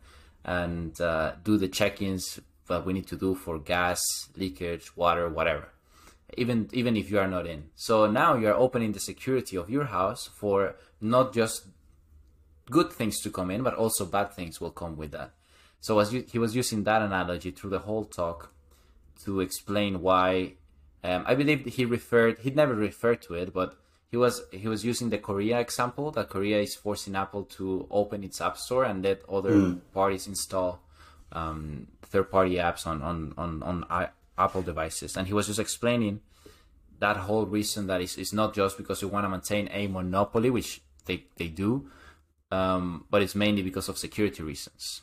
and 0.43 1.01
uh, 1.01 1.33
do 1.43 1.57
the 1.57 1.67
check-ins 1.67 2.39
that 2.67 2.85
we 2.85 2.93
need 2.93 3.07
to 3.07 3.17
do 3.17 3.35
for 3.35 3.59
gas 3.59 4.01
leakage 4.35 4.95
water 4.95 5.29
whatever. 5.29 5.69
Even 6.37 6.69
even 6.73 6.97
if 6.97 7.09
you 7.09 7.19
are 7.19 7.27
not 7.27 7.47
in. 7.47 7.69
So 7.75 8.09
now 8.09 8.35
you're 8.35 8.53
opening 8.53 8.91
the 8.91 8.99
security 8.99 9.55
of 9.55 9.69
your 9.69 9.85
house 9.85 10.29
for 10.33 10.75
not 10.99 11.33
just 11.33 11.67
good 12.69 12.91
things 12.91 13.21
to 13.21 13.29
come 13.29 13.49
in 13.49 13.63
but 13.63 13.75
also 13.75 14.05
bad 14.05 14.33
things 14.33 14.59
will 14.59 14.71
come 14.71 14.97
with 14.97 15.11
that. 15.11 15.33
So 15.79 15.99
as 15.99 16.13
you, 16.13 16.25
he 16.29 16.39
was 16.39 16.55
using 16.55 16.83
that 16.83 17.01
analogy 17.01 17.51
through 17.51 17.69
the 17.69 17.79
whole 17.79 18.03
talk 18.03 18.51
to 19.25 19.41
explain 19.41 20.01
why 20.01 20.53
um, 21.03 21.23
I 21.27 21.35
believe 21.35 21.65
he 21.65 21.85
referred 21.85 22.39
he 22.39 22.49
never 22.49 22.75
referred 22.75 23.21
to 23.23 23.35
it, 23.35 23.53
but 23.53 23.77
he 24.09 24.17
was 24.17 24.41
he 24.51 24.67
was 24.67 24.83
using 24.83 25.09
the 25.09 25.17
Korea 25.17 25.59
example 25.59 26.11
that 26.11 26.29
Korea 26.29 26.59
is 26.59 26.75
forcing 26.75 27.15
Apple 27.15 27.43
to 27.57 27.87
open 27.91 28.23
its 28.23 28.41
app 28.41 28.57
store 28.57 28.85
and 28.85 29.03
let 29.03 29.21
other 29.29 29.75
parties 29.93 30.27
install 30.27 30.81
um, 31.31 31.87
third 32.01 32.31
party 32.31 32.55
apps 32.55 32.87
on 32.87 33.01
on 33.01 33.33
on, 33.37 33.63
on 33.63 33.85
I, 33.89 34.09
Apple 34.37 34.61
devices, 34.61 35.17
and 35.17 35.27
he 35.27 35.33
was 35.33 35.47
just 35.47 35.59
explaining 35.59 36.21
that 36.99 37.17
whole 37.17 37.45
reason 37.45 37.87
that 37.87 38.01
is 38.01 38.17
it's 38.17 38.33
not 38.33 38.53
just 38.53 38.77
because 38.77 39.01
you 39.01 39.07
want 39.07 39.25
to 39.25 39.29
maintain 39.29 39.69
a 39.71 39.87
monopoly, 39.87 40.49
which 40.49 40.81
they 41.05 41.25
they 41.35 41.47
do, 41.47 41.89
um, 42.51 43.05
but 43.09 43.21
it's 43.21 43.35
mainly 43.35 43.61
because 43.61 43.89
of 43.89 43.97
security 43.97 44.43
reasons. 44.43 45.01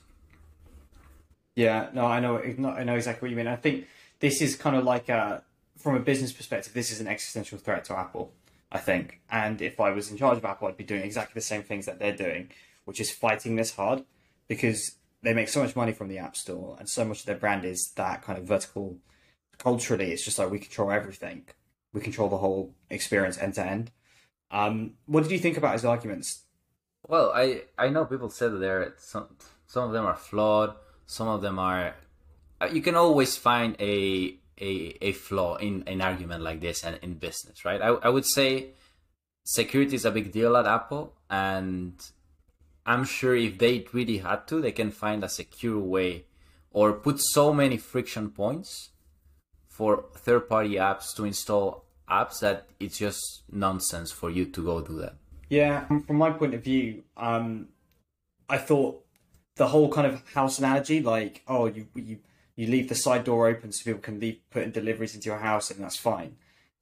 Yeah, 1.56 1.90
no, 1.92 2.06
I 2.06 2.18
know, 2.18 2.38
I 2.40 2.82
know 2.82 2.96
exactly 2.96 3.26
what 3.26 3.30
you 3.30 3.36
mean. 3.36 3.46
I 3.46 3.54
think 3.54 3.86
this 4.24 4.40
is 4.40 4.56
kind 4.56 4.74
of 4.74 4.84
like 4.84 5.10
a, 5.10 5.42
from 5.76 5.96
a 5.96 6.00
business 6.00 6.32
perspective, 6.32 6.72
this 6.72 6.90
is 6.90 6.98
an 6.98 7.06
existential 7.06 7.58
threat 7.58 7.84
to 7.84 7.98
Apple. 7.98 8.32
I 8.72 8.78
think, 8.78 9.20
and 9.30 9.60
if 9.60 9.78
I 9.78 9.90
was 9.90 10.10
in 10.10 10.16
charge 10.16 10.38
of 10.38 10.46
Apple, 10.46 10.66
I'd 10.66 10.78
be 10.78 10.82
doing 10.82 11.02
exactly 11.02 11.34
the 11.34 11.42
same 11.42 11.62
things 11.62 11.84
that 11.84 11.98
they're 11.98 12.16
doing, 12.16 12.50
which 12.86 13.00
is 13.00 13.10
fighting 13.10 13.54
this 13.54 13.76
hard, 13.76 14.02
because 14.48 14.96
they 15.22 15.34
make 15.34 15.48
so 15.48 15.62
much 15.62 15.76
money 15.76 15.92
from 15.92 16.08
the 16.08 16.16
App 16.16 16.36
Store, 16.36 16.74
and 16.78 16.88
so 16.88 17.04
much 17.04 17.20
of 17.20 17.26
their 17.26 17.36
brand 17.36 17.66
is 17.66 17.92
that 17.96 18.22
kind 18.22 18.38
of 18.38 18.46
vertical. 18.46 18.96
Culturally, 19.58 20.10
it's 20.10 20.24
just 20.24 20.38
like 20.38 20.50
we 20.50 20.58
control 20.58 20.90
everything. 20.90 21.44
We 21.92 22.00
control 22.00 22.30
the 22.30 22.38
whole 22.38 22.74
experience 22.88 23.36
end 23.36 23.54
to 23.54 23.66
end. 23.66 23.90
Um, 24.50 24.94
what 25.04 25.22
did 25.22 25.32
you 25.32 25.38
think 25.38 25.58
about 25.58 25.74
his 25.74 25.84
arguments? 25.84 26.44
Well, 27.06 27.30
I 27.34 27.64
I 27.78 27.90
know 27.90 28.06
people 28.06 28.30
said 28.30 28.52
that 28.52 28.58
they're 28.58 28.94
some 28.96 29.26
some 29.66 29.84
of 29.84 29.92
them 29.92 30.06
are 30.06 30.16
flawed, 30.16 30.74
some 31.06 31.28
of 31.28 31.42
them 31.42 31.58
are. 31.58 31.94
Uh, 32.60 32.68
You 32.72 32.82
can 32.82 32.94
always 32.94 33.36
find 33.36 33.76
a 33.80 34.36
a, 34.60 34.96
a 35.00 35.12
flaw 35.12 35.56
in 35.56 35.82
an 35.86 36.00
argument 36.00 36.42
like 36.42 36.60
this 36.60 36.84
and 36.84 36.98
in 37.02 37.14
business, 37.14 37.64
right? 37.64 37.80
I 37.82 37.88
I 37.88 38.08
would 38.08 38.26
say 38.26 38.74
security 39.44 39.96
is 39.96 40.04
a 40.04 40.10
big 40.10 40.32
deal 40.32 40.56
at 40.56 40.66
Apple, 40.66 41.14
and 41.28 41.94
I'm 42.86 43.04
sure 43.04 43.34
if 43.36 43.58
they 43.58 43.86
really 43.92 44.18
had 44.18 44.46
to, 44.48 44.60
they 44.60 44.72
can 44.72 44.90
find 44.90 45.24
a 45.24 45.28
secure 45.28 45.78
way 45.78 46.24
or 46.70 46.92
put 46.92 47.20
so 47.20 47.52
many 47.52 47.76
friction 47.76 48.30
points 48.30 48.90
for 49.68 50.04
third 50.14 50.48
party 50.48 50.74
apps 50.74 51.14
to 51.16 51.24
install 51.24 51.84
apps 52.08 52.40
that 52.40 52.68
it's 52.78 52.98
just 52.98 53.42
nonsense 53.50 54.12
for 54.12 54.30
you 54.30 54.44
to 54.46 54.62
go 54.62 54.80
do 54.80 54.98
that. 54.98 55.14
Yeah, 55.48 55.86
from 55.86 56.02
from 56.02 56.16
my 56.16 56.30
point 56.30 56.54
of 56.54 56.62
view, 56.62 57.04
um, 57.16 57.68
I 58.48 58.58
thought 58.58 59.04
the 59.56 59.68
whole 59.68 59.90
kind 59.90 60.06
of 60.06 60.28
house 60.30 60.58
analogy, 60.58 61.00
like, 61.00 61.42
oh, 61.48 61.66
you 61.66 61.86
you 61.94 62.18
you 62.56 62.66
leave 62.66 62.88
the 62.88 62.94
side 62.94 63.24
door 63.24 63.48
open 63.48 63.72
so 63.72 63.84
people 63.84 64.00
can 64.00 64.20
leave 64.20 64.38
put 64.50 64.62
in 64.62 64.70
deliveries 64.70 65.14
into 65.14 65.26
your 65.26 65.38
house 65.38 65.70
and 65.70 65.82
that's 65.82 65.96
fine. 65.96 66.36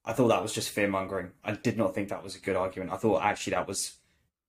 I 0.05 0.13
thought 0.13 0.27
that 0.27 0.41
was 0.41 0.53
just 0.53 0.69
fear 0.69 0.87
mongering. 0.87 1.31
I 1.43 1.53
did 1.53 1.77
not 1.77 1.95
think 1.95 2.09
that 2.09 2.23
was 2.23 2.35
a 2.35 2.39
good 2.39 2.55
argument. 2.55 2.91
I 2.91 2.97
thought 2.97 3.23
actually 3.23 3.51
that 3.51 3.67
was 3.67 3.93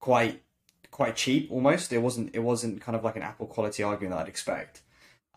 quite 0.01 0.43
quite 0.91 1.17
cheap 1.17 1.51
almost. 1.51 1.93
It 1.93 1.99
wasn't 1.99 2.35
it 2.35 2.41
wasn't 2.41 2.81
kind 2.81 2.97
of 2.97 3.05
like 3.05 3.17
an 3.17 3.23
Apple 3.23 3.47
quality 3.47 3.83
argument 3.83 4.15
that 4.15 4.23
I'd 4.23 4.29
expect. 4.29 4.83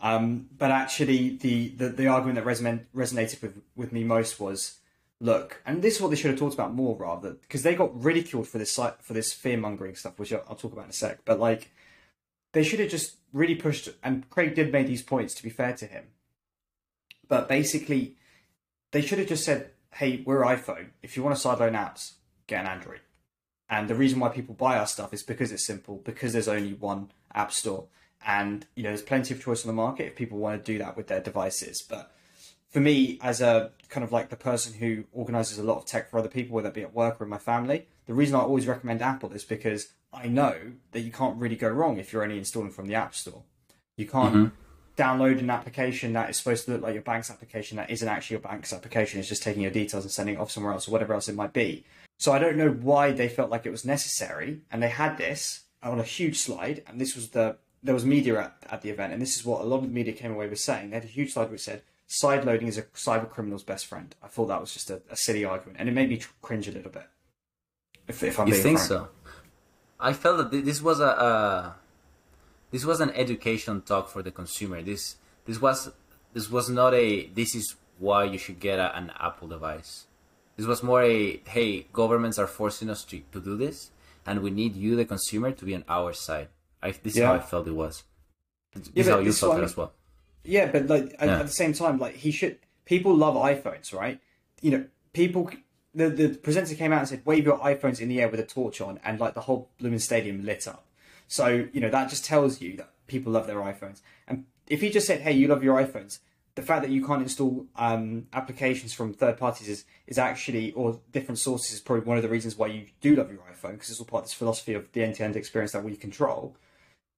Um, 0.02 0.48
but 0.58 0.72
actually, 0.72 1.38
the, 1.38 1.70
the, 1.70 1.90
the 1.90 2.08
argument 2.08 2.36
that 2.36 2.46
reson- 2.46 2.86
resonated 2.96 3.42
with, 3.42 3.62
with 3.76 3.92
me 3.92 4.04
most 4.04 4.40
was, 4.40 4.78
look, 5.20 5.62
and 5.66 5.82
this 5.82 5.96
is 5.96 6.02
what 6.02 6.10
they 6.10 6.16
should 6.16 6.32
have 6.32 6.40
talked 6.40 6.54
about 6.54 6.74
more, 6.74 6.96
rather, 6.96 7.32
because 7.34 7.64
they 7.64 7.74
got 7.74 8.04
ridiculed 8.04 8.48
for 8.48 8.60
this 8.60 8.76
for 8.76 9.14
this 9.14 9.34
fear 9.34 9.58
mongering 9.58 9.96
stuff, 9.96 10.20
which 10.20 10.32
I'll, 10.32 10.44
I'll 10.50 10.56
talk 10.56 10.74
about 10.74 10.86
in 10.86 10.92
a 10.92 10.94
sec. 10.94 11.20
But 11.26 11.40
like, 11.40 11.72
they 12.54 12.64
should 12.64 12.80
have 12.80 12.90
just 12.90 13.16
really 13.38 13.56
pushed, 13.56 13.90
and 14.04 14.30
Craig 14.30 14.56
did 14.56 14.72
make 14.72 14.88
these 14.88 15.04
points. 15.04 15.34
To 15.36 15.44
be 15.44 15.50
fair 15.50 15.74
to 15.74 15.86
him, 15.86 16.06
but 17.28 17.48
basically, 17.48 18.16
they 18.92 19.02
should 19.02 19.20
have 19.20 19.28
just 19.28 19.46
said, 19.46 19.72
"Hey, 19.94 20.24
we're 20.26 20.42
iPhone. 20.42 20.90
If 21.02 21.16
you 21.16 21.24
want 21.24 21.38
to 21.38 21.48
sideload 21.48 21.74
apps, 21.74 22.14
get 22.48 22.62
an 22.62 22.68
Android." 22.68 23.02
And 23.70 23.90
the 23.90 23.96
reason 23.96 24.20
why 24.20 24.30
people 24.30 24.56
buy 24.56 24.78
our 24.78 24.88
stuff 24.88 25.14
is 25.14 25.24
because 25.24 25.52
it's 25.52 25.68
simple, 25.68 25.98
because 25.98 26.34
there's 26.34 26.48
only 26.48 26.74
one 26.74 27.12
app 27.34 27.52
store, 27.52 27.88
and 28.26 28.66
you 28.76 28.84
know 28.84 28.90
there's 28.90 29.02
plenty 29.02 29.34
of 29.34 29.44
choice 29.44 29.64
on 29.64 29.68
the 29.68 29.74
market 29.74 30.08
if 30.08 30.16
people 30.16 30.38
want 30.38 30.64
to 30.64 30.72
do 30.72 30.78
that 30.80 30.96
with 30.98 31.08
their 31.08 31.22
devices. 31.22 31.82
But 31.88 32.12
for 32.70 32.80
me, 32.80 33.20
as 33.22 33.42
a 33.42 33.72
kind 33.90 34.04
of 34.04 34.12
like 34.12 34.30
the 34.30 34.36
person 34.36 34.74
who 34.74 35.06
organizes 35.12 35.58
a 35.58 35.64
lot 35.64 35.78
of 35.78 35.86
tech 35.86 36.10
for 36.10 36.20
other 36.20 36.30
people, 36.30 36.56
whether 36.56 36.70
it 36.70 36.74
be 36.74 36.82
at 36.82 36.94
work 36.94 37.20
or 37.20 37.26
in 37.26 37.30
my 37.30 37.38
family, 37.38 37.88
the 38.06 38.14
reason 38.14 38.36
I 38.36 38.40
always 38.40 38.68
recommend 38.68 39.02
Apple 39.02 39.32
is 39.34 39.44
because 39.44 39.94
I 40.14 40.28
know 40.28 40.56
that 40.92 41.02
you 41.02 41.12
can't 41.12 41.38
really 41.38 41.56
go 41.56 41.70
wrong 41.70 41.98
if 41.98 42.12
you're 42.12 42.24
only 42.24 42.38
installing 42.38 42.72
from 42.72 42.88
the 42.88 42.96
App 42.96 43.14
Store. 43.14 43.44
You 43.98 44.08
can't 44.08 44.36
mm-hmm. 44.36 45.02
download 45.02 45.40
an 45.40 45.50
application 45.50 46.14
that 46.14 46.30
is 46.30 46.38
supposed 46.38 46.66
to 46.66 46.72
look 46.72 46.82
like 46.82 46.94
your 46.94 47.04
bank's 47.04 47.30
application 47.30 47.78
that 47.78 47.90
isn't 47.90 48.08
actually 48.08 48.36
your 48.36 48.42
bank's 48.42 48.74
application. 48.74 49.20
It's 49.20 49.30
just 49.30 49.44
taking 49.44 49.62
your 49.62 49.72
details 49.72 50.04
and 50.04 50.12
sending 50.12 50.36
it 50.36 50.40
off 50.40 50.52
somewhere 50.52 50.74
else 50.74 50.88
or 50.88 50.92
whatever 50.92 51.14
else 51.14 51.28
it 51.28 51.36
might 51.36 51.54
be. 51.54 51.86
So 52.20 52.32
I 52.32 52.40
don't 52.40 52.58
know 52.58 52.72
why 52.72 53.12
they 53.12 53.30
felt 53.30 53.52
like 53.52 53.66
it 53.66 53.72
was 53.72 53.86
necessary, 53.86 54.62
and 54.72 54.82
they 54.82 54.90
had 54.90 55.18
this 55.18 55.66
on 55.84 56.00
a 56.00 56.04
huge 56.04 56.40
slide, 56.40 56.84
and 56.88 57.00
this 57.00 57.16
was 57.16 57.30
the 57.30 57.58
there 57.84 57.94
was 57.94 58.06
media 58.06 58.40
at, 58.40 58.58
at 58.72 58.82
the 58.82 58.90
event, 58.90 59.14
and 59.14 59.22
this 59.22 59.38
is 59.38 59.46
what 59.46 59.62
a 59.62 59.64
lot 59.64 59.78
of 59.78 59.84
the 59.84 59.90
media 59.90 60.14
came 60.14 60.32
away 60.32 60.48
with 60.48 60.60
saying. 60.60 60.90
They 60.90 60.96
had 60.96 61.04
a 61.04 61.08
huge 61.08 61.34
slide 61.34 61.52
which 61.52 61.62
said 61.62 61.84
side 62.08 62.44
loading 62.44 62.68
is 62.68 62.78
a 62.78 62.84
cyber 62.84 63.30
criminal's 63.30 63.64
best 63.64 63.86
friend. 63.86 64.16
I 64.24 64.28
thought 64.28 64.48
that 64.48 64.60
was 64.60 64.74
just 64.74 64.90
a, 64.90 65.02
a 65.12 65.16
silly 65.16 65.46
argument, 65.46 65.80
and 65.80 65.88
it 65.88 65.92
made 65.92 66.10
me 66.10 66.18
tr- 66.18 66.32
cringe 66.42 66.68
a 66.68 66.72
little 66.72 66.92
bit. 66.92 67.08
If, 68.08 68.24
if 68.24 68.40
I'm 68.40 68.48
You 68.48 68.54
being 68.54 68.64
think 68.64 68.78
frank. 68.80 68.90
so? 68.90 69.10
I 70.00 70.14
felt 70.14 70.38
that 70.52 70.66
this 70.66 70.82
was 70.82 71.00
a 71.00 71.08
uh, 71.20 71.74
this 72.72 72.86
was 72.86 73.00
an 73.02 73.10
education 73.12 73.82
talk 73.82 74.10
for 74.10 74.22
the 74.22 74.32
consumer. 74.32 74.82
This 74.82 75.16
this 75.46 75.60
was 75.62 75.90
this 76.34 76.50
was 76.50 76.70
not 76.70 76.94
a 76.94 77.28
this 77.28 77.56
is 77.56 77.76
why 77.98 78.26
you 78.26 78.38
should 78.38 78.60
get 78.60 78.78
a, 78.80 78.96
an 78.96 79.12
Apple 79.20 79.48
device. 79.48 80.06
This 80.56 80.66
was 80.66 80.84
more 80.84 81.04
a 81.04 81.42
hey, 81.48 81.88
governments 81.94 82.38
are 82.40 82.48
forcing 82.48 82.90
us 82.90 83.04
to, 83.06 83.22
to 83.32 83.40
do 83.40 83.58
this, 83.58 83.92
and 84.26 84.42
we 84.42 84.50
need 84.52 84.76
you, 84.76 84.96
the 84.96 85.06
consumer, 85.06 85.52
to 85.52 85.66
be 85.66 85.76
on 85.76 85.84
our 85.88 86.14
side. 86.14 86.50
I, 86.82 86.92
this 86.92 87.16
is 87.18 87.24
how 87.24 87.34
I 87.34 87.40
felt 87.40 87.68
it 87.68 87.72
was. 87.72 88.04
This 88.74 88.90
Yeah, 88.94 89.02
is 89.02 89.08
but 89.08 89.14
how 89.14 89.20
you 89.20 89.34
felt 89.34 89.52
I 89.54 89.56
it 89.56 89.58
mean. 89.60 89.66
as 89.66 89.78
well. 89.78 89.94
Yeah, 90.44 90.72
but 90.72 90.88
like 90.88 91.16
at, 91.20 91.28
Yeah. 91.28 91.40
at 91.40 91.46
the 91.48 91.52
same 91.54 91.74
time, 91.74 91.98
like 92.00 92.16
he 92.16 92.32
should. 92.32 92.60
People 92.86 93.16
love 93.16 93.36
iPhones, 93.36 93.94
right? 93.94 94.20
You 94.62 94.72
know, 94.72 94.86
people. 95.14 95.50
The 95.94 96.10
the 96.10 96.30
presenter 96.30 96.76
came 96.76 96.94
out 96.94 97.00
and 97.00 97.08
said, 97.08 97.26
"Wave 97.26 97.46
your 97.46 97.60
iPhones 97.60 98.00
in 98.00 98.10
the 98.10 98.22
air 98.22 98.30
with 98.30 98.40
a 98.40 98.46
torch 98.46 98.82
on," 98.82 99.00
and 99.04 99.20
like 99.20 99.34
the 99.34 99.42
whole 99.42 99.70
blooming 99.78 100.00
stadium 100.00 100.46
lit 100.46 100.68
up. 100.68 100.86
So 101.28 101.68
you 101.72 101.82
know 101.82 101.90
that 101.90 102.10
just 102.10 102.26
tells 102.26 102.62
you 102.62 102.78
that 102.78 102.92
people 103.08 103.32
love 103.32 103.48
their 103.48 103.58
iPhones. 103.58 104.02
And 104.28 104.46
if 104.68 104.82
he 104.82 104.90
just 104.90 105.08
said, 105.08 105.22
"Hey, 105.22 105.34
you 105.34 105.48
love 105.48 105.64
your 105.64 105.82
iPhones," 105.82 106.20
the 106.58 106.64
fact 106.64 106.82
that 106.82 106.90
you 106.90 107.06
can't 107.06 107.22
install 107.22 107.68
um, 107.76 108.26
applications 108.34 108.92
from 108.92 109.14
third 109.14 109.38
parties 109.38 109.70
is, 109.70 109.86
is 110.08 110.18
actually, 110.18 110.72
or 110.74 111.00
different 111.12 111.38
sources, 111.38 111.76
is 111.76 111.80
probably 111.80 112.04
one 112.04 112.18
of 112.18 112.24
the 112.24 112.30
reasons 112.30 112.58
why 112.58 112.66
you 112.66 112.88
do 113.00 113.16
love 113.16 113.32
your 113.32 113.42
iPhone 113.42 113.74
because 113.74 113.92
it's 113.92 114.00
all 114.00 114.08
part 114.08 114.24
of 114.24 114.30
this 114.30 114.34
philosophy 114.34 114.74
of 114.74 114.92
the 114.92 115.04
end 115.04 115.14
to 115.16 115.24
end 115.24 115.36
experience 115.36 115.72
that 115.74 115.84
we 115.84 115.96
control. 115.96 116.58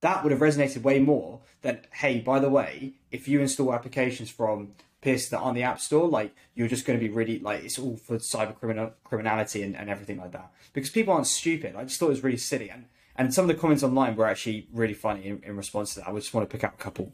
That 0.02 0.24
would 0.24 0.34
have 0.34 0.42
resonated 0.42 0.82
way 0.82 1.00
more 1.00 1.40
than, 1.62 1.80
hey, 1.94 2.20
by 2.20 2.40
the 2.40 2.50
way, 2.50 2.96
if 3.12 3.30
you 3.30 3.40
install 3.40 3.74
applications 3.74 4.30
from 4.30 4.74
peers 5.02 5.30
that 5.30 5.40
aren't 5.40 5.56
the 5.56 5.64
App 5.64 5.80
Store, 5.80 6.08
like 6.08 6.36
you're 6.56 6.68
just 6.68 6.86
going 6.86 7.00
to 7.00 7.06
be 7.06 7.12
really 7.12 7.40
like 7.40 7.64
it's 7.64 7.80
all 7.80 7.98
for 7.98 8.18
cyber 8.18 8.56
criminal 8.56 8.92
criminality 9.04 9.64
and, 9.64 9.76
and 9.76 9.90
everything 9.90 10.18
like 10.18 10.32
that. 10.32 10.52
Because 10.74 10.90
people 10.90 11.14
aren't 11.14 11.28
stupid. 11.28 11.76
I 11.76 11.84
just 11.84 12.00
thought 12.00 12.08
it 12.08 12.10
was 12.10 12.24
really 12.24 12.38
silly, 12.38 12.70
and 12.70 12.86
and 13.16 13.34
some 13.34 13.44
of 13.44 13.50
the 13.50 13.60
comments 13.60 13.84
online 13.84 14.16
were 14.16 14.28
actually 14.28 14.68
really 14.72 14.94
funny 14.94 15.26
in, 15.26 15.42
in 15.44 15.58
response 15.58 15.94
to 15.94 16.00
that. 16.00 16.10
I 16.10 16.14
just 16.14 16.34
want 16.34 16.50
to 16.50 16.54
pick 16.54 16.64
out 16.64 16.76
a 16.76 16.78
couple. 16.78 17.12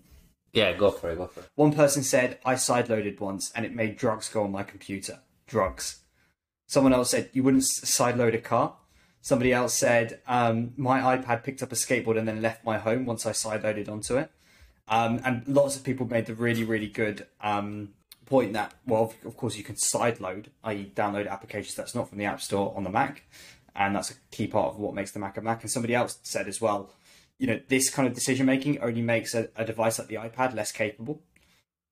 Yeah, 0.53 0.71
go 0.71 0.89
for 0.89 1.09
it. 1.09 1.17
Go 1.17 1.27
for 1.27 1.41
it. 1.41 1.49
One 1.55 1.73
person 1.73 2.01
said, 2.01 2.39
I 2.45 2.53
sideloaded 2.53 3.19
once 3.19 3.51
and 3.53 3.65
it 3.65 3.75
made 3.75 3.97
drugs 3.97 4.29
go 4.29 4.43
on 4.43 4.51
my 4.51 4.63
computer. 4.63 5.19
Drugs. 5.47 6.03
Someone 6.67 6.93
else 6.93 7.09
said, 7.09 7.29
You 7.33 7.43
wouldn't 7.43 7.63
sideload 7.63 8.33
a 8.35 8.39
car. 8.39 8.77
Somebody 9.19 9.51
else 9.51 9.73
said, 9.73 10.21
um, 10.27 10.71
My 10.77 11.17
iPad 11.17 11.43
picked 11.43 11.61
up 11.61 11.71
a 11.71 11.75
skateboard 11.75 12.17
and 12.17 12.27
then 12.27 12.41
left 12.41 12.63
my 12.63 12.77
home 12.77 13.05
once 13.05 13.25
I 13.25 13.31
sideloaded 13.31 13.89
onto 13.89 14.15
it. 14.15 14.31
Um, 14.87 15.21
and 15.25 15.47
lots 15.47 15.75
of 15.75 15.83
people 15.83 16.07
made 16.07 16.27
the 16.27 16.35
really, 16.35 16.63
really 16.63 16.87
good 16.87 17.25
um, 17.41 17.89
point 18.25 18.53
that, 18.53 18.73
well, 18.85 19.13
of 19.25 19.37
course, 19.37 19.57
you 19.57 19.63
can 19.63 19.75
sideload, 19.75 20.47
i.e., 20.63 20.91
download 20.95 21.29
applications 21.29 21.75
that's 21.75 21.95
not 21.95 22.09
from 22.09 22.17
the 22.17 22.25
App 22.25 22.41
Store 22.41 22.73
on 22.75 22.83
the 22.83 22.89
Mac. 22.89 23.23
And 23.75 23.95
that's 23.95 24.11
a 24.11 24.15
key 24.31 24.47
part 24.47 24.73
of 24.73 24.79
what 24.79 24.93
makes 24.93 25.11
the 25.11 25.19
Mac 25.19 25.37
a 25.37 25.41
Mac. 25.41 25.61
And 25.61 25.71
somebody 25.71 25.95
else 25.95 26.19
said 26.23 26.47
as 26.47 26.61
well, 26.61 26.91
you 27.37 27.47
know, 27.47 27.59
this 27.67 27.89
kind 27.89 28.07
of 28.07 28.13
decision 28.13 28.45
making 28.45 28.79
only 28.79 29.01
makes 29.01 29.33
a, 29.33 29.49
a, 29.55 29.65
device 29.65 29.99
like 29.99 30.07
the 30.07 30.15
iPad 30.15 30.55
less 30.55 30.71
capable, 30.71 31.21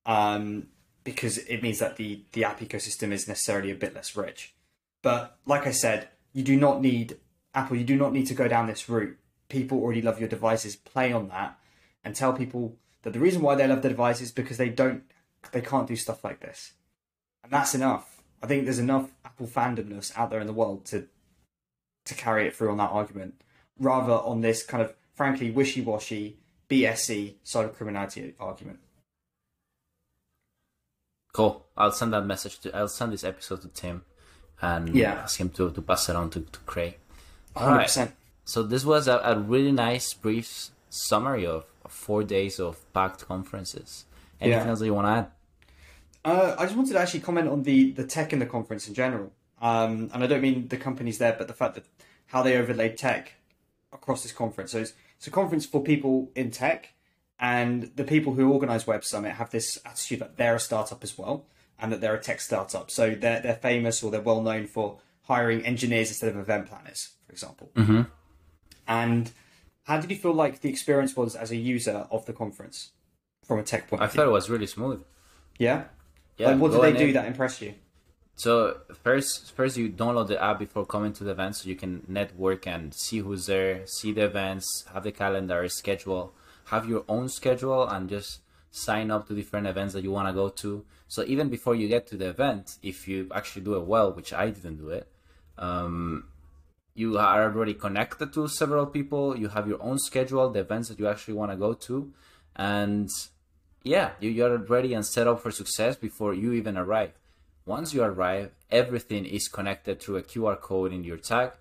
um, 0.06 0.68
because 1.04 1.38
it 1.40 1.62
means 1.62 1.80
that 1.80 1.98
the 1.98 2.24
the 2.32 2.46
app 2.46 2.62
ecosystem 2.62 3.12
is 3.12 3.28
necessarily 3.28 3.72
a 3.72 3.76
bit 3.76 3.94
less 3.94 4.16
rich. 4.16 4.54
But 5.02 5.38
like 5.46 5.68
I 5.68 5.72
said, 5.72 6.08
you 6.32 6.44
do 6.44 6.56
not 6.56 6.82
need 6.82 7.18
Apple. 7.54 7.76
You 7.76 7.84
do 7.84 7.98
not 7.98 8.14
need 8.14 8.28
to 8.28 8.34
go 8.34 8.48
down 8.48 8.68
this 8.68 8.88
route. 8.88 9.18
People 9.50 9.82
already 9.82 10.02
love 10.02 10.20
your 10.20 10.30
devices. 10.30 10.78
Play 10.78 11.12
on 11.12 11.28
that, 11.28 11.60
and 12.06 12.16
tell 12.16 12.32
people 12.32 12.78
that 13.04 13.14
the 13.14 13.20
reason 13.20 13.42
why 13.42 13.56
they 13.56 13.68
love 13.68 13.82
the 13.82 13.90
device 13.90 14.22
is 14.22 14.32
because 14.32 14.58
they 14.58 14.70
don't, 14.70 15.04
they 15.52 15.62
can't 15.62 15.88
do 15.88 15.96
stuff 15.96 16.24
like 16.24 16.40
this, 16.40 16.74
and 17.44 17.52
that's 17.52 17.76
enough. 17.76 18.22
I 18.42 18.48
think 18.48 18.66
there's 18.66 18.80
enough 18.80 19.10
Apple 19.24 19.48
fandomness 19.48 20.12
out 20.18 20.30
there 20.30 20.42
in 20.42 20.48
the 20.48 20.54
world 20.54 20.86
to 20.88 21.08
to 22.06 22.14
carry 22.14 22.48
it 22.48 22.56
through 22.56 22.72
on 22.72 22.78
that 22.78 22.92
argument, 22.92 23.42
rather 23.80 24.14
on 24.14 24.42
this 24.42 24.64
kind 24.64 24.84
of 24.84 24.94
frankly 25.14 25.52
wishy-washy 25.52 26.38
BSC 26.70 27.36
cyber 27.46 27.74
criminality 27.74 28.34
argument. 28.40 28.80
Cool. 31.34 31.66
I'll 31.76 31.92
send 31.92 32.14
that 32.14 32.26
message 32.26 32.60
to. 32.60 32.76
I'll 32.76 32.88
send 32.88 33.14
this 33.14 33.24
episode 33.24 33.62
to 33.62 33.68
Tim, 33.70 34.04
and 34.62 34.96
yeah. 34.96 35.14
ask 35.14 35.40
him 35.40 35.50
to, 35.52 35.72
to 35.72 35.82
pass 35.82 36.10
it 36.10 36.16
on 36.16 36.30
to 36.32 36.42
to 36.42 36.60
Craig. 36.60 36.98
Hundred 37.56 37.84
percent. 37.84 38.12
So 38.46 38.62
this 38.64 38.86
was 38.86 39.08
a, 39.08 39.18
a 39.20 39.40
really 39.40 39.72
nice 39.72 40.14
brief 40.14 40.70
summary 40.90 41.46
of, 41.46 41.64
of 41.64 41.66
four 41.88 42.24
days 42.24 42.60
of 42.60 42.92
packed 42.94 43.26
conferences. 43.28 44.06
Anything 44.40 44.64
Yeah. 44.64 44.70
else 44.70 44.80
that 44.80 44.86
you 44.86 44.94
want 44.94 45.08
to 45.08 45.12
add? 45.12 45.28
Uh, 46.26 46.56
I 46.58 46.66
just 46.66 46.76
wanted 46.76 46.94
to 46.94 47.00
actually 47.00 47.20
comment 47.20 47.50
on 47.50 47.64
the 47.64 47.92
the 47.92 48.06
tech 48.06 48.32
in 48.34 48.40
the 48.40 48.46
conference 48.46 48.88
in 48.88 48.94
general, 48.94 49.32
um, 49.62 50.10
and 50.14 50.24
I 50.24 50.28
don't 50.28 50.42
mean 50.42 50.68
the 50.70 50.78
companies 50.78 51.18
there, 51.18 51.36
but 51.38 51.48
the 51.48 51.54
fact 51.54 51.76
that 51.76 51.86
how 52.28 52.42
they 52.42 52.58
overlaid 52.58 52.98
tech 52.98 53.34
across 53.92 54.24
this 54.24 54.32
conference. 54.32 54.72
So 54.72 54.80
it's, 54.80 54.94
it's 55.18 55.28
a 55.28 55.32
conference 55.32 55.66
for 55.66 55.84
people 55.84 56.32
in 56.36 56.50
tech, 56.50 56.94
and 57.40 57.92
the 57.96 58.04
people 58.06 58.34
who 58.34 58.52
organize 58.52 58.88
Web 58.88 59.04
Summit 59.04 59.34
have 59.34 59.52
this 59.52 59.78
attitude 59.86 60.20
that 60.20 60.38
they're 60.38 60.56
a 60.56 60.60
startup 60.60 61.04
as 61.04 61.18
well, 61.18 61.46
and 61.78 61.92
that 61.92 62.00
they're 62.00 62.16
a 62.16 62.22
tech 62.22 62.40
startup. 62.40 62.90
So 62.90 63.12
they're 63.16 63.42
they're 63.42 63.56
famous 63.56 64.02
or 64.02 64.10
they're 64.10 64.22
well 64.22 64.42
known 64.42 64.68
for 64.68 65.00
hiring 65.24 65.66
engineers 65.66 66.10
instead 66.10 66.30
of 66.30 66.38
event 66.38 66.68
planners, 66.68 67.10
for 67.26 67.34
example. 67.34 67.70
Mm-hmm. 67.76 68.02
And 68.88 69.32
how 69.84 70.00
did 70.00 70.10
you 70.10 70.18
feel 70.18 70.34
like 70.34 70.62
the 70.62 70.70
experience 70.70 71.16
was 71.16 71.36
as 71.36 71.52
a 71.52 71.56
user 71.56 72.08
of 72.10 72.26
the 72.26 72.34
conference 72.34 72.92
from 73.46 73.60
a 73.60 73.64
tech 73.64 73.90
point 73.90 74.02
I 74.02 74.06
of 74.06 74.12
view? 74.12 74.20
thought 74.22 74.28
it 74.28 74.32
was 74.32 74.50
really 74.50 74.68
smooth. 74.68 75.04
Yeah. 75.58 75.86
Yeah. 76.38 76.52
like, 76.52 76.60
what 76.60 76.72
did 76.72 76.82
they 76.82 76.94
do 76.98 77.08
in- 77.08 77.14
that 77.14 77.26
impressed 77.26 77.62
you? 77.62 77.76
So 78.36 78.78
first, 79.04 79.52
first 79.52 79.78
you 79.78 79.90
download 79.90 80.28
the 80.28 80.42
app 80.44 80.58
before 80.58 80.86
coming 80.88 81.14
to 81.14 81.24
the 81.24 81.32
event, 81.32 81.56
so 81.58 81.70
you 81.70 81.76
can 81.76 82.04
network 82.08 82.66
and 82.66 82.92
see 82.94 83.20
who's 83.20 83.46
there, 83.46 83.86
see 83.86 84.12
the 84.12 84.26
events, 84.26 84.86
have 84.92 85.04
the 85.04 85.12
calendar, 85.12 85.68
schedule, 85.70 86.34
have 86.66 86.90
your 86.90 87.04
own 87.08 87.30
schedule, 87.30 87.88
and 87.88 88.10
just 88.10 88.40
sign 88.72 89.12
up 89.12 89.28
to 89.28 89.36
different 89.36 89.68
events 89.68 89.94
that 89.94 90.04
you 90.04 90.10
want 90.12 90.28
to 90.28 90.34
go 90.34 90.50
to. 90.50 90.84
So 91.08 91.24
even 91.26 91.50
before 91.50 91.76
you 91.76 91.88
get 91.88 92.08
to 92.08 92.18
the 92.18 92.30
event, 92.30 92.78
if 92.82 93.08
you 93.08 93.30
actually 93.36 93.62
do 93.62 93.76
it 93.76 93.86
well, 93.86 94.12
which 94.12 94.34
I 94.34 94.50
didn't 94.50 94.78
do 94.78 94.90
it, 94.90 95.08
um, 95.60 96.26
you 96.96 97.18
are 97.18 97.44
already 97.44 97.74
connected 97.74 98.34
to 98.34 98.48
several 98.48 98.86
people. 98.86 99.38
You 99.38 99.50
have 99.50 99.68
your 99.68 99.82
own 99.82 99.98
schedule, 100.00 100.50
the 100.50 100.60
events 100.60 100.90
that 100.90 101.00
you 101.00 101.08
actually 101.08 101.34
want 101.34 101.52
to 101.52 101.58
go 101.58 101.74
to, 101.74 102.12
and 102.56 103.10
yeah, 103.84 104.12
you, 104.20 104.30
you're 104.30 104.58
ready 104.58 104.94
and 104.94 105.06
set 105.06 105.28
up 105.28 105.42
for 105.42 105.52
success 105.52 105.96
before 105.96 106.34
you 106.34 106.54
even 106.54 106.78
arrive. 106.78 107.12
Once 107.66 107.94
you 107.94 108.04
arrive, 108.04 108.52
everything 108.72 109.26
is 109.26 109.48
connected 109.48 110.02
through 110.02 110.18
a 110.18 110.24
QR 110.24 110.60
code 110.60 110.94
in 110.94 111.04
your 111.04 111.18
tag, 111.18 111.52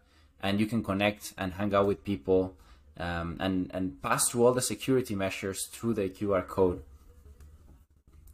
and 0.43 0.61
you 0.61 0.67
can 0.67 0.83
connect 0.83 1.33
and 1.39 1.55
hang 1.55 1.75
out 1.75 1.87
with 1.87 2.05
people 2.05 2.55
um, 2.99 3.37
and, 3.41 3.71
and 3.73 4.03
pass 4.03 4.29
through 4.29 4.45
all 4.45 4.53
the 4.53 4.63
security 4.63 5.15
measures 5.15 5.67
through 5.67 5.95
the 5.95 6.09
QR 6.09 6.47
code 6.47 6.83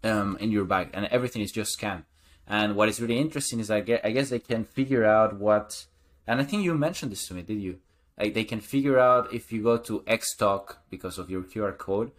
um, 0.03 0.37
in 0.41 0.51
your 0.51 0.65
bag, 0.65 0.91
and 0.93 1.07
everything 1.07 1.43
is 1.43 1.53
just 1.53 1.73
scanned. 1.73 2.05
And 2.47 2.77
what 2.77 2.89
is 2.89 3.01
really 3.01 3.19
interesting 3.19 3.61
is 3.61 3.71
I 3.71 3.81
guess, 3.81 4.01
I 4.03 4.11
guess 4.11 4.31
they 4.31 4.39
can 4.39 4.65
figure 4.65 5.05
out 5.05 5.37
what, 5.37 5.85
and 6.29 6.41
I 6.41 6.45
think 6.45 6.63
you 6.63 6.75
mentioned 6.75 7.11
this 7.13 7.27
to 7.29 7.35
me, 7.35 7.43
did 7.43 7.61
you? 7.61 7.79
Like 8.19 8.35
they 8.35 8.45
can 8.45 8.61
figure 8.61 8.99
out 8.99 9.33
if 9.33 9.51
you 9.53 9.63
go 9.63 9.77
to 9.89 10.03
X 10.07 10.35
talk 10.37 10.79
because 10.91 11.19
of 11.19 11.31
your 11.31 11.43
QR 11.43 11.77
code, 11.77 12.11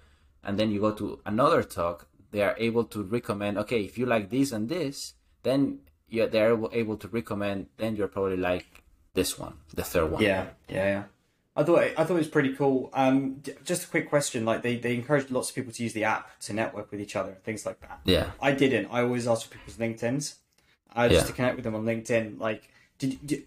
and 0.43 0.57
then 0.57 0.71
you 0.71 0.79
go 0.79 0.91
to 0.93 1.19
another 1.25 1.61
talk, 1.63 2.07
they 2.31 2.41
are 2.41 2.55
able 2.57 2.83
to 2.85 3.03
recommend. 3.03 3.57
Okay, 3.57 3.81
if 3.83 3.97
you 3.97 4.05
like 4.05 4.29
this 4.29 4.51
and 4.51 4.69
this, 4.69 5.13
then 5.43 5.79
yeah, 6.09 6.25
they're 6.25 6.57
able 6.71 6.97
to 6.97 7.07
recommend. 7.07 7.67
Then 7.77 7.95
you're 7.95 8.07
probably 8.07 8.37
like 8.37 8.83
this 9.13 9.37
one, 9.37 9.55
the 9.75 9.83
third 9.83 10.11
one. 10.11 10.21
Yeah, 10.23 10.47
yeah, 10.69 10.85
yeah. 10.95 11.03
I 11.55 11.63
thought 11.63 11.79
I 11.79 12.03
thought 12.05 12.11
it 12.19 12.25
was 12.25 12.27
pretty 12.29 12.53
cool. 12.55 12.89
Um, 12.93 13.41
just 13.65 13.83
a 13.83 13.87
quick 13.87 14.07
question: 14.09 14.45
like 14.45 14.61
they 14.61 14.77
they 14.77 14.95
encouraged 14.95 15.29
lots 15.31 15.49
of 15.49 15.55
people 15.55 15.73
to 15.73 15.83
use 15.83 15.91
the 15.93 16.05
app 16.05 16.39
to 16.45 16.53
network 16.53 16.89
with 16.91 17.01
each 17.01 17.15
other, 17.17 17.37
things 17.43 17.65
like 17.65 17.81
that. 17.81 17.99
Yeah. 18.05 18.31
I 18.41 18.53
didn't. 18.53 18.85
I 18.89 19.01
always 19.01 19.27
asked 19.27 19.47
for 19.47 19.51
people's 19.57 19.75
LinkedIn's, 19.75 20.35
uh, 20.95 21.09
just 21.09 21.21
Yeah. 21.25 21.27
to 21.27 21.33
connect 21.33 21.55
with 21.57 21.65
them 21.65 21.75
on 21.75 21.83
LinkedIn. 21.83 22.39
Like, 22.39 22.69
did, 22.97 23.19
did 23.27 23.43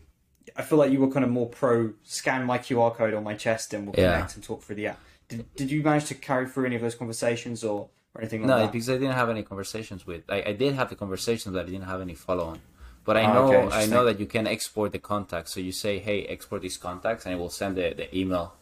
I 0.57 0.63
feel 0.63 0.79
like 0.79 0.91
you 0.91 1.01
were 1.01 1.11
kind 1.11 1.25
of 1.25 1.31
more 1.31 1.49
pro 1.49 1.93
scan 2.03 2.45
my 2.45 2.59
QR 2.59 2.95
code 2.95 3.15
on 3.15 3.25
my 3.25 3.35
chest 3.35 3.73
and 3.75 3.87
we'll 3.87 3.95
Yeah. 3.99 4.13
connect 4.15 4.35
and 4.35 4.43
talk 4.45 4.63
through 4.63 4.77
the 4.77 4.89
app. 4.89 5.01
Did 5.29 5.47
Did 5.57 5.71
you 5.71 5.83
manage 5.83 6.07
to 6.07 6.15
carry 6.15 6.47
through 6.47 6.67
any 6.67 6.77
of 6.77 6.83
those 6.83 6.95
conversations 6.95 7.63
or, 7.65 7.89
or 8.15 8.21
anything 8.21 8.41
like 8.43 8.49
No, 8.49 8.59
that? 8.59 8.73
because 8.73 8.91
I 8.91 8.95
didn't 8.95 9.15
have 9.15 9.31
any 9.31 9.43
conversations 9.43 10.07
with. 10.07 10.23
I, 10.29 10.43
I 10.43 10.53
did 10.53 10.75
have 10.75 10.89
the 10.91 10.97
conversations, 10.97 11.53
but 11.55 11.63
I 11.67 11.69
didn't 11.71 11.87
have 11.95 12.01
any 12.01 12.15
follow 12.15 12.45
on. 12.45 12.61
But 13.05 13.17
I 13.17 13.25
Ah, 13.25 13.33
know 13.35 13.47
okay, 13.57 13.77
I 13.83 13.87
know 13.87 14.05
that 14.05 14.21
you 14.21 14.27
can 14.27 14.47
export 14.47 14.93
the 14.93 14.99
contacts. 14.99 15.55
So 15.55 15.61
you 15.61 15.73
say, 15.73 15.99
"Hey, 15.99 16.25
export 16.27 16.63
these 16.63 16.77
contacts," 16.77 17.25
and 17.27 17.35
it 17.35 17.39
will 17.39 17.51
send 17.51 17.77
the, 17.77 17.95
the 17.97 18.07
email 18.17 18.55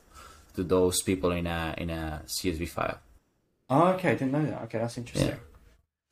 to 0.55 0.63
those 0.63 1.03
people 1.03 1.31
in 1.33 1.47
a 1.47 1.75
in 1.77 1.91
a 1.91 2.23
CSV 2.27 2.67
file. 2.69 2.99
Oh, 3.69 3.89
okay, 3.95 4.11
I 4.13 4.15
didn't 4.15 4.33
know 4.33 4.45
that. 4.47 4.63
Okay, 4.63 4.79
that's 4.79 4.97
interesting. 4.97 5.39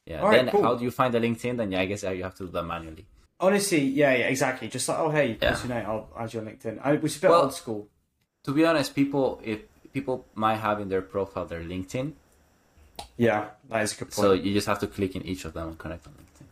Yeah. 0.07 0.23
All 0.23 0.29
right, 0.29 0.37
then 0.45 0.49
cool. 0.51 0.63
how 0.63 0.75
do 0.75 0.85
you 0.85 0.91
find 0.91 1.13
the 1.15 1.21
LinkedIn? 1.21 1.57
Then 1.57 1.73
yeah, 1.73 1.81
I 1.81 1.87
guess 1.87 2.03
you 2.03 2.23
have 2.23 2.35
to 2.37 2.45
do 2.47 2.53
that 2.53 2.65
manually. 2.65 3.07
Honestly, 3.41 3.81
yeah, 3.85 4.13
yeah, 4.15 4.27
exactly. 4.29 4.69
Just 4.69 4.89
like, 4.89 4.99
oh, 4.99 5.11
hey, 5.11 5.39
Yeah. 5.41 5.57
name? 5.69 5.87
I'll 5.87 6.09
add 6.19 6.35
you 6.35 6.41
on 6.41 6.47
LinkedIn. 6.47 6.81
I, 6.83 6.95
which 6.95 7.13
is 7.13 7.19
a 7.19 7.21
bit 7.23 7.31
Well- 7.31 7.43
old 7.43 7.55
school. 7.55 7.89
To 8.45 8.53
be 8.53 8.65
honest, 8.65 8.95
people 8.95 9.41
if 9.45 9.61
people 9.93 10.25
might 10.35 10.57
have 10.57 10.81
in 10.81 10.89
their 10.89 11.03
profile 11.03 11.45
their 11.45 11.61
LinkedIn, 11.63 12.13
Yeah, 13.17 13.51
that 13.69 13.83
is 13.83 13.93
a 13.93 13.97
good 13.97 14.05
point. 14.07 14.15
so 14.15 14.33
you 14.33 14.53
just 14.55 14.67
have 14.67 14.79
to 14.81 14.87
click 14.87 15.15
in 15.17 15.23
each 15.23 15.45
of 15.45 15.53
them 15.53 15.69
and 15.69 15.79
connect 15.79 16.07
on 16.07 16.15
LinkedIn. 16.15 16.47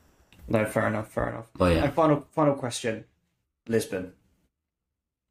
No, 0.49 0.65
fair 0.67 0.87
enough, 0.89 1.09
fair 1.11 1.29
enough. 1.31 1.47
But 1.57 1.75
yeah, 1.75 1.85
And 1.85 1.95
final, 1.95 2.21
final 2.33 2.55
question: 2.55 3.05
Lisbon. 3.67 4.13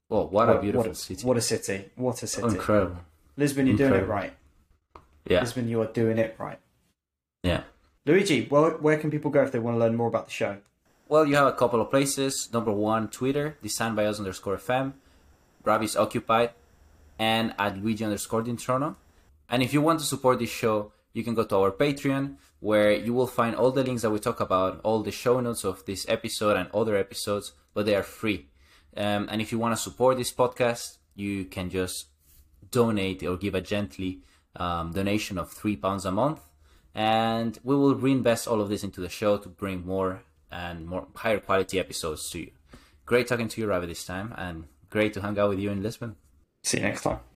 well, 0.10 0.28
what 0.28 0.50
a 0.50 0.60
beautiful 0.60 0.88
what, 0.90 0.98
city! 0.98 1.26
What 1.26 1.38
a 1.38 1.42
city! 1.42 1.90
What 1.96 2.24
a 2.24 2.28
city! 2.28 2.44
Oh, 2.48 2.50
incredible. 2.50 2.98
Lisbon, 3.38 3.68
you're 3.68 3.78
doing 3.78 3.94
it 3.94 4.08
right. 4.08 4.34
Yeah, 5.30 5.42
Lisbon, 5.42 5.68
you 5.68 5.82
are 5.82 5.88
doing 5.88 6.18
it 6.18 6.36
right. 6.40 6.60
yeah. 7.44 7.64
Luigi, 8.06 8.48
well, 8.52 8.72
where 8.72 8.98
can 8.98 9.10
people 9.10 9.32
go 9.32 9.42
if 9.44 9.52
they 9.52 9.60
want 9.60 9.76
to 9.76 9.80
learn 9.80 9.96
more 9.96 10.08
about 10.08 10.26
the 10.26 10.32
show? 10.32 10.58
Well, 11.08 11.28
you 11.28 11.36
have 11.36 11.46
a 11.46 11.54
couple 11.54 11.82
of 11.82 11.92
places. 11.92 12.50
Number 12.52 12.72
one, 12.72 13.10
Twitter, 13.10 13.58
designed 13.62 13.96
by 13.96 14.08
us 14.08 14.18
underscore 14.18 14.58
FM. 14.58 14.94
Is 15.82 15.96
occupied, 15.96 16.52
and 17.18 17.54
at 17.58 17.78
Luigi 17.78 18.04
underscore 18.04 18.44
Dintrono. 18.44 18.96
And 19.50 19.62
if 19.62 19.74
you 19.74 19.82
want 19.82 20.00
to 20.00 20.06
support 20.06 20.40
this 20.40 20.50
show, 20.50 20.94
you 21.14 21.24
can 21.24 21.36
go 21.36 21.44
to 21.44 21.58
our 21.58 21.72
Patreon, 21.72 22.38
where 22.60 22.92
you 22.92 23.14
will 23.14 23.28
find 23.28 23.56
all 23.56 23.72
the 23.72 23.84
links 23.84 24.02
that 24.02 24.12
we 24.12 24.20
talk 24.20 24.40
about, 24.40 24.82
all 24.84 25.02
the 25.02 25.12
show 25.12 25.40
notes 25.40 25.64
of 25.64 25.86
this 25.86 26.06
episode 26.10 26.58
and 26.58 26.70
other 26.72 26.96
episodes, 26.96 27.54
but 27.74 27.86
they 27.86 27.96
are 27.96 28.04
free. 28.04 28.48
Um, 28.98 29.28
and 29.32 29.42
if 29.42 29.52
you 29.52 29.60
want 29.60 29.76
to 29.76 29.82
support 29.82 30.18
this 30.18 30.32
podcast, 30.32 30.98
you 31.16 31.46
can 31.46 31.70
just 31.70 32.08
donate 32.72 33.24
or 33.24 33.38
give 33.38 33.56
a 33.56 33.62
gently 33.62 34.22
um, 34.56 34.92
donation 34.92 35.38
of 35.38 35.52
three 35.52 35.76
pounds 35.76 36.06
a 36.06 36.12
month, 36.12 36.42
and 36.94 37.60
we 37.64 37.76
will 37.76 37.96
reinvest 37.96 38.48
all 38.48 38.62
of 38.62 38.70
this 38.70 38.84
into 38.84 39.02
the 39.02 39.10
show 39.10 39.38
to 39.38 39.50
bring 39.50 39.86
more 39.86 40.24
and 40.52 40.86
more 40.88 41.08
higher 41.16 41.40
quality 41.40 41.80
episodes 41.80 42.30
to 42.32 42.40
you. 42.40 42.52
Great 43.06 43.28
talking 43.28 43.48
to 43.48 43.62
you, 43.62 43.68
Ravi, 43.68 43.88
this 43.88 44.06
time, 44.06 44.34
and 44.38 44.66
great 44.90 45.14
to 45.14 45.22
hang 45.22 45.38
out 45.38 45.50
with 45.50 45.60
you 45.60 45.70
in 45.70 45.84
Lisbon. 45.84 46.16
See 46.64 46.78
you 46.78 46.84
next 46.84 47.04
time. 47.04 47.20